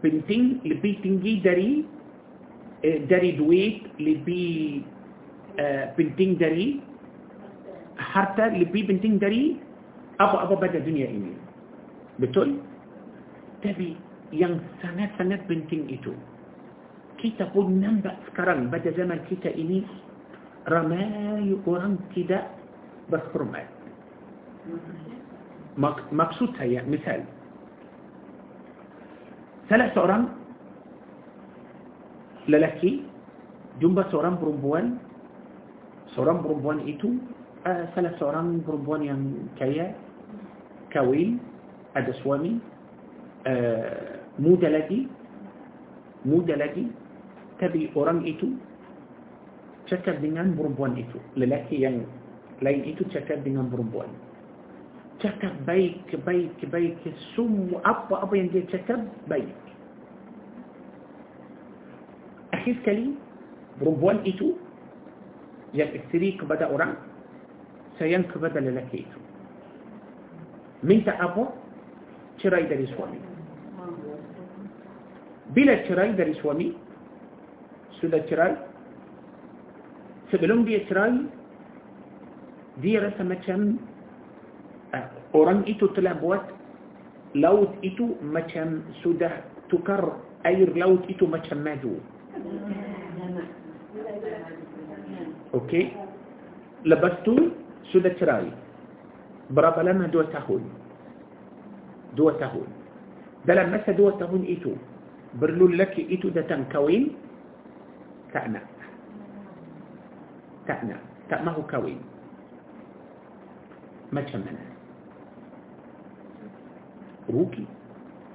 penting 0.00 0.62
lebih 0.64 0.96
tinggi 1.04 1.42
dari 1.44 1.84
eh, 2.80 3.04
dari 3.04 3.36
duit 3.36 3.84
lebih 4.00 4.80
eh, 5.58 5.92
penting 5.96 6.36
dari 6.36 6.80
harta 7.96 8.52
lebih 8.52 8.88
penting 8.88 9.16
dari 9.16 9.56
apa-apa 10.20 10.56
pada 10.56 10.78
dunia 10.80 11.08
ini. 11.08 11.32
Betul? 12.20 12.60
Tapi 13.60 13.96
yang 14.32 14.60
sangat-sangat 14.80 15.44
penting 15.48 15.88
itu 15.88 16.12
kita 17.16 17.48
pun 17.52 17.80
nampak 17.80 18.16
sekarang 18.30 18.68
pada 18.68 18.92
zaman 18.92 19.20
kita 19.28 19.48
ini 19.56 19.84
ramai 20.68 21.56
orang 21.64 21.96
tidak 22.12 22.52
berhormat. 23.08 23.64
Mak 25.76 26.08
maksud 26.10 26.56
saya 26.56 26.82
misal 26.88 27.22
salah 29.68 29.88
seorang 29.92 30.32
lelaki 32.48 33.04
jumpa 33.78 34.08
seorang 34.08 34.40
perempuan 34.40 34.96
seorang 36.16 36.40
perempuan 36.40 36.80
itu 36.88 37.20
uh, 37.68 37.84
salah 37.92 38.16
seorang 38.16 38.64
perempuan 38.64 39.04
yang 39.04 39.20
kaya 39.60 39.92
kawin 40.90 41.36
ada 41.92 42.10
suami 42.24 42.56
uh, 43.44 44.24
muda 44.40 44.72
lagi 44.72 45.04
muda 46.24 46.56
lagi 46.56 46.88
tapi 47.60 47.92
orang 47.92 48.24
itu 48.24 48.56
cakap 49.86 50.18
dengan 50.18 50.56
perempuan 50.56 50.96
itu 50.98 51.20
lelaki 51.38 51.84
yang 51.84 52.02
lain 52.64 52.82
itu 52.88 53.04
cakap 53.12 53.44
dengan 53.44 53.68
perempuan 53.68 54.08
cakap 55.16 55.52
baik, 55.64 56.04
baik, 56.28 56.52
baik 56.68 57.00
semua 57.32 57.80
apa-apa 57.84 58.36
yang 58.36 58.48
dia 58.52 58.64
cakap 58.68 59.00
baik 59.28 59.52
akhir 62.52 62.74
sekali 62.82 63.16
perempuan 63.80 64.20
itu 64.28 64.56
yang 65.74 65.90
isteri 65.94 66.38
kepada 66.38 66.70
orang 66.70 66.94
sayang 67.98 68.28
kepada 68.28 68.60
lelaki 68.60 69.02
itu 69.08 69.18
minta 70.84 71.16
apa 71.18 71.50
cerai 72.38 72.68
dari 72.68 72.86
suami 72.92 73.20
bila 75.56 75.74
cerai 75.88 76.12
dari 76.12 76.34
suami 76.38 76.68
sudah 77.98 78.20
cerai 78.28 78.54
sebelum 80.28 80.68
dia 80.68 80.84
cerai 80.86 81.24
dia 82.84 83.00
rasa 83.00 83.24
macam 83.24 83.80
orang 85.32 85.64
itu 85.64 85.88
telah 85.96 86.12
buat 86.20 86.44
laut 87.36 87.72
itu 87.80 88.16
macam 88.20 88.84
sudah 89.00 89.44
tukar 89.72 90.20
air 90.44 90.68
laut 90.76 91.02
itu 91.08 91.24
macam 91.24 91.64
madu 91.64 91.98
cerai 98.18 98.50
berapa 99.52 99.80
lama 99.80 100.10
dua 100.10 100.26
tahun 100.34 100.62
dua 102.18 102.34
tahun 102.36 102.66
dalam 103.46 103.70
masa 103.70 103.94
dua 103.94 104.12
tahun 104.18 104.42
itu 104.42 104.74
perlu 105.38 105.70
lelaki 105.70 106.02
itu 106.10 106.32
datang 106.34 106.66
kawin 106.72 107.14
tak 108.34 108.50
nak 108.50 108.66
tak 110.66 110.82
nak 110.82 111.00
tak 111.30 111.40
mahu 111.46 111.62
kawin 111.70 111.98
macam 114.10 114.42
mana 114.42 114.64
rugi 117.30 117.66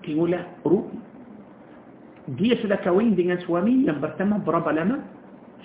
Kingula 0.02 0.41
rugi 0.65 0.98
dia 2.39 2.56
sudah 2.64 2.80
kawin 2.80 3.18
dengan 3.18 3.41
suami 3.43 3.84
yang 3.84 3.99
pertama 3.99 4.39
berapa 4.39 4.72
lama 4.72 5.03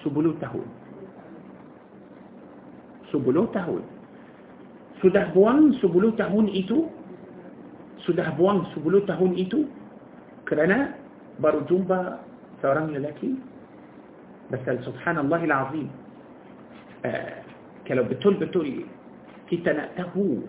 10 0.03 0.43
tahun 0.43 0.67
10 3.17 3.25
tahun 3.57 3.83
sudah 5.01 5.33
buang 5.33 5.73
10 5.81 6.21
tahun 6.21 6.47
itu 6.53 6.89
sudah 8.05 8.29
buang 8.37 8.69
10 8.77 9.09
tahun 9.09 9.33
itu 9.41 9.65
kerana 10.45 10.93
baru 11.41 11.65
jumpa 11.65 12.21
seorang 12.61 12.93
lelaki 12.93 13.41
Basal 14.47 14.79
subhanallahil 14.87 15.51
azim 15.51 15.89
kalau 17.87 18.03
betul-betul 18.07 18.87
kita 19.51 19.75
nak 19.75 19.95
tahu 19.99 20.43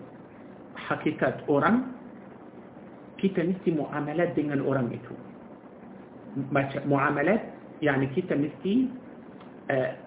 hakikat 0.74 1.42
orang 1.50 1.94
kita 3.18 3.42
mesti 3.42 3.74
muamalat 3.74 4.34
dengan 4.38 4.62
orang 4.62 4.90
itu 4.94 5.14
muamalat 6.86 7.42
yani 7.82 8.06
kita 8.14 8.34
mesti 8.38 8.86
uh, 8.86 9.07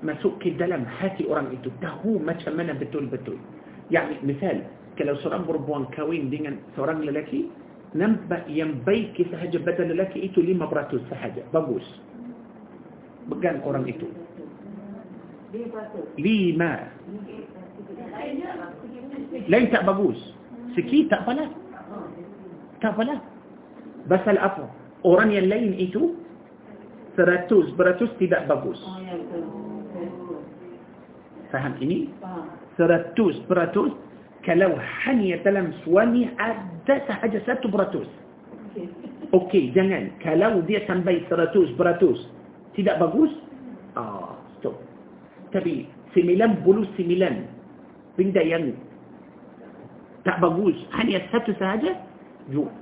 masuk 0.02 0.42
ke 0.42 0.58
dalam 0.58 0.82
hati 0.86 1.30
orang 1.30 1.54
itu 1.54 1.70
tahu 1.86 2.18
macam 2.18 2.58
mana 2.58 2.74
betul-betul 2.74 3.38
yani 3.94 4.18
misal 4.26 4.66
kalau 4.98 5.14
seorang 5.22 5.46
perempuan 5.46 5.86
kawin 5.94 6.34
dengan 6.34 6.58
seorang 6.74 7.06
lelaki 7.06 7.48
nampak 7.94 8.48
yang 8.50 8.82
baik 8.88 9.14
sahaja 9.30 9.60
pada 9.62 9.86
lelaki 9.86 10.26
itu 10.26 10.42
5% 10.42 11.12
sahaja 11.12 11.46
bagus 11.54 11.84
pegang 13.30 13.62
orang 13.62 13.86
itu 13.86 14.08
lima 16.18 16.90
lain 19.52 19.66
tak 19.70 19.84
bagus 19.84 20.18
sikit 20.74 21.12
tak 21.12 21.22
apalah 21.28 21.50
tak 22.80 22.96
apalah 22.96 23.20
pasal 24.08 24.40
apa 24.40 24.66
orang 25.04 25.30
yang 25.36 25.52
lain 25.52 25.76
itu 25.76 26.16
seratus 27.16 27.68
beratus 27.76 28.10
tidak 28.18 28.48
bagus. 28.48 28.80
Faham 31.52 31.76
ini? 31.84 32.08
Seratus 32.80 33.36
beratus 33.52 33.92
kalau 34.48 34.74
hanya 35.06 35.38
dalam 35.44 35.76
suami 35.84 36.32
ada 36.40 36.96
sahaja 37.06 37.40
satu 37.44 37.68
beratus. 37.68 38.08
Okey. 39.36 39.76
Jangan. 39.76 40.16
Kalau 40.24 40.64
dia 40.66 40.82
sampai 40.88 41.24
seratus 41.28 41.70
beratus 41.76 42.18
tidak 42.74 43.00
bagus? 43.04 43.32
Ah 44.00 44.34
stop. 44.60 44.80
Tapi 45.52 45.86
sembilan 46.16 46.64
puluh 46.64 46.88
sembilan 46.96 47.34
benda 48.16 48.40
yang 48.44 48.72
tak 50.24 50.38
bagus 50.40 50.78
hanya 50.96 51.18
satu 51.34 51.52
sahaja 51.58 51.98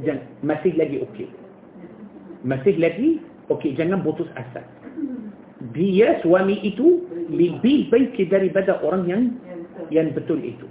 jangan 0.03 0.21
masih 0.45 0.73
lagi 0.77 1.01
okey. 1.09 1.29
Masih 2.45 2.77
lagi 2.79 3.19
okey 3.49 3.75
jangan 3.75 4.01
putus 4.05 4.29
asa 4.37 4.61
dia 5.75 6.17
suami 6.23 6.55
itu 6.63 7.03
lebih 7.29 7.91
baik 7.91 8.15
daripada 8.31 8.79
orang 8.81 9.03
yang 9.05 9.23
yang 9.91 10.13
betul 10.15 10.39
itu 10.39 10.65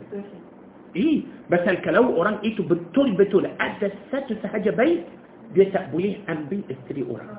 eh 0.96 1.22
pasal 1.52 1.76
kalau 1.84 2.16
orang 2.16 2.40
itu 2.40 2.64
betul-betul 2.64 3.44
ada 3.60 3.88
satu 4.08 4.32
sahaja 4.40 4.72
baik 4.72 5.04
dia 5.52 5.68
tak 5.74 5.92
boleh 5.92 6.16
ambil 6.28 6.60
isteri 6.72 7.02
orang 7.04 7.30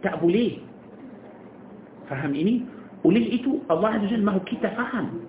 tak 0.00 0.16
boleh 0.20 0.60
faham 2.08 2.32
ini 2.32 2.64
oleh 3.04 3.24
itu 3.32 3.60
Allah 3.68 4.00
Azza 4.00 4.12
Jalla 4.12 4.34
mahu 4.34 4.40
kita 4.48 4.72
faham 4.74 5.24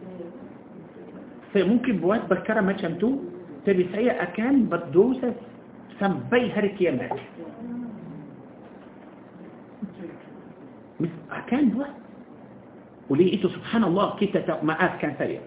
saya 1.51 1.63
mungkin 1.63 2.03
buat 2.03 2.27
perkara 2.27 2.59
macam 2.59 2.95
tu 2.99 3.23
tapi 3.63 3.83
saya 3.91 4.15
akan 4.23 4.71
berdosa 4.71 5.35
sampai 5.97 6.49
hari 6.53 6.71
kiamat 6.77 7.11
akan 11.29 11.63
buat 11.77 11.93
oleh 13.07 13.39
itu 13.39 13.47
subhanallah 13.47 14.17
kita 14.19 14.43
tak 14.43 14.59
maafkan 14.65 15.13
saya 15.15 15.39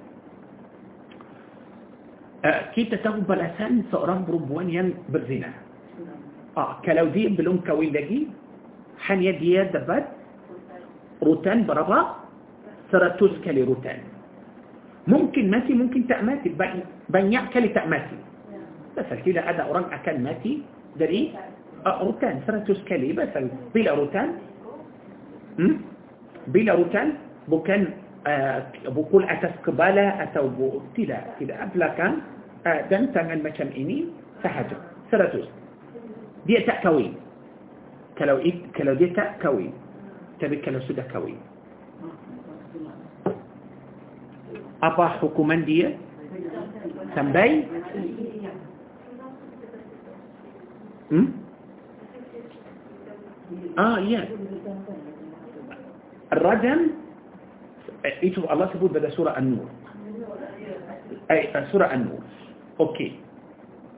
uh, 2.46 2.60
kita 2.72 2.96
tahu 3.04 3.20
balasan 3.26 3.84
seorang 3.92 4.24
perempuan 4.24 4.70
yang 4.70 4.94
berzina 5.12 5.52
uh, 6.56 6.78
kalau 6.86 7.10
dia 7.12 7.28
belum 7.30 7.60
kahwin 7.66 7.92
lagi 7.92 8.30
hanya 9.10 9.32
dia 9.40 9.64
dapat 9.72 10.04
rutan 11.24 11.64
berapa? 11.64 12.20
seratus 12.90 13.30
kali 13.46 13.62
rutan 13.62 14.02
mungkin 15.06 15.46
mati 15.46 15.72
mungkin 15.76 16.08
tak 16.10 16.26
mati 17.86 18.29
مثل 18.98 19.16
كيلا 19.24 19.40
عدا 19.42 19.62
أوران 19.62 19.84
أكان 19.92 20.22
ماتي. 20.22 20.62
دري؟ 20.96 21.32
أروتان 21.86 22.40
سرطوس 22.46 22.84
كالي 22.84 23.12
مثل 23.12 23.48
بيلا 23.74 23.94
روتان. 23.94 24.28
بلا 26.46 26.74
روتان. 26.74 27.08
بوكان 27.48 27.82
آه، 28.26 28.62
كان 28.84 29.22
أتسكبالا 29.28 30.22
أتو 30.22 30.48
بو 30.48 30.80
تلا 30.96 31.20
كده. 31.40 31.54
أبلا 31.62 31.88
كان 31.98 32.12
آه، 32.66 32.80
دن 32.90 33.12
تنال 33.12 33.42
مكان 33.42 33.68
إني. 33.76 34.20
فحاجة 34.42 34.76
سرطوس 35.10 35.48
دي 36.46 36.60
تأكوين 36.60 37.14
كلو 38.18 38.38
إيد 38.38 38.72
كلو 38.76 38.94
دي 38.94 39.06
تأكوين 39.06 39.72
تبي 40.40 40.56
كلو 40.56 40.80
سودا 40.80 41.02
كوين 41.12 41.38
أبا 44.82 45.06
حكومان 45.06 45.64
دي 45.64 45.96
سنبي 47.14 47.64
Hmm? 51.10 51.26
Ah, 53.74 53.98
iya. 53.98 54.30
Rajam 56.30 56.94
itu 58.22 58.46
Allah 58.46 58.70
sebut 58.70 58.94
pada 58.94 59.10
surah 59.12 59.34
An-Nur. 59.34 59.66
Eh, 61.30 61.50
surah 61.74 61.90
An-Nur. 61.90 62.22
Okey. 62.78 63.18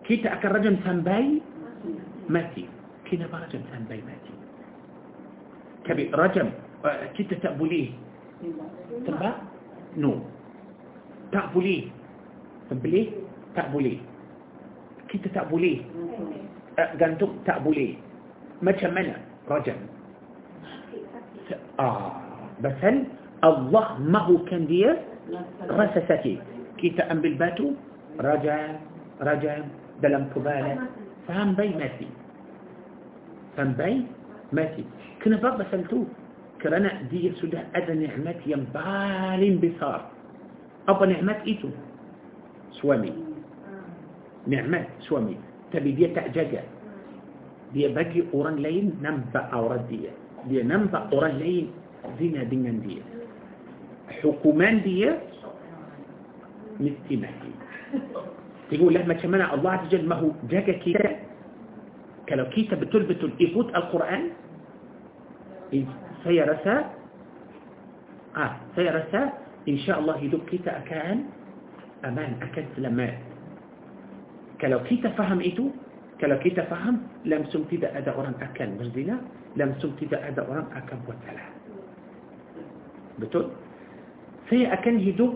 Kita 0.09 0.41
akan 0.41 0.51
rajam 0.59 0.77
sampai 0.83 1.39
mati. 2.27 2.65
Kenapa 3.07 3.45
rajam 3.45 3.63
sampai 3.69 4.01
mati? 4.03 4.35
Tapi 5.85 6.09
rajam 6.17 6.49
kita 7.15 7.37
tak 7.45 7.61
boleh 7.61 7.93
sebab 9.05 9.37
no. 10.01 10.25
Tak 11.31 11.53
boleh. 11.53 11.93
Boleh? 12.73 13.13
Tak 13.53 13.69
gantung 16.97 17.37
tak 17.45 17.61
boleh 17.61 17.97
macam 18.65 18.91
mana 18.95 19.19
rajam 19.51 19.77
ah 21.77 22.17
pasal 22.63 23.09
Allah 23.43 23.99
mahukan 23.99 24.71
dia 24.71 24.97
rasa 25.67 26.01
sakit 26.07 26.39
kita 26.79 27.03
ambil 27.11 27.35
batu 27.37 27.75
rajam 28.23 28.79
rajam 29.19 29.67
dalam 29.99 30.31
kepala 30.31 30.87
sampai 31.27 31.75
mati 31.75 32.09
sampai 33.59 34.07
mati 34.55 34.87
kenapa 35.21 35.59
pasal 35.59 35.83
tu 35.91 36.07
kerana 36.63 37.03
dia 37.11 37.35
sudah 37.43 37.67
ada 37.75 37.91
nikmat 37.91 38.39
yang 38.47 38.63
paling 38.71 39.59
besar 39.59 40.07
apa 40.87 41.03
nikmat 41.07 41.43
itu 41.47 41.71
suami 42.79 43.11
nikmat 44.47 44.87
suami 45.07 45.35
tapi 45.73 45.97
dia 45.97 46.13
tak 46.13 46.31
jaga 46.37 46.63
dia 47.73 47.89
bagi 47.89 48.23
orang 48.37 48.61
lain 48.61 48.93
nampak 49.01 49.49
aurat 49.51 49.83
dia 49.89 50.13
dia 50.47 50.61
nampak 50.63 51.09
orang 51.11 51.41
lain 51.41 51.73
zina 52.21 52.45
dengan 52.47 52.79
dia 52.85 53.01
hukuman 54.21 54.85
dia 54.85 55.17
mesti 56.77 57.15
mati 57.17 57.53
tengoklah 58.69 59.05
macam 59.09 59.29
mana 59.33 59.53
Allah 59.53 59.73
Azza 59.85 59.99
mahu 60.05 60.37
jaga 60.53 60.77
kita 60.85 61.07
kalau 62.29 62.47
kita 62.53 62.77
betul-betul 62.77 63.33
ikut 63.41 63.73
Al-Quran 63.73 64.33
saya 66.23 66.43
rasa 66.53 66.75
ah 68.37 68.61
saya 68.77 69.01
rasa 69.01 69.21
insya-Allah 69.65 70.21
hidup 70.21 70.45
kita 70.49 70.69
akan 70.85 71.29
aman 72.05 72.37
akan 72.45 72.65
selamat 72.77 73.32
kalau 74.63 74.79
kita 74.87 75.11
faham 75.19 75.43
itu 75.43 75.75
kalau 76.23 76.39
kita 76.39 76.63
faham 76.71 77.03
langsung 77.27 77.67
tidak 77.67 77.91
ada 77.99 78.15
orang 78.15 78.39
akan 78.39 78.79
berzina 78.79 79.19
langsung 79.59 79.91
tidak 79.99 80.23
ada 80.23 80.47
orang 80.47 80.71
akan 80.71 81.03
buat 81.03 81.19
salah 81.27 81.51
betul 83.19 83.51
saya 84.47 84.71
akan 84.79 85.03
hidup 85.03 85.35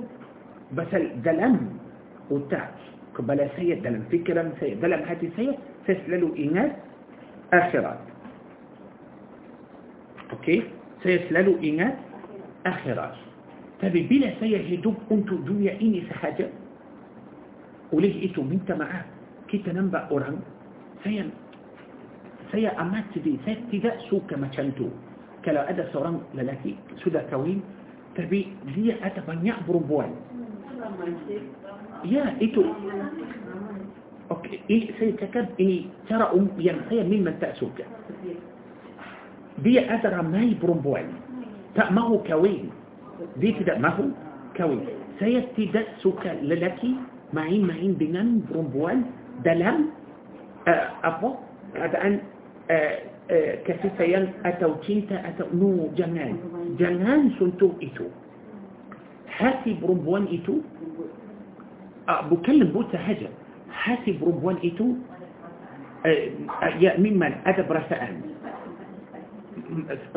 pasal 0.78 1.03
dalam 1.27 1.74
otak 2.31 2.70
kepala 3.19 3.51
saya 3.59 3.74
dalam 3.82 4.07
fikiran 4.15 4.55
saya 4.62 4.78
dalam 4.78 5.03
hati 5.03 5.27
saya 5.35 5.59
saya 5.90 5.98
selalu 6.07 6.31
ingat 6.39 6.78
akhirat 7.51 7.98
okey 10.39 10.70
saya 11.03 11.19
selalu 11.27 11.59
ingat 11.66 11.98
akhirat 12.62 13.19
tapi 13.82 14.07
bila 14.07 14.31
saya 14.39 14.62
hidup 14.62 14.94
untuk 15.11 15.43
dunia 15.43 15.74
ini 15.82 16.07
sahaja 16.15 16.47
oleh 17.90 18.11
itu 18.23 18.39
minta 18.43 18.78
maaf 18.78 19.15
kita 19.47 19.74
nampak 19.74 20.06
orang 20.10 20.43
saya 21.02 21.27
saya 22.51 22.70
amat 22.86 23.06
sedih 23.14 23.39
saya 23.43 23.59
tidak 23.70 23.97
suka 24.10 24.35
macam 24.39 24.70
tu 24.74 24.90
kalau 25.43 25.62
ada 25.66 25.86
seorang 25.94 26.23
lelaki 26.35 26.74
sudah 27.02 27.23
kahwin 27.31 27.62
tapi 28.18 28.51
dia 28.74 28.98
ada 29.02 29.23
banyak 29.23 29.56
perempuan 29.66 30.10
ya 32.06 32.35
itu 32.43 32.62
Okey, 34.27 34.59
saya 34.98 35.14
cakap 35.23 35.55
ini 35.55 35.86
cara 36.10 36.35
um, 36.35 36.51
yang 36.59 36.82
saya 36.90 37.06
memang 37.06 37.39
tak 37.39 37.55
suka. 37.62 37.86
Dia 39.62 39.86
ada 39.86 40.18
ramai 40.18 40.59
perempuan. 40.59 41.14
Tak 41.78 41.94
mahu 41.94 42.27
kahwin. 42.27 42.66
Dia 43.39 43.55
tidak 43.62 43.78
mahu 43.78 44.10
kahwin. 44.59 44.82
Saya 45.23 45.47
tidak 45.55 45.86
suka 46.02 46.35
lelaki 46.43 46.98
main-main 47.31 47.94
dengan 47.94 48.43
perempuan 48.51 49.06
دلم 49.44 49.90
أفو 51.04 51.28
أه، 51.28 51.36
أبان 51.76 52.18
أه، 52.70 52.98
أه، 53.30 53.54
كثيفين 53.66 54.32
أتو 54.44 54.74
تنتا 54.74 55.28
أتو 55.28 55.44
نو 55.54 55.90
جنان. 55.96 56.36
جنان 56.78 57.30
سنتو 57.38 57.70
إتو. 57.82 58.06
حاسب 59.28 59.78
ربوان 59.84 60.26
إتو. 60.32 60.54
بكلم 62.30 62.68
بوتا 62.72 62.98
هجا 62.98 63.30
حاسب 63.70 64.18
ربوان 64.24 64.56
إتو. 64.64 64.86
يا 66.80 66.98
ممن 66.98 67.32
أدى 67.46 67.62
برسائل 67.62 68.16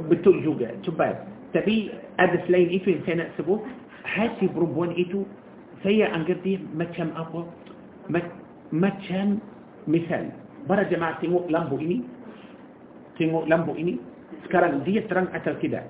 بتو 0.10 0.32
جوجا 0.42 0.86
تباب 0.86 1.16
تبي 1.54 1.92
أدى 2.20 2.38
سلين 2.48 2.68
إتو 2.78 2.92
إنسان 2.92 3.20
أسبو؟ 3.20 3.60
حاسب 4.06 4.54
ربوان 4.54 4.94
إتو. 4.98 5.22
سيا 5.84 6.16
أنجردي 6.16 6.60
ما 6.78 6.86
تشم 6.86 7.10
أفو؟ 7.18 7.44
ما 8.10 8.22
macam 8.70 9.42
misal 9.90 10.30
para 10.70 10.86
jemaah 10.86 11.18
tengok 11.18 11.50
lampu 11.50 11.82
ini 11.82 12.06
tengok 13.18 13.50
lampu 13.50 13.74
ini 13.74 13.98
sekarang 14.46 14.86
dia 14.86 15.02
terang 15.10 15.30
atau 15.34 15.58
tidak 15.58 15.86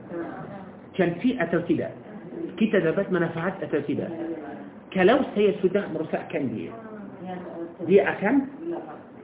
cantik 0.95 1.35
atau 1.39 1.59
tidak 1.67 1.91
kita 2.55 2.79
dapat 2.79 3.11
manfaat 3.11 3.59
atau 3.59 3.79
tidak 3.83 4.11
kalau 4.95 5.21
saya 5.35 5.51
sudah 5.59 5.83
merosakkan 5.91 6.47
dia 6.55 6.71
dia 7.87 8.07
akan 8.15 8.47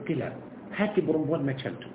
gelap 0.04 0.36
hati 0.76 1.00
perempuan 1.00 1.42
macam 1.44 1.72
tu 1.80 1.90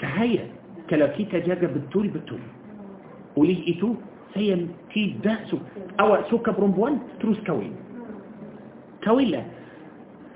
cahaya 0.00 0.48
kalau 0.88 1.08
kita 1.14 1.44
jaga 1.44 1.68
betul-betul 1.68 2.40
oleh 3.36 3.60
itu 3.68 3.94
saya 4.32 4.58
tidak 4.90 5.38
suka 5.52 5.66
awak 6.00 6.26
suka 6.32 6.50
perempuan 6.50 6.98
terus 7.22 7.38
kahwin 7.44 7.74
كويلة 9.04 9.42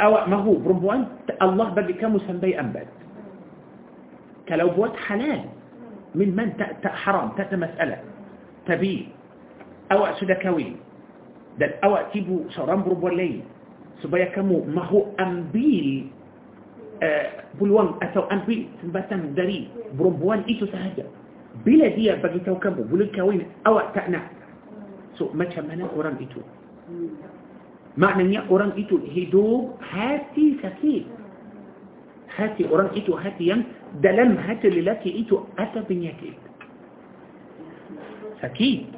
أو 0.01 0.27
ما 0.27 0.37
هو 0.37 0.55
بربوان 0.55 1.07
الله 1.43 1.69
بل 1.69 1.93
كم 1.93 2.19
سنبي 2.19 2.61
أنبد 2.61 2.87
كلو 4.49 4.69
بوات 4.77 4.97
حلال. 4.97 5.41
من 6.15 6.31
من؟ 6.37 6.53
حرام. 6.85 7.29
تأتى 7.37 7.57
مسألة. 7.57 7.99
تبي. 8.67 9.09
أو 9.93 10.05
أسودة 10.05 10.35
كوي. 10.35 10.77
دل 11.59 11.71
أو 11.85 11.97
أتيبو 11.97 12.51
سوران 12.53 12.83
بربوان 12.83 13.15
لي 13.17 13.41
سبايا 14.03 14.25
كم 14.37 14.49
ما 14.75 14.85
هو 14.85 15.07
أنبيل 15.21 16.07
آه، 17.03 17.31
بلوان. 17.61 17.95
أتو 18.03 18.21
أنبيل 18.21 18.69
سنبتا 18.83 19.17
دري. 19.37 19.69
بربوان 19.99 20.45
إيتو 20.49 20.67
سهجا 20.67 21.07
بلا 21.67 21.89
دي 21.89 22.13
بقيتو 22.21 22.59
كمو 22.59 22.83
بلو 22.91 23.05
الكوين 23.05 23.47
أو 23.67 23.79
أتأنا. 23.79 24.21
سو 25.15 25.31
ما 25.35 25.45
تشمنا 25.45 25.87
قران 25.95 26.17
إيتو 26.21 26.41
maknanya 27.95 28.43
orang 28.51 28.75
itu 28.75 28.99
hidup 29.07 29.79
hati 29.79 30.59
sakit 30.59 31.07
hati 32.35 32.67
orang 32.67 32.91
itu 32.99 33.15
hati 33.15 33.55
yang 33.55 33.63
dalam 34.03 34.35
hati 34.35 34.67
lelaki 34.67 35.23
itu 35.23 35.39
ada 35.55 35.79
penyakit 35.87 36.35
sakit 38.43 38.91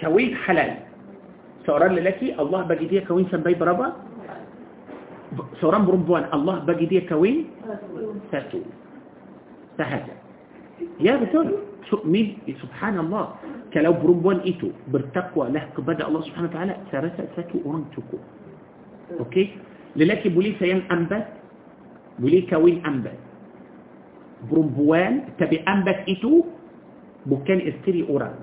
kahwin 0.00 0.32
halal 0.34 0.72
seorang 1.68 1.92
lelaki 1.94 2.32
Allah 2.40 2.64
bagi 2.64 2.88
dia 2.88 3.04
kahwin 3.04 3.28
sampai 3.28 3.52
berapa 3.54 3.92
seorang 5.60 5.84
perempuan 5.84 6.24
Allah 6.32 6.64
bagi 6.64 6.88
dia 6.88 7.04
kahwin 7.04 7.52
satu 8.32 8.64
sahaja 9.76 10.16
ya 10.98 11.20
betul 11.20 11.71
تؤمن 11.90 12.26
سبحان 12.62 12.98
الله. 12.98 13.24
كلو 13.72 13.92
برمبوان 14.04 14.44
إتو 14.44 14.68
برتقوى 14.92 15.48
له 15.56 15.62
قبدا 15.76 16.04
الله 16.08 16.20
سبحانه 16.28 16.48
وتعالى 16.52 16.74
سرسا 16.92 17.24
ساتو 17.36 17.64
أرن 17.64 17.88
تكو 17.96 18.18
أوكي؟ 19.20 19.44
للاكي 19.96 20.28
بولي 20.28 20.52
سيان 20.60 20.80
أنبا 20.92 21.18
بولي 22.20 22.40
كوين 22.52 22.84
أنبا 22.84 23.12
برمبوان 24.52 25.12
تبي 25.40 25.64
أنبا 25.64 26.04
إتو 26.12 26.32
بكان 27.26 27.58
إستري 27.70 28.00
أرن 28.12 28.34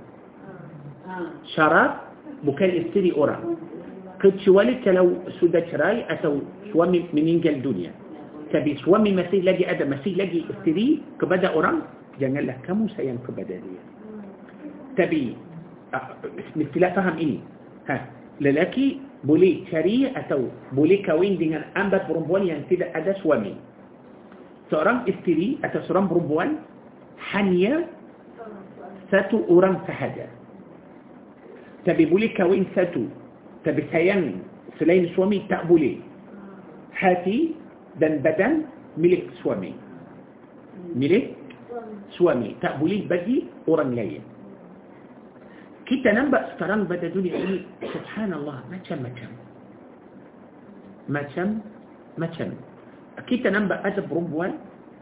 شرار 1.53 1.89
بكان 2.45 2.69
إستري 2.81 3.13
أرن 3.13 3.41
قد 4.21 4.33
شوالي 4.45 4.81
كلو 4.81 5.07
سودة 5.37 5.61
شراي 5.71 6.09
أتو 6.09 6.41
شوامي 6.73 6.99
من 7.13 7.25
إنجل 7.37 7.53
الدنيا 7.61 7.91
تبي 8.49 8.81
شوامي 8.81 9.13
مسيح 9.13 9.41
لجي 9.45 9.63
أدى 9.71 9.85
مسيح 9.85 10.13
لجي 10.17 10.39
إستري 10.51 10.87
كبدأ 11.21 11.53
أرن 11.53 11.77
janganlah 12.17 12.57
kamu 12.65 12.89
sayang 12.97 13.21
kepada 13.21 13.53
dia. 13.59 13.81
Tapi 14.97 15.37
mestilah 16.57 16.91
faham 16.97 17.15
ini. 17.21 17.39
Ha, 17.85 17.95
lelaki 18.41 19.01
boleh 19.27 19.67
cari 19.69 20.09
atau 20.15 20.49
boleh 20.73 21.03
kahwin 21.05 21.37
dengan 21.37 21.67
ambat 21.77 22.09
perempuan 22.09 22.47
yang 22.47 22.65
tidak 22.71 22.89
ada 22.97 23.13
suami. 23.21 23.53
Seorang 24.73 25.05
isteri 25.09 25.57
atau 25.65 25.81
seorang 25.85 26.09
perempuan 26.09 26.61
hanya 27.33 27.89
satu 29.09 29.43
orang 29.49 29.81
sahaja. 29.89 30.29
Tapi 31.83 32.05
boleh 32.05 32.29
kahwin 32.37 32.69
satu 32.77 33.09
tapi 33.67 33.83
sayang 33.91 34.39
selain 34.79 35.11
suami 35.15 35.43
tak 35.51 35.67
boleh. 35.67 35.99
Hati 36.95 37.55
dan 37.99 38.23
badan 38.23 38.67
milik 38.95 39.27
suami. 39.43 39.75
Milik 40.95 41.35
suami 42.17 42.55
tak 42.63 42.77
boleh 42.81 43.05
bagi 43.05 43.45
orang 43.69 43.93
lain 43.93 44.23
kita 45.89 46.13
nampak 46.13 46.53
sekarang 46.55 46.85
pada 46.85 47.09
dunia 47.09 47.33
ini 47.33 47.65
subhanallah 47.81 48.61
macam-macam 48.69 49.29
macam-macam 51.09 52.49
kita 53.25 53.47
nampak 53.49 53.81
ada 53.81 53.99
perempuan 54.05 54.55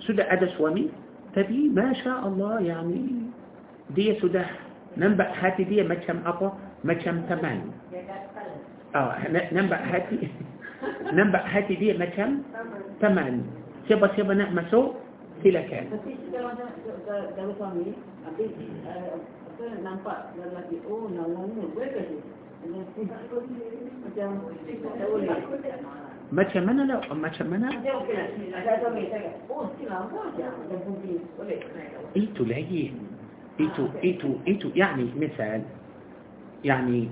sudah 0.07 0.23
ada 0.31 0.47
suami 0.55 0.87
tapi 1.35 1.69
masya 1.69 2.23
Allah 2.23 2.63
yani 2.63 3.27
dia 3.93 4.15
sudah 4.23 4.47
nampak 4.95 5.29
hati 5.35 5.67
dia 5.67 5.83
macam 5.83 6.23
apa 6.25 6.55
macam 6.87 7.21
teman 7.29 7.69
oh, 8.95 9.11
nampak 9.53 9.81
hati 9.83 10.31
nampak 11.13 11.43
hati 11.45 11.73
dia 11.77 11.93
macam 11.99 12.41
teman 13.03 13.45
siapa-siapa 13.85 14.33
nak 14.33 14.51
masuk 14.55 14.97
silakan 15.41 15.83
tapi 15.93 16.11
kalau 17.35 17.53
suami 17.57 17.93
habis 18.25 18.51
apa 18.87 19.65
nampak 19.81 20.17
lelaki 20.37 20.77
oh 20.89 21.09
namanya 21.09 21.65
boleh 21.73 21.89
ke 21.93 22.03
macam 24.03 24.29
macam 26.27 26.61
mana 26.67 26.81
lah 26.83 26.99
macam 27.15 27.47
mana 27.47 27.67
itu 32.17 32.41
lagi 32.43 32.83
itu 33.57 33.83
itu 34.03 34.29
itu 34.45 34.67
يعني 34.75 35.07
مثال 35.17 35.61
يعني 36.65 37.09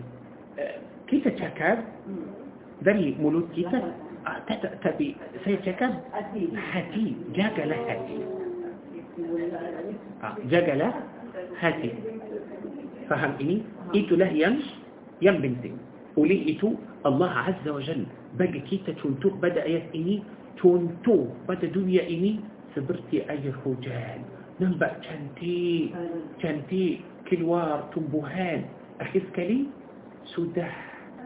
kita 1.06 1.30
cakap 1.38 1.86
dari 2.82 3.14
mulut 3.22 3.46
kita 3.54 4.05
تبي 4.84 5.16
سيتكب 5.46 5.94
حتي 6.72 7.16
جاكلة 7.36 7.76
حتي 7.76 8.20
آه، 10.24 10.36
جاكلة 10.50 10.94
حتي 11.56 11.92
فهم 13.10 13.34
إني 13.42 13.62
إيتو 13.96 14.16
له 14.16 14.28
يم 14.28 14.56
يم 15.22 15.38
بنتي 15.38 15.72
ولي 16.18 16.48
إيتو 16.48 16.74
الله 17.06 17.32
عز 17.32 17.68
وجل. 17.68 18.06
بقى 18.40 18.60
كيتا 18.68 18.92
تونتو 18.92 19.30
بدأ 19.30 19.66
يس 19.66 19.84
إني 19.96 20.24
تونتو. 20.58 21.48
بدأ 21.48 21.68
دنيا 21.68 22.04
إني 22.10 22.40
سبرتي 22.76 23.30
أي 23.30 23.52
خجال 23.64 24.20
نبأ 24.62 24.92
تنتي 25.06 25.94
تنتي 26.42 27.00
كلوار 27.30 27.90
تنبهان 27.96 28.62
أخذ 29.02 29.24
كلي 29.36 29.66
سودة 30.36 30.68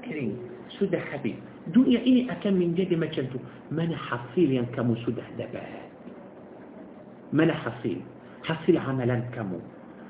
كريم. 0.05 0.37
سودة 0.77 0.99
حبيب. 0.99 1.39
دنيا 1.75 1.99
إني 2.07 2.31
أكم 2.31 2.53
من 2.53 2.75
جدي 2.75 2.95
ما 2.95 3.05
كنت. 3.05 3.33
من 3.71 3.95
حصيل 3.95 4.51
ين 4.51 4.65
كم 4.75 4.95
سود 5.05 5.19
دبا 5.37 5.63
من 7.33 7.51
حصيل؟ 7.51 8.01
حصيل 8.43 8.77
عملا 8.77 9.19
كم؟ 9.35 9.51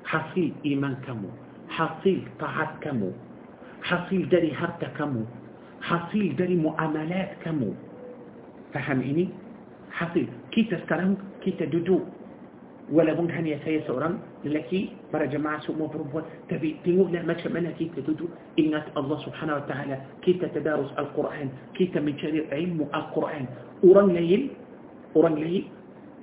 حصيل 0.06 0.52
إيمان 0.66 0.96
كم؟ 1.08 1.22
حصيل 1.70 2.20
طاعة 2.40 2.78
كم؟ 2.82 3.12
حصيل 3.84 4.30
داري 4.30 4.52
هرت 4.54 4.84
كم؟ 4.98 5.26
حصيل 5.82 6.36
داري 6.36 6.56
معاملات 6.56 7.32
كم؟ 7.44 7.60
فهم 8.74 9.00
إني 9.02 9.30
حصيل. 9.92 10.28
كي 10.52 10.64
تسكرم 10.64 11.18
كي 11.44 11.52
تدودو 11.52 12.00
ولا 12.92 13.14
بون 13.14 13.32
هني 13.32 13.58
سي 13.66 13.82
سوران 13.88 14.18
لكي 14.46 14.90
برا 15.14 15.26
جماعة 15.26 15.60
سو 15.62 15.74
مو 15.74 15.88
بروبو 15.88 16.22
تبي 16.50 16.76
تنو 16.86 17.08
لا 17.08 17.22
ما 17.22 17.38
شمنا 17.38 17.72
كي 17.78 17.92
تدودو 17.96 18.26
إنات 18.60 18.98
الله 18.98 19.18
سبحانه 19.26 19.56
وتعالى 19.56 19.98
كي 20.22 20.34
تتدارس 20.34 20.92
القرآن؟ 20.98 21.50
كي 21.76 21.86
تمن 21.94 22.18
شرير 22.18 22.46
علم 22.52 22.88
القرآن؟ 22.94 23.46
أوران 23.84 24.08
ليل 24.14 24.50
أوران 25.16 25.36
ليل. 25.36 25.64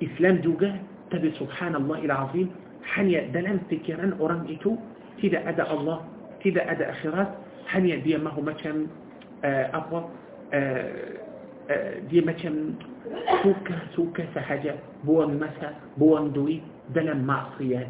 إسلام 0.03 0.37
دوغا. 0.45 0.71
تبي 1.11 1.31
سبحان 1.41 1.75
الله 1.75 1.99
العظيم. 2.05 2.49
حني 2.87 3.21
دلن 3.35 3.59
فكرا 3.71 4.17
أوران 4.21 4.47
إتو 4.51 4.77
تدا 5.23 5.49
أدى 5.49 5.63
الله 5.63 5.99
تدا 6.45 6.63
أدى 6.71 6.85
أخرات 6.85 7.29
حني 7.67 7.97
دي 7.97 8.17
ما 8.17 8.31
هو 8.31 8.41
ما 8.43 8.55
شم 8.63 8.87
أبوا 9.45 9.99
آه، 9.99 10.07
آه، 10.55 10.93
آه، 11.71 11.99
دي 11.99 12.21
ما 12.21 12.39
شم 12.39 12.75
suka-suka 13.43 14.27
sahaja 14.35 14.75
buang 15.07 15.39
masa, 15.39 15.75
buang 15.99 16.35
duit 16.35 16.63
dalam 16.95 17.23
maksiat, 17.27 17.89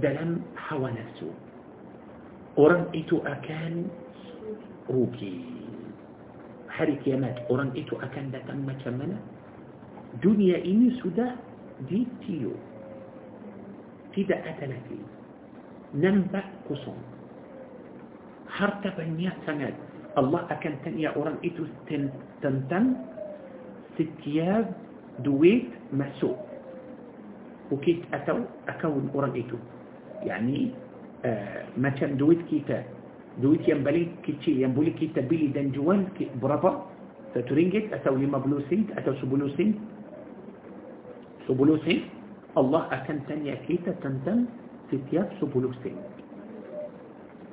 dalam 0.00 0.40
hawa 0.56 0.92
nafsu. 0.92 1.28
Orang 2.56 2.88
itu 2.92 3.20
akan 3.24 3.88
rugi. 4.88 5.40
Hari 6.72 6.96
kiamat 7.04 7.36
orang 7.52 7.72
itu 7.76 7.96
akan 8.00 8.32
datang 8.32 8.64
macam 8.64 8.96
mana? 8.96 9.16
Dunia 10.20 10.60
ini 10.60 10.96
sudah 11.00 11.36
ditiup. 11.88 12.56
Tidak 14.12 14.40
ada 14.40 14.64
lagi. 14.68 15.00
Nampak 15.96 16.44
kosong. 16.68 17.12
harta 18.52 18.92
banyak 18.92 19.32
sangat 19.48 19.72
Allah 20.12 20.44
akan 20.52 20.74
tanya 20.84 21.16
orang 21.16 21.40
itu 21.40 21.64
tentang 22.44 23.00
ستياب 23.98 24.66
دويت 25.24 25.68
مسو 25.92 26.32
وكيت 27.72 28.00
أتو 28.14 28.38
أكون 28.68 29.10
أوران 29.14 29.32
إيتو. 29.32 29.56
يعني 30.22 30.70
آه، 31.24 31.64
ما 31.76 31.88
كان 31.88 32.16
دويت 32.16 32.42
كيتا. 32.50 32.84
دويت 33.40 33.68
ينبلي 33.68 34.08
كيتشي 34.24 34.62
ينبلي 34.62 34.90
كيتا 34.90 35.20
بلي 35.24 35.46
دنجوان 35.56 36.12
كي 36.18 36.28
برافا 36.42 36.72
ستورينجت 37.32 37.92
أتو 37.96 38.14
لما 38.20 38.38
بلوسين 38.44 38.92
أتو 38.98 39.16
سبلوسين 39.24 39.70
سبلوسين 41.48 42.00
الله 42.60 42.82
أكن 42.92 43.18
تانيا 43.28 43.54
كيتا 43.64 43.92
تندم 44.04 44.44
ستياب 44.92 45.28
سبلوسين 45.40 45.96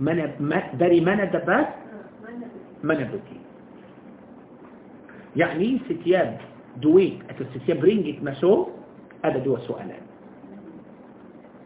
من 0.03 0.19
ب... 0.19 0.31
ما 0.43 0.59
داري 0.75 0.99
من 0.99 1.19
دبات؟ 1.31 1.67
آه، 1.71 2.43
من 2.83 2.99
بكي 3.11 3.38
setiap 5.35 6.41
duit 6.79 7.19
atau 7.29 7.45
setiap 7.53 7.81
ringgit 7.83 8.21
masuk 8.23 8.71
ada 9.21 9.37
dua 9.43 9.59
soalan 9.67 10.01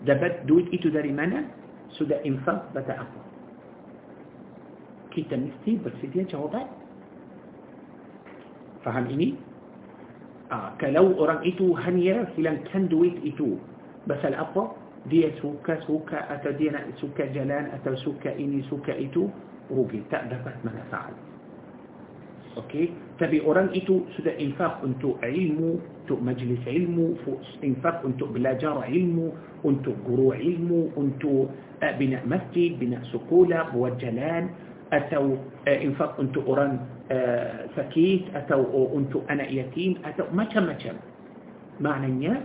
dapat 0.03 0.44
duit 0.49 0.68
itu 0.76 0.91
dari 0.91 1.14
mana 1.14 1.48
sudah 1.95 2.19
infak 2.27 2.60
bata 2.76 3.06
apa 3.06 3.22
kita 5.14 5.38
mesti 5.38 5.77
bersedia 5.80 6.26
jawaban 6.27 6.65
faham 8.84 9.07
ini 9.07 9.38
ah, 10.52 10.73
kalau 10.81 11.15
orang 11.22 11.45
itu 11.45 11.72
hanya 11.77 12.27
hilangkan 12.35 12.90
duit 12.90 13.15
itu 13.23 13.56
pasal 14.10 14.35
apa 14.35 14.76
dia 15.07 15.31
suka 15.40 15.80
suka 15.84 16.27
atau 16.31 16.52
dia 16.56 16.72
nak 16.72 16.88
suka 16.99 17.27
jalan 17.31 17.72
atau 17.76 17.95
suka 18.03 18.31
ini 18.35 18.64
suka 18.68 18.95
itu 18.95 19.27
rugi 19.72 20.03
tak 20.11 20.27
dapat 20.31 20.56
manfaat 20.64 21.15
Okey, 22.53 22.93
tapi 23.17 23.41
orang 23.41 23.73
itu 23.73 24.05
sudah 24.13 24.30
infak 24.38 24.77
untuk 24.85 25.17
ilmu, 25.25 25.81
untuk 26.05 26.21
majlis 26.21 26.61
ilmu, 26.61 27.17
infak 27.65 28.05
untuk 28.05 28.30
belajar 28.30 28.77
ilmu, 28.85 29.34
untuk 29.65 29.97
guru 30.05 30.38
ilmu, 30.38 30.93
untuk 30.93 31.49
uh, 31.81 31.93
bina 31.97 32.21
masjid, 32.30 32.77
bina 32.77 33.01
sekolah, 33.09 33.73
buat 33.73 33.97
jalan, 33.97 34.53
atau 34.93 35.34
uh, 35.65 35.77
infak 35.81 36.13
untuk 36.21 36.45
orang 36.45 36.85
uh, 37.09 37.65
sakit, 37.73 38.30
atau 38.38 38.61
uh, 38.69 38.89
untuk 38.93 39.25
anak 39.34 39.49
yatim, 39.49 39.97
atau 40.05 40.30
macam-macam. 40.30 40.93
Maknanya, 41.81 42.38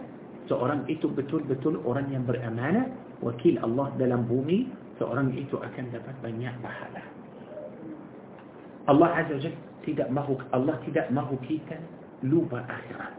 seorang 0.48 0.88
itu 0.88 1.04
betul-betul 1.12 1.84
orang 1.84 2.08
yang 2.08 2.24
beramanah, 2.24 2.88
wakil 3.20 3.60
Allah 3.60 3.92
dalam 4.00 4.24
bumi, 4.24 4.72
seorang 4.96 5.36
itu 5.36 5.60
akan 5.60 5.84
dapat 5.92 6.16
banyak 6.24 6.54
pahala. 6.64 7.04
Allah 8.88 9.20
Azza 9.20 9.36
wa 9.36 9.42
Jalla 9.44 9.67
tidak 9.88 10.12
mahu 10.12 10.36
Allah 10.52 10.76
tidak 10.84 11.08
mahu 11.08 11.40
kita 11.48 11.80
lupa 12.20 12.60
akhirat. 12.68 13.16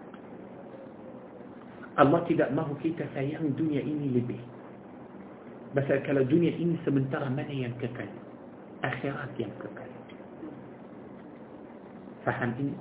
Allah 1.97 2.21
tidak 2.29 2.53
mahu 2.53 2.77
kita 2.79 3.03
sayang 3.17 3.57
dunia 3.57 3.81
ini 3.81 4.13
lebih. 4.13 4.39
Pasal 5.73 6.05
kalau 6.05 6.21
dunia 6.25 6.53
ini 6.53 6.77
sementara 6.85 7.27
mana 7.27 7.49
yang 7.49 7.73
kekal? 7.81 8.07
Akhirat 8.85 9.33
yang 9.41 9.51
kekal. 9.57 9.89
Faham 12.23 12.53
ini? 12.61 12.73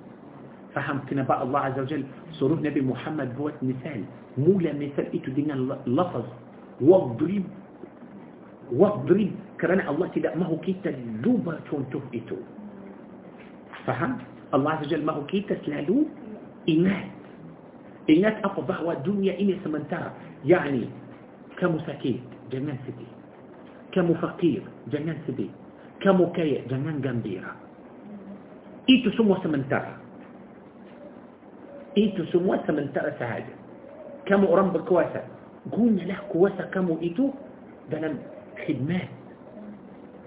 Faham 0.77 1.03
kenapa 1.09 1.41
Allah 1.41 1.73
Azza 1.73 1.81
wa 1.83 1.89
Jal 1.89 2.05
suruh 2.37 2.61
Nabi 2.61 2.85
Muhammad 2.85 3.33
buat 3.35 3.57
misal. 3.65 4.05
Mula 4.39 4.71
misal 4.77 5.09
itu 5.11 5.33
dengan 5.33 5.81
lafaz. 5.89 6.29
Wadrib. 6.79 7.49
Wadrib. 8.71 9.35
Kerana 9.59 9.89
Allah 9.91 10.07
tidak 10.15 10.39
mahu 10.39 10.61
kita 10.63 10.95
lupa 11.25 11.59
contoh 11.67 12.05
itu. 12.15 12.39
فهم؟ 13.87 14.19
الله 14.55 14.71
عز 14.71 14.87
وجل 14.87 15.05
ما 15.05 15.13
هو 15.13 15.27
كي 15.27 15.41
تسلالو 15.41 16.07
إنات 16.69 17.11
إنات 18.11 18.37
أقو 18.45 18.63
بحوة 18.63 18.93
الدنيا 18.93 19.41
إني 19.41 19.61
سمنترى 19.65 20.11
يعني 20.45 20.85
كمساكين 21.59 22.21
جنان 22.53 22.79
سدي 22.87 23.09
كمفقير 23.93 24.63
جنان 24.93 25.19
سدي 25.27 25.51
كمكيع 26.01 26.61
جنان 26.71 27.01
جنبيرة 27.01 27.53
إيتو 28.89 29.11
سمو 29.11 29.37
سمنترى 29.45 29.93
إيتو 31.99 32.25
سمو 32.33 32.57
سمنترى 32.67 33.11
سهاجة 33.19 33.55
كم 34.27 34.45
أرنب 34.45 34.77
كواسة 34.89 35.23
قلنا 35.73 36.03
له 36.09 36.19
كواسة 36.33 36.65
كم 36.73 36.89
إيتو؟ 37.03 37.31
دلم 37.93 38.19
خدمات. 38.69 39.09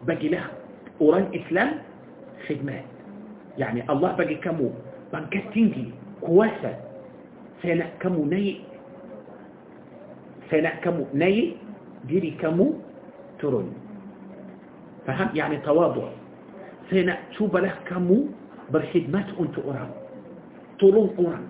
بقي 0.07 0.27
له 0.29 0.45
أوران 1.01 1.25
إسلام 1.33 1.71
خدمات. 2.47 3.00
يعني 3.57 3.83
الله 3.87 4.11
bagi 4.15 4.37
kamu 4.39 4.71
pangkat 5.11 5.43
tinggi 5.51 5.91
kuasa 6.23 6.71
saya 7.59 7.83
nak 7.83 7.91
kamu 7.99 8.21
naik 8.31 8.57
saya 10.47 10.71
nak 10.71 10.75
kamu 10.83 11.03
naik 11.11 11.59
diri 12.07 12.31
kamu 12.39 12.79
turun 13.41 13.71
faham 15.03 15.29
يعني 15.35 15.59
تواضع 15.65 16.07
saya 16.91 17.01
nak 17.07 17.19
cubalah 17.35 17.75
kamu 17.87 18.27
berkhidmat 18.71 19.27
untuk 19.35 19.63
orang 19.67 19.91
tolong 20.79 21.11
orang 21.19 21.45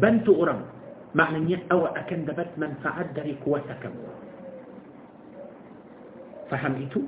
bantu 0.00 0.36
orang 0.40 0.64
maknanya 1.12 1.58
awak 1.74 1.96
akan 2.06 2.28
dapat 2.28 2.48
manfaat 2.54 3.06
dari 3.12 3.34
kuasa 3.42 3.74
kamu 3.82 4.04
faham 6.50 6.74
itu 6.82 7.02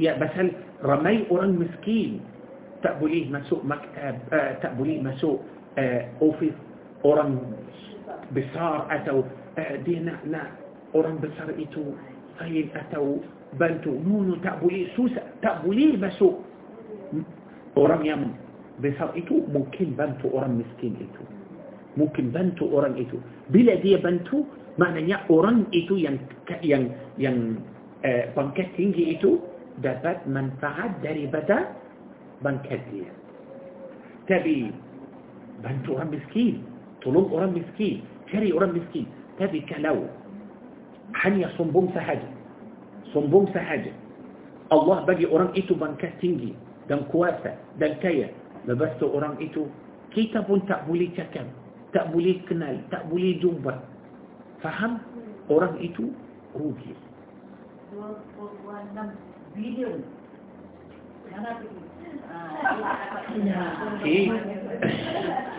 ya 0.00 0.16
pasal 0.16 0.52
ramai 0.84 1.24
orang 1.32 1.56
miskin 1.56 2.20
تقبليه 2.82 3.30
مسوق 3.32 3.64
مك... 3.64 3.82
آه، 3.98 4.14
آه، 4.32 4.52
تقبليه 4.62 5.02
مسوق 5.02 5.40
آه، 5.78 6.08
أوفيس 6.22 6.52
اورن 7.04 7.38
بسار 8.36 8.86
أتو 8.90 9.22
دي 9.84 9.98
نا 10.00 10.14
نا 10.26 10.42
اورن 10.94 11.18
بسار 11.22 11.48
ايتو 11.58 11.82
سيل 12.38 12.68
أتو 12.74 13.16
بنتو 13.60 13.90
نونو 14.06 14.34
تقبليه 14.44 14.86
سوسا 14.96 15.22
تقبليه 15.42 15.96
مسوق. 15.96 16.36
اورن 17.76 18.06
يم 18.06 18.22
بسار 18.82 19.10
ايتو 19.16 19.34
ممكن 19.54 19.88
بنتو 19.98 20.28
اورن 20.34 20.52
مسكين 20.62 20.94
ايتو 21.02 21.24
ممكن 21.96 22.24
بنتو 22.30 22.64
اورن 22.70 22.94
ايتو 22.94 23.18
بلا 23.50 23.74
دي 23.82 23.96
بنتو 23.96 24.44
معنى 24.78 25.14
اورن 25.30 25.64
ايتو 25.74 25.96
ين 25.96 26.18
ين 26.62 26.82
ين 27.18 27.36
بنكت 28.36 28.68
تنجي 28.78 29.04
ايتو 29.10 29.38
دابت 29.82 30.20
منفعة 30.26 31.02
داري 31.02 31.26
بدأ 31.26 31.60
bangkit 32.42 32.80
dia. 32.92 33.10
Tapi 34.28 34.70
bantu 35.64 35.98
orang 35.98 36.14
miskin, 36.14 36.62
tolong 37.02 37.26
orang 37.32 37.56
miskin, 37.56 38.04
cari 38.28 38.52
orang 38.52 38.76
miskin. 38.76 39.08
Tapi 39.40 39.64
kalau 39.66 40.06
hanya 41.24 41.48
sombong 41.56 41.88
sahaja, 41.96 42.28
sombong 43.14 43.48
sahaja, 43.54 43.90
Allah 44.68 45.02
bagi 45.08 45.24
orang 45.24 45.54
itu 45.56 45.72
bangkit 45.72 46.12
tinggi 46.20 46.52
dan 46.92 47.08
kuasa 47.08 47.56
dan 47.80 47.96
kaya. 48.04 48.28
Lepas 48.68 48.92
tu 49.00 49.08
orang 49.08 49.40
itu, 49.40 49.64
kita 50.12 50.44
pun 50.44 50.60
tak 50.68 50.84
boleh 50.84 51.08
cakap, 51.16 51.48
tak 51.96 52.12
boleh 52.12 52.36
kenal, 52.44 52.76
tak 52.92 53.08
boleh 53.08 53.40
jumpa. 53.40 53.80
Faham? 54.60 55.00
Orang 55.48 55.80
itu 55.80 56.12
rugi. 56.52 56.92
2.1 57.96 59.56
bilion. 59.56 60.04
Kenapa 61.32 61.64
itu? 61.64 61.87
في 64.02 64.32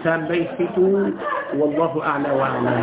سبيتو 0.04 0.86
والله 1.60 1.94
أعلى 2.06 2.32
وعلى 2.32 2.74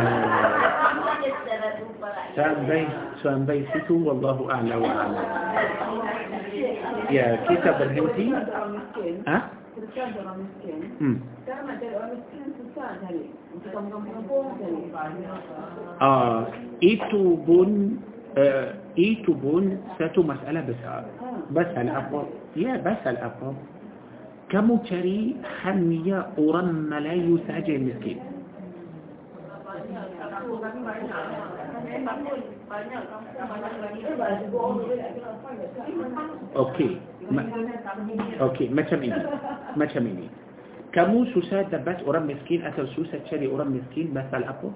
سبي 2.35 2.83
سبيتو 3.23 3.95
والله 4.07 4.37
أعلى 4.51 4.75
وعلى 4.75 5.19
يا 7.09 7.27
كتاب 7.49 7.77
الهندي. 7.81 8.27
ها؟ 9.27 9.39
itu 16.81 17.23
pun 17.45 17.69
uh, 18.37 18.67
itu 18.97 19.31
pun 19.37 19.77
satu 19.97 20.21
masalah 20.25 20.61
besar 20.65 21.05
besar 21.53 21.85
apa 21.89 22.25
apa 23.21 23.53
kamu 24.47 24.79
cari 24.87 25.35
hanya 25.67 26.31
orang 26.39 26.87
Melayu 26.87 27.35
saja 27.43 27.67
yang 27.67 27.91
miskin. 27.91 28.15
Okey. 36.55 36.91
Ma- 37.27 37.51
Okey, 38.39 38.67
macam 38.71 38.99
ini. 39.03 39.19
Macam 39.75 40.03
ini. 40.07 40.27
Kamu 40.95 41.27
susah 41.35 41.67
dapat 41.67 41.99
orang 42.07 42.31
miskin 42.31 42.63
atau 42.63 42.87
susah 42.95 43.19
cari 43.27 43.45
orang 43.51 43.75
miskin 43.75 44.15
pasal 44.15 44.47
apa? 44.47 44.71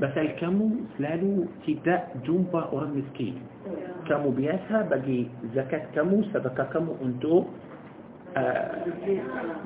مثال 0.00 0.28
كامو 0.40 0.70
سلالو 0.98 1.44
تدا 1.66 2.24
جنبا 2.24 2.60
أوران 2.72 2.92
مسكين. 2.96 3.34
كامو 4.08 4.30
بياسا 4.32 4.88
بجي 4.90 5.28
زكاة 5.54 5.92
كامو 5.94 6.22
صدقة 6.32 6.64
كامو 6.72 6.96
انتو 7.04 7.44
آه، 8.36 8.86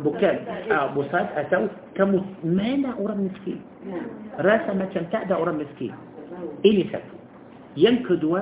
بكان 0.05 0.36
آه، 0.73 0.86
بصاد 0.97 1.27
أتو 1.36 1.66
كامو 1.94 2.19
مانا 2.44 2.90
أوران 2.98 3.31
مسكين. 3.31 3.61
راسا 4.39 4.73
ما 4.74 4.85
تشمتع 4.90 5.23
دا 5.31 5.35
أوران 5.39 5.56
مسكين. 5.62 5.94
إللي 6.66 6.85
خف 6.90 7.06
ينكدوا 7.77 8.40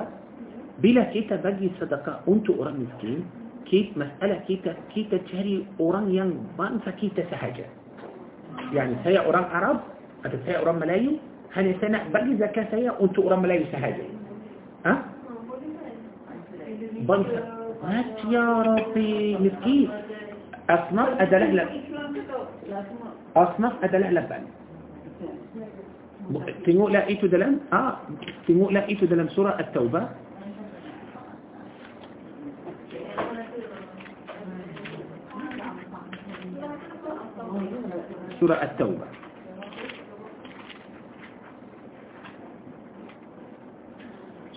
بلا 0.81 1.03
كيتا 1.13 1.35
بجي 1.45 1.71
صدقة 1.79 2.13
انتو 2.27 2.51
أوران 2.57 2.75
مسكين. 2.83 3.21
كيت 3.69 3.97
مسألة 3.97 4.37
كيتا 4.47 4.73
كيتا 4.93 5.17
تشاري 5.17 5.65
أوران 5.79 6.05
ينبان 6.11 6.79
فكيتا 6.85 7.23
سهجة 7.31 7.65
يعني 8.73 8.95
سيا 9.03 9.19
أوران 9.25 9.43
عرب 9.43 9.79
أتت 10.25 10.39
سيا 10.45 10.57
أوران 10.61 10.77
ملايين 10.79 11.17
hanya 11.53 11.77
saya 11.77 11.89
nak 12.01 12.09
bagi 12.09 12.33
zakat 12.41 12.65
saya 12.73 12.97
untuk 12.97 13.29
orang 13.29 13.45
Melayu 13.45 13.69
sahaja. 13.69 14.01
Ha? 14.89 14.93
Bangsa. 17.05 17.39
Mati 17.83 18.25
ya 18.31 18.45
Rabbi, 18.63 19.37
miskin. 19.37 19.91
Asnaf 20.65 21.13
adalah 21.21 21.49
lab. 21.53 21.69
Asnaf 23.37 23.73
adalah 23.85 24.09
laban. 24.17 24.49
Tengoklah 26.63 27.03
itu 27.11 27.27
dalam 27.27 27.59
ah, 27.69 27.99
tengoklah 28.47 28.87
itu 28.87 29.03
dalam 29.05 29.27
surah 29.35 29.59
At-Taubah. 29.59 30.05
Surah 38.39 38.57
At-Taubah. 38.63 39.22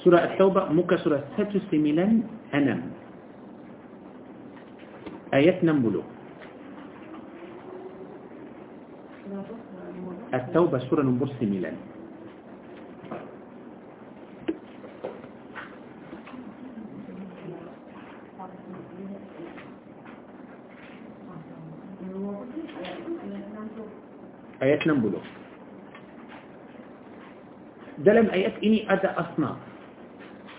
سورة 0.07 0.23
التوبة 0.23 0.71
مكة 0.71 0.97
سورة 1.03 1.19
ستسملن 1.35 2.23
أنام 2.55 2.83
آيات 5.35 5.67
نمبلو. 5.67 6.03
التوبة 10.35 10.79
سورة 10.79 11.03
نمبر 11.03 11.27
سملن. 11.43 11.77
آيات 24.63 24.87
نملو 24.87 25.19
دلم 27.99 28.27
آيات 28.31 28.55
إني 28.63 28.87
أدى 28.87 29.11
أصناف. 29.11 29.76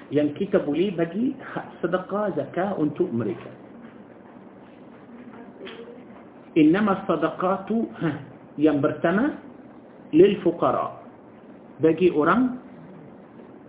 Yang 0.09 0.31
kita 0.39 0.63
boleh 0.63 0.95
bagi 0.95 1.35
sedekah 1.83 2.31
zakah 2.35 2.71
untuk 2.79 3.11
mereka. 3.11 3.51
Innama 6.55 7.03
sadaqatu 7.05 7.91
yang 8.57 8.81
pertama 8.81 9.37
lil 10.15 10.39
fuqara 10.41 11.03
bagi 11.83 12.09
orang 12.09 12.57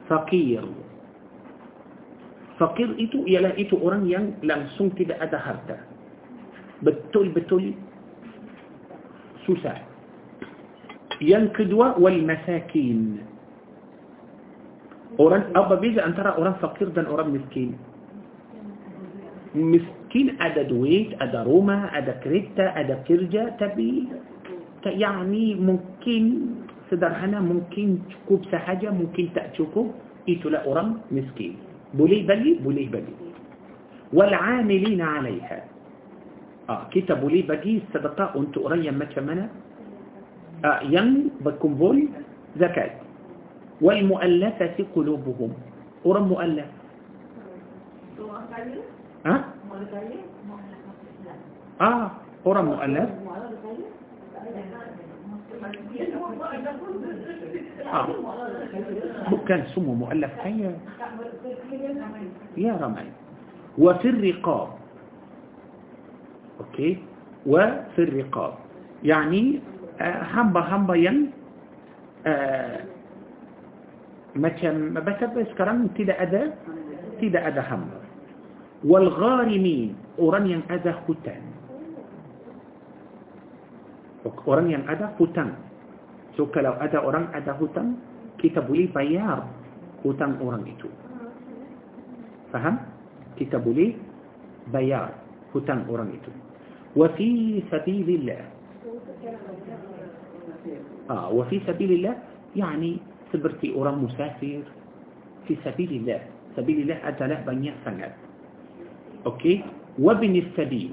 fakir. 0.09 0.65
Fakir 2.59 2.91
itu 2.99 3.23
ialah 3.29 3.55
itu 3.55 3.79
orang 3.79 4.09
yang 4.09 4.35
langsung 4.43 4.91
tidak 4.99 5.21
ada 5.23 5.39
harta. 5.39 5.79
Betul-betul 6.83 7.75
susah. 9.47 9.79
Yang 11.19 11.55
kedua 11.55 11.99
wal 11.99 12.19
masakin. 12.23 13.23
Orang 15.19 15.51
apa 15.59 15.75
beza 15.83 16.07
antara 16.07 16.39
orang 16.39 16.55
fakir 16.63 16.89
dan 16.95 17.11
orang 17.11 17.35
miskin? 17.35 17.75
Miskin 19.53 20.39
ada 20.39 20.63
duit, 20.63 21.19
ada 21.19 21.43
rumah, 21.43 21.91
ada 21.91 22.15
kereta, 22.23 22.71
ada 22.79 23.03
kerja, 23.03 23.59
tapi 23.59 24.07
yani 24.87 25.59
mungkin 25.59 26.55
sederhana, 26.87 27.43
mungkin 27.43 28.07
cukup 28.07 28.47
sahaja, 28.49 28.95
mungkin 28.95 29.35
tak 29.35 29.53
cukup, 29.59 29.91
itulah 30.31 30.63
orang 30.65 31.03
miskin. 31.11 31.59
Boleh 31.99 32.23
bagi, 32.23 32.63
boleh 32.63 32.87
bagi. 32.87 33.29
والعاملين 34.13 35.01
عليها 35.01 35.59
آه 36.69 36.83
kita 36.93 37.17
boleh 37.17 37.45
bagi 37.45 37.81
sedekah 37.93 38.33
untuk 38.37 38.69
orang 38.69 38.85
yang 38.85 38.97
macam 38.97 39.25
mana 39.25 39.45
آه 40.65 40.81
yang 40.89 41.33
berkumpul 41.45 41.97
zakat 42.57 42.97
والمؤلفة 43.83 44.77
قلوبهم. 44.97 45.53
قرى 46.05 46.21
مؤلف. 46.21 46.67
ها؟ 49.27 49.45
آه 51.81 52.11
قرى 52.45 52.63
مؤلف. 52.63 53.11
آه. 57.93 58.09
كان 59.49 59.67
سمه 59.75 59.95
مؤلف. 59.95 60.33
حيا 60.39 60.79
يا 62.57 62.73
رمي 62.81 63.11
وفي 63.79 64.09
الرقاب. 64.09 64.69
أوكي. 66.61 66.99
وفي 67.47 67.99
الرقاب. 68.03 68.55
يعني 69.05 69.61
آه، 70.01 70.23
همبا 70.23 70.61
همبا 70.61 70.95
ين 70.95 71.31
آه، 72.27 72.81
macam 74.39 74.95
betapa 74.95 75.43
sekarang 75.53 75.91
tidak 75.99 76.17
ada 76.23 76.55
tidak 77.19 77.43
ada 77.43 77.63
hamba 77.67 77.99
wal 78.87 79.11
gharimin 79.11 79.99
orang 80.23 80.47
yang 80.47 80.63
ada 80.71 80.95
hutang 81.05 81.43
orang 84.47 84.71
yang 84.71 84.85
ada 84.87 85.11
hutang 85.19 85.59
so 86.39 86.47
kalau 86.55 86.79
ada 86.79 87.03
orang 87.03 87.27
ada 87.35 87.55
hutang 87.59 87.99
kita 88.39 88.63
boleh 88.63 88.87
bayar 88.95 89.43
hutang 90.07 90.39
orang 90.39 90.63
itu 90.71 90.87
faham 92.55 92.79
kita 93.35 93.59
boleh 93.59 93.99
bayar 94.71 95.11
hutang 95.51 95.83
orang 95.91 96.15
itu 96.15 96.31
wa 96.95 97.11
fi 97.19 97.59
sabilillah 97.67 98.43
ah 101.11 101.27
wa 101.35 101.43
fi 101.51 101.59
sabilillah 101.67 102.15
yani 102.55 103.03
seperti 103.31 103.73
orang 103.77 104.05
musafir 104.05 104.65
fi 105.49 105.55
sabilillah. 105.65 106.21
Sabilillah 106.57 106.99
adalah 107.05 107.41
banyak 107.45 107.75
sangat. 107.83 108.13
Okey 109.25 109.65
wabn 109.99 110.35
sabil. 110.55 110.93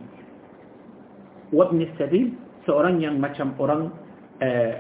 Wabn 1.53 1.79
sabil 1.99 2.33
seorang 2.65 3.03
yang 3.03 3.21
macam 3.21 3.53
orang 3.61 3.93
uh, 4.41 4.73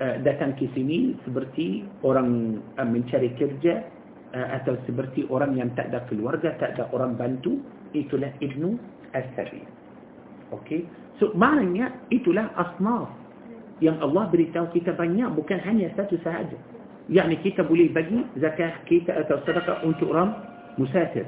uh, 0.00 0.16
datang 0.24 0.56
ke 0.56 0.70
sini 0.72 1.14
seperti 1.26 1.84
orang 2.06 2.60
uh, 2.80 2.86
mencari 2.86 3.34
kerja 3.36 3.84
uh, 4.32 4.48
atau 4.62 4.78
seperti 4.88 5.28
orang 5.28 5.58
yang 5.58 5.68
tak 5.76 5.92
ada 5.92 6.02
keluarga 6.08 6.56
tak 6.56 6.78
ada 6.78 6.88
orang 6.96 7.14
bantu 7.14 7.60
itulah 7.92 8.32
ibnu 8.40 8.80
as-sabil. 9.12 9.66
Okey 10.54 10.86
so 11.20 11.32
maknanya 11.36 11.92
itulah 12.08 12.48
asnaf 12.56 13.12
yang 13.84 14.00
Allah 14.00 14.24
beritahu 14.32 14.72
kita 14.72 14.96
banyak 14.96 15.28
bukan 15.36 15.60
hanya 15.60 15.92
satu 15.92 16.16
sahaja 16.24 16.56
يعني 17.06 17.38
kita 17.38 17.62
boleh 17.62 17.86
bagi 17.94 18.18
zakah 18.42 18.82
kita 18.90 19.14
atau 19.26 19.38
sedekah 19.46 19.82
untuk 19.86 20.10
orang 20.10 20.34
musafir 20.74 21.22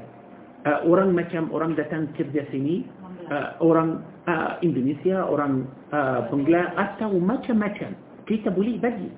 uh, 0.67 0.83
orang 0.83 1.15
macam 1.15 1.47
orang 1.55 1.71
datang 1.75 2.11
kerja 2.19 2.43
sini 2.51 2.83
uh, 3.31 3.55
orang 3.63 4.03
uh, 4.27 4.59
Indonesia 4.59 5.23
orang 5.23 5.63
uh, 5.95 6.27
Bangla 6.27 6.75
atau 6.75 7.15
macam-macam 7.15 7.95
kita 8.27 8.51
boleh 8.51 8.75
bagi 8.75 9.09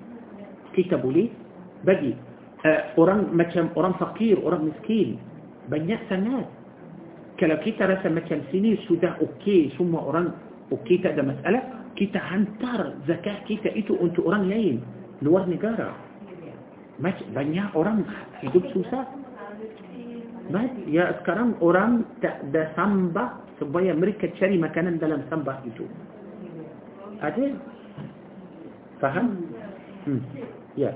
kita 0.78 1.02
boleh 1.02 1.34
bagi 1.82 2.14
uh, 2.62 2.82
orang 3.02 3.34
macam 3.34 3.74
orang 3.74 3.98
fakir 3.98 4.38
orang 4.38 4.70
miskin 4.70 5.18
banyak 5.66 5.98
sangat 6.14 6.46
kalau 7.42 7.58
kita 7.66 7.90
rasa 7.90 8.06
macam 8.06 8.38
sini 8.54 8.78
sudah 8.86 9.18
okey 9.18 9.74
semua 9.82 10.06
orang 10.06 10.30
okey 10.70 11.02
tak 11.02 11.18
ada 11.18 11.26
masalah 11.26 11.64
kita 11.98 12.22
hantar 12.22 13.02
zakah 13.10 13.42
kita 13.50 13.74
itu 13.74 13.98
untuk 13.98 14.30
orang 14.30 14.46
lain 14.46 14.76
luar 15.26 15.50
negara 15.50 16.11
banyak 17.02 17.68
orang 17.74 18.06
hidup 18.46 18.64
susah. 18.72 19.06
Ya 20.88 21.16
sekarang 21.22 21.56
orang 21.64 22.06
tak 22.20 22.44
ada 22.52 22.70
sambah 22.78 23.42
supaya 23.58 23.94
mereka 23.94 24.28
cari 24.38 24.58
makanan 24.58 25.00
dalam 25.02 25.24
sambah 25.30 25.58
itu. 25.66 25.86
Ada? 27.22 27.56
Faham? 28.98 29.48
Hmm. 30.06 30.22
Ya. 30.74 30.94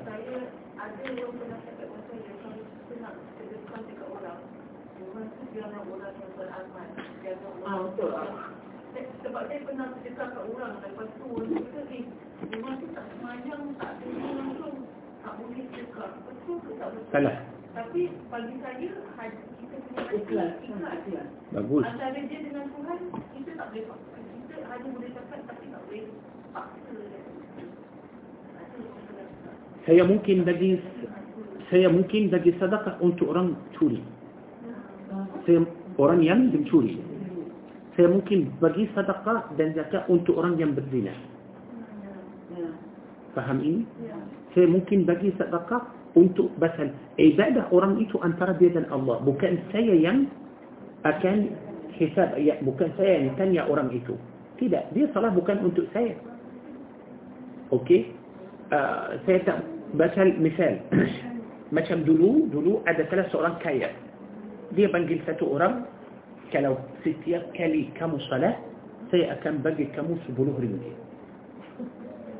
Ah, 7.65 7.77
betul. 7.81 8.11
Sebab 8.95 9.41
saya 9.51 9.59
pernah 9.67 9.87
sedekah 9.99 10.27
kat 10.31 10.43
orang 10.55 10.79
Lepas 10.79 11.09
tu 11.19 11.27
Dia 11.43 11.59
kata 11.59 11.81
eh 11.91 12.03
Memang 12.47 12.79
tu 12.79 12.87
tak 12.95 13.05
semayang 13.11 13.63
Tak 13.75 13.91
langsung 13.99 14.54
tak 15.25 15.33
boleh 15.41 15.65
cakap 15.73 16.09
betul 16.29 16.57
ke 16.61 16.71
tak 16.77 16.89
betul. 16.93 17.09
Salah. 17.09 17.37
Tapi 17.75 18.01
bagi 18.31 18.55
saya, 18.63 18.87
hati 19.19 19.41
kita 19.59 19.75
punya 19.83 19.99
hati 20.07 20.15
Ikhlas. 20.21 20.51
ikhlas. 20.63 21.27
Bagus. 21.51 21.83
Antara 21.83 22.19
dia 22.23 22.39
dengan 22.39 22.65
Tuhan, 22.71 22.99
kita 23.35 23.51
tak 23.57 23.67
boleh 23.73 23.83
paksa. 23.89 24.17
Kita 24.21 24.55
hanya 24.69 24.87
boleh 24.95 25.09
cakap 25.11 25.39
tapi 25.49 25.65
tak 25.67 25.81
boleh 25.89 26.03
paksa. 26.53 26.89
Saya 29.85 30.01
mungkin 30.01 30.37
bagi 30.47 30.69
saya 31.69 31.87
mungkin 31.89 32.33
bagi 32.33 32.51
sedekah 32.57 32.95
untuk 33.01 33.33
orang 33.33 33.53
curi. 33.77 34.01
Saya 35.45 35.61
orang 35.97 36.21
yang 36.25 36.49
mencuri. 36.49 36.97
Saya 37.93 38.09
mungkin 38.11 38.55
bagi 38.57 38.89
sedekah 38.97 39.51
dan 39.55 39.77
zakat 39.77 40.03
untuk 40.09 40.35
orang 40.41 40.57
yang 40.57 40.73
berzina. 40.73 41.13
Ya. 42.55 42.69
Faham 43.37 43.61
ini? 43.61 43.85
Ya. 44.03 44.17
Saya 44.55 44.71
mungkin 44.71 45.03
bagi 45.03 45.35
sedekah 45.35 45.83
untuk 46.15 46.47
pasal 46.55 46.95
ibadah 47.19 47.67
orang 47.75 47.99
itu 47.99 48.15
antara 48.23 48.55
dia 48.55 48.71
dan 48.71 48.87
Allah. 48.87 49.19
Bukan 49.19 49.59
saya 49.75 49.91
yang 49.91 50.31
akan 51.03 51.51
hisab, 51.99 52.39
ya, 52.39 52.55
bukan 52.63 52.87
saya 52.95 53.19
yang 53.19 53.35
tanya 53.35 53.67
orang 53.67 53.91
itu. 53.91 54.15
Tidak, 54.55 54.95
dia 54.95 55.05
salah 55.11 55.35
bukan 55.35 55.59
untuk 55.67 55.83
saya. 55.91 56.15
Okey? 57.75 58.15
Uh, 58.71 59.19
saya 59.27 59.43
tak 59.43 59.57
baca 59.99 60.23
misal. 60.39 60.79
Macam 61.75 62.07
dulu, 62.07 62.47
dulu 62.47 62.79
ada 62.87 63.03
salah 63.11 63.27
seorang 63.33 63.55
kaya. 63.59 63.91
Dia 64.71 64.87
panggil 64.87 65.19
satu 65.27 65.59
orang, 65.59 65.83
kalau 66.53 66.79
setiap 67.03 67.41
kali 67.57 67.91
kamu 67.99 68.21
salat, 68.31 68.55
saya 69.11 69.35
akan 69.37 69.65
bagi 69.65 69.89
kamu 69.91 70.15
10 70.29 70.61
ringgit. 70.61 70.97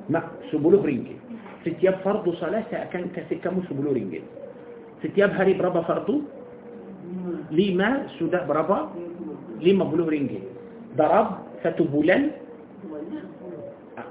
Mak, 0.08 0.26
10 0.54 0.62
ringgit. 0.62 1.20
Setiap 1.66 2.06
fardu 2.06 2.30
salat 2.38 2.70
saya 2.70 2.86
akan 2.86 3.10
kasih 3.10 3.42
kamu 3.42 3.66
10 3.66 3.98
ringgit. 3.98 4.22
Setiap 5.02 5.34
hari 5.34 5.58
berapa 5.58 5.82
fardu? 5.82 6.22
Lima. 7.50 8.06
5 8.14 8.22
sudah 8.22 8.46
berapa? 8.46 8.94
Lima. 9.58 9.90
50 9.90 10.14
ringgit. 10.14 10.46
Darab 10.94 11.42
satu 11.66 11.90
bulan 11.90 12.30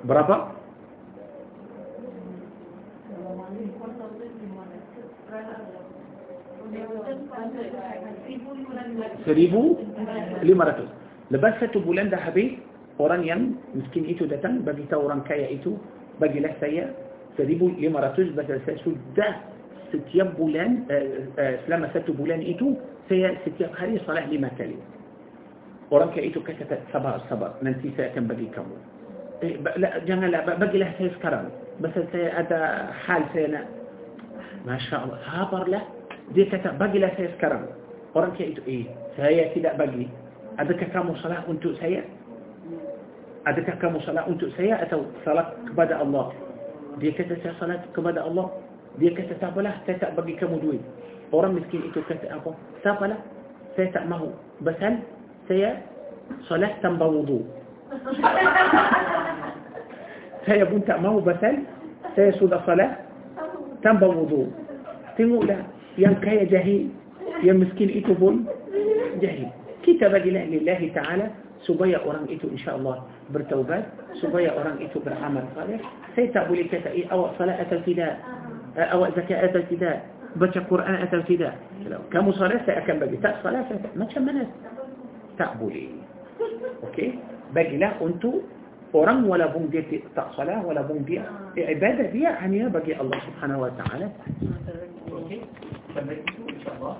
berapa? 0.03 0.51
Seribu 9.23 9.79
lima 10.43 10.63
ratus. 10.75 10.91
Lepas 11.31 11.55
satu 11.63 11.79
bulan 11.81 12.11
dah 12.11 12.19
habis, 12.19 12.59
orang 12.99 13.23
yang 13.23 13.55
miskin 13.79 14.11
itu 14.11 14.27
datang 14.27 14.67
bagi 14.67 14.85
tahu 14.91 15.07
orang 15.07 15.23
kaya 15.23 15.49
itu, 15.55 15.79
bagilah 16.19 16.53
saya 16.59 16.91
سليبو 17.39 17.69
ليه 17.69 17.89
ما 17.89 18.01
رأتوش 18.01 18.29
بس 18.29 18.51
أساسه 18.51 18.93
ده 19.17 19.35
ستياب 19.93 20.37
بولان 20.37 20.85
آه، 20.91 20.95
آه، 20.95 21.09
آه، 21.39 21.59
سلامة 21.67 21.89
ستو 21.95 22.13
بولان 22.13 22.41
إيتو 22.41 22.75
سيا 23.09 23.37
ستياب 23.47 23.73
خريص 23.73 24.03
صلاح 24.07 24.29
لما 24.29 24.51
تلي 24.59 24.77
ورانك 25.91 26.19
إيتو 26.19 26.41
كتت 26.43 26.79
صبر 26.93 27.21
صبر 27.31 27.51
ننسي 27.63 27.91
سيا 27.97 28.09
كان 28.09 28.27
بقي 28.27 28.47
كمول 28.55 28.81
إيه، 29.43 29.57
لا 29.77 29.99
جانا 30.05 30.27
لا 30.27 30.57
بقي 30.57 30.79
لها 30.79 30.93
سيس 30.99 31.13
كرام 31.23 31.49
بس 31.81 31.91
سيا 32.13 32.41
أدا 32.41 32.93
حال 33.07 33.23
سينا 33.33 33.65
ما 34.67 34.79
شاء 34.79 35.05
الله 35.05 35.19
هابر 35.27 35.69
لا 35.69 35.81
دي 36.35 36.45
كتت 36.45 36.75
بقي 36.81 36.99
لها 36.99 37.15
سيس 37.17 37.31
كرام 37.41 37.67
ورانك 38.15 38.41
إيتو 38.41 38.63
إيه 38.69 38.85
سيا 39.17 39.55
كده 39.55 39.73
بقي. 39.73 40.07
أدك 40.59 40.77
كامو 40.91 41.15
صلاح 41.15 41.45
أنتو 41.49 41.75
سيا 41.75 42.05
أدك 43.47 43.79
كامو 43.79 44.01
صلاح 44.01 44.27
أنتو 44.29 44.49
سيا 44.57 44.83
أتو 44.83 45.03
صلاح 45.25 45.53
بدأ 45.77 46.03
الله. 46.03 46.33
Dia 47.03 47.11
kata, 47.15 47.35
saya 47.43 47.55
salah 47.59 47.79
kepada 47.91 48.23
Allah. 48.23 48.51
Dia 48.99 49.11
kata, 49.11 49.35
tak 49.43 49.55
apalah, 49.55 49.75
saya 49.87 49.99
tak 49.99 50.15
bagi 50.15 50.39
kamu 50.39 50.63
duit. 50.63 50.83
Orang 51.35 51.59
miskin 51.59 51.83
itu 51.83 51.99
kata 52.07 52.31
apa? 52.31 52.55
Tak 52.87 53.01
apalah, 53.01 53.19
saya 53.75 53.91
tak 53.91 54.07
mahu. 54.07 54.31
Pasal 54.63 55.03
saya 55.51 55.83
salat 56.47 56.79
tanpa 56.81 57.05
wudu. 57.05 57.43
saya 60.45 60.65
pun 60.69 60.81
tak 60.85 60.99
mahu 61.01 61.21
pasal 61.25 61.63
saya 62.15 62.31
sudah 62.39 62.61
salat 62.65 63.03
tanpa 63.83 64.09
wudu. 64.09 64.49
Tengoklah, 65.19 65.63
yang 65.99 66.19
kaya 66.19 66.47
jahil, 66.47 66.91
yang 67.43 67.63
miskin 67.63 67.91
itu 67.91 68.15
pun 68.15 68.47
jahil. 69.23 69.51
Kita 69.85 70.09
bagilah 70.09 70.49
lillahi 70.49 70.91
ta'ala 70.97 71.29
supaya 71.63 72.01
orang 72.03 72.27
itu 72.33 72.49
insyaAllah 72.51 73.05
bertaubat, 73.33 73.89
supaya 74.21 74.53
orang 74.53 74.81
itu 74.83 75.01
beramal 75.01 75.45
salih. 75.57 75.81
Saya 76.13 76.29
tak 76.35 76.45
boleh 76.51 76.69
kata, 76.69 76.93
eh, 76.93 77.09
awak 77.09 77.37
salat 77.41 77.57
atau 77.63 77.81
tidak, 77.87 78.21
eh, 78.77 78.89
awak 78.93 79.17
zakat 79.17 79.41
atau 79.49 79.63
tidak, 79.71 80.05
baca 80.37 80.61
Quran 80.67 80.97
atau 81.09 81.21
tidak. 81.25 81.55
Kamu 82.11 82.35
salat, 82.37 82.61
saya 82.67 82.83
akan 82.85 82.97
bagi. 83.01 83.17
Tak 83.23 83.41
salat, 83.41 83.65
saya 83.71 83.81
tak. 83.81 83.93
Macam 83.97 84.23
mana? 84.27 84.43
Tak 85.41 85.57
boleh. 85.57 85.89
Okey? 86.91 87.17
Bagilah 87.55 87.97
untuk 88.03 88.43
orang 88.95 89.27
walaupun 89.27 89.71
dia 89.71 89.83
tak 90.15 90.31
salah, 90.35 90.63
walaupun 90.63 91.03
dia 91.07 91.27
ibadah 91.55 92.11
dia 92.11 92.35
hanya 92.43 92.71
bagi 92.71 92.95
Allah 92.95 93.19
Subhanahu 93.31 93.67
wa 93.67 93.73
taala. 93.79 94.07
Okey? 95.11 95.43
Sampai 95.95 96.19
itu 96.19 96.43
insya-Allah. 96.51 96.99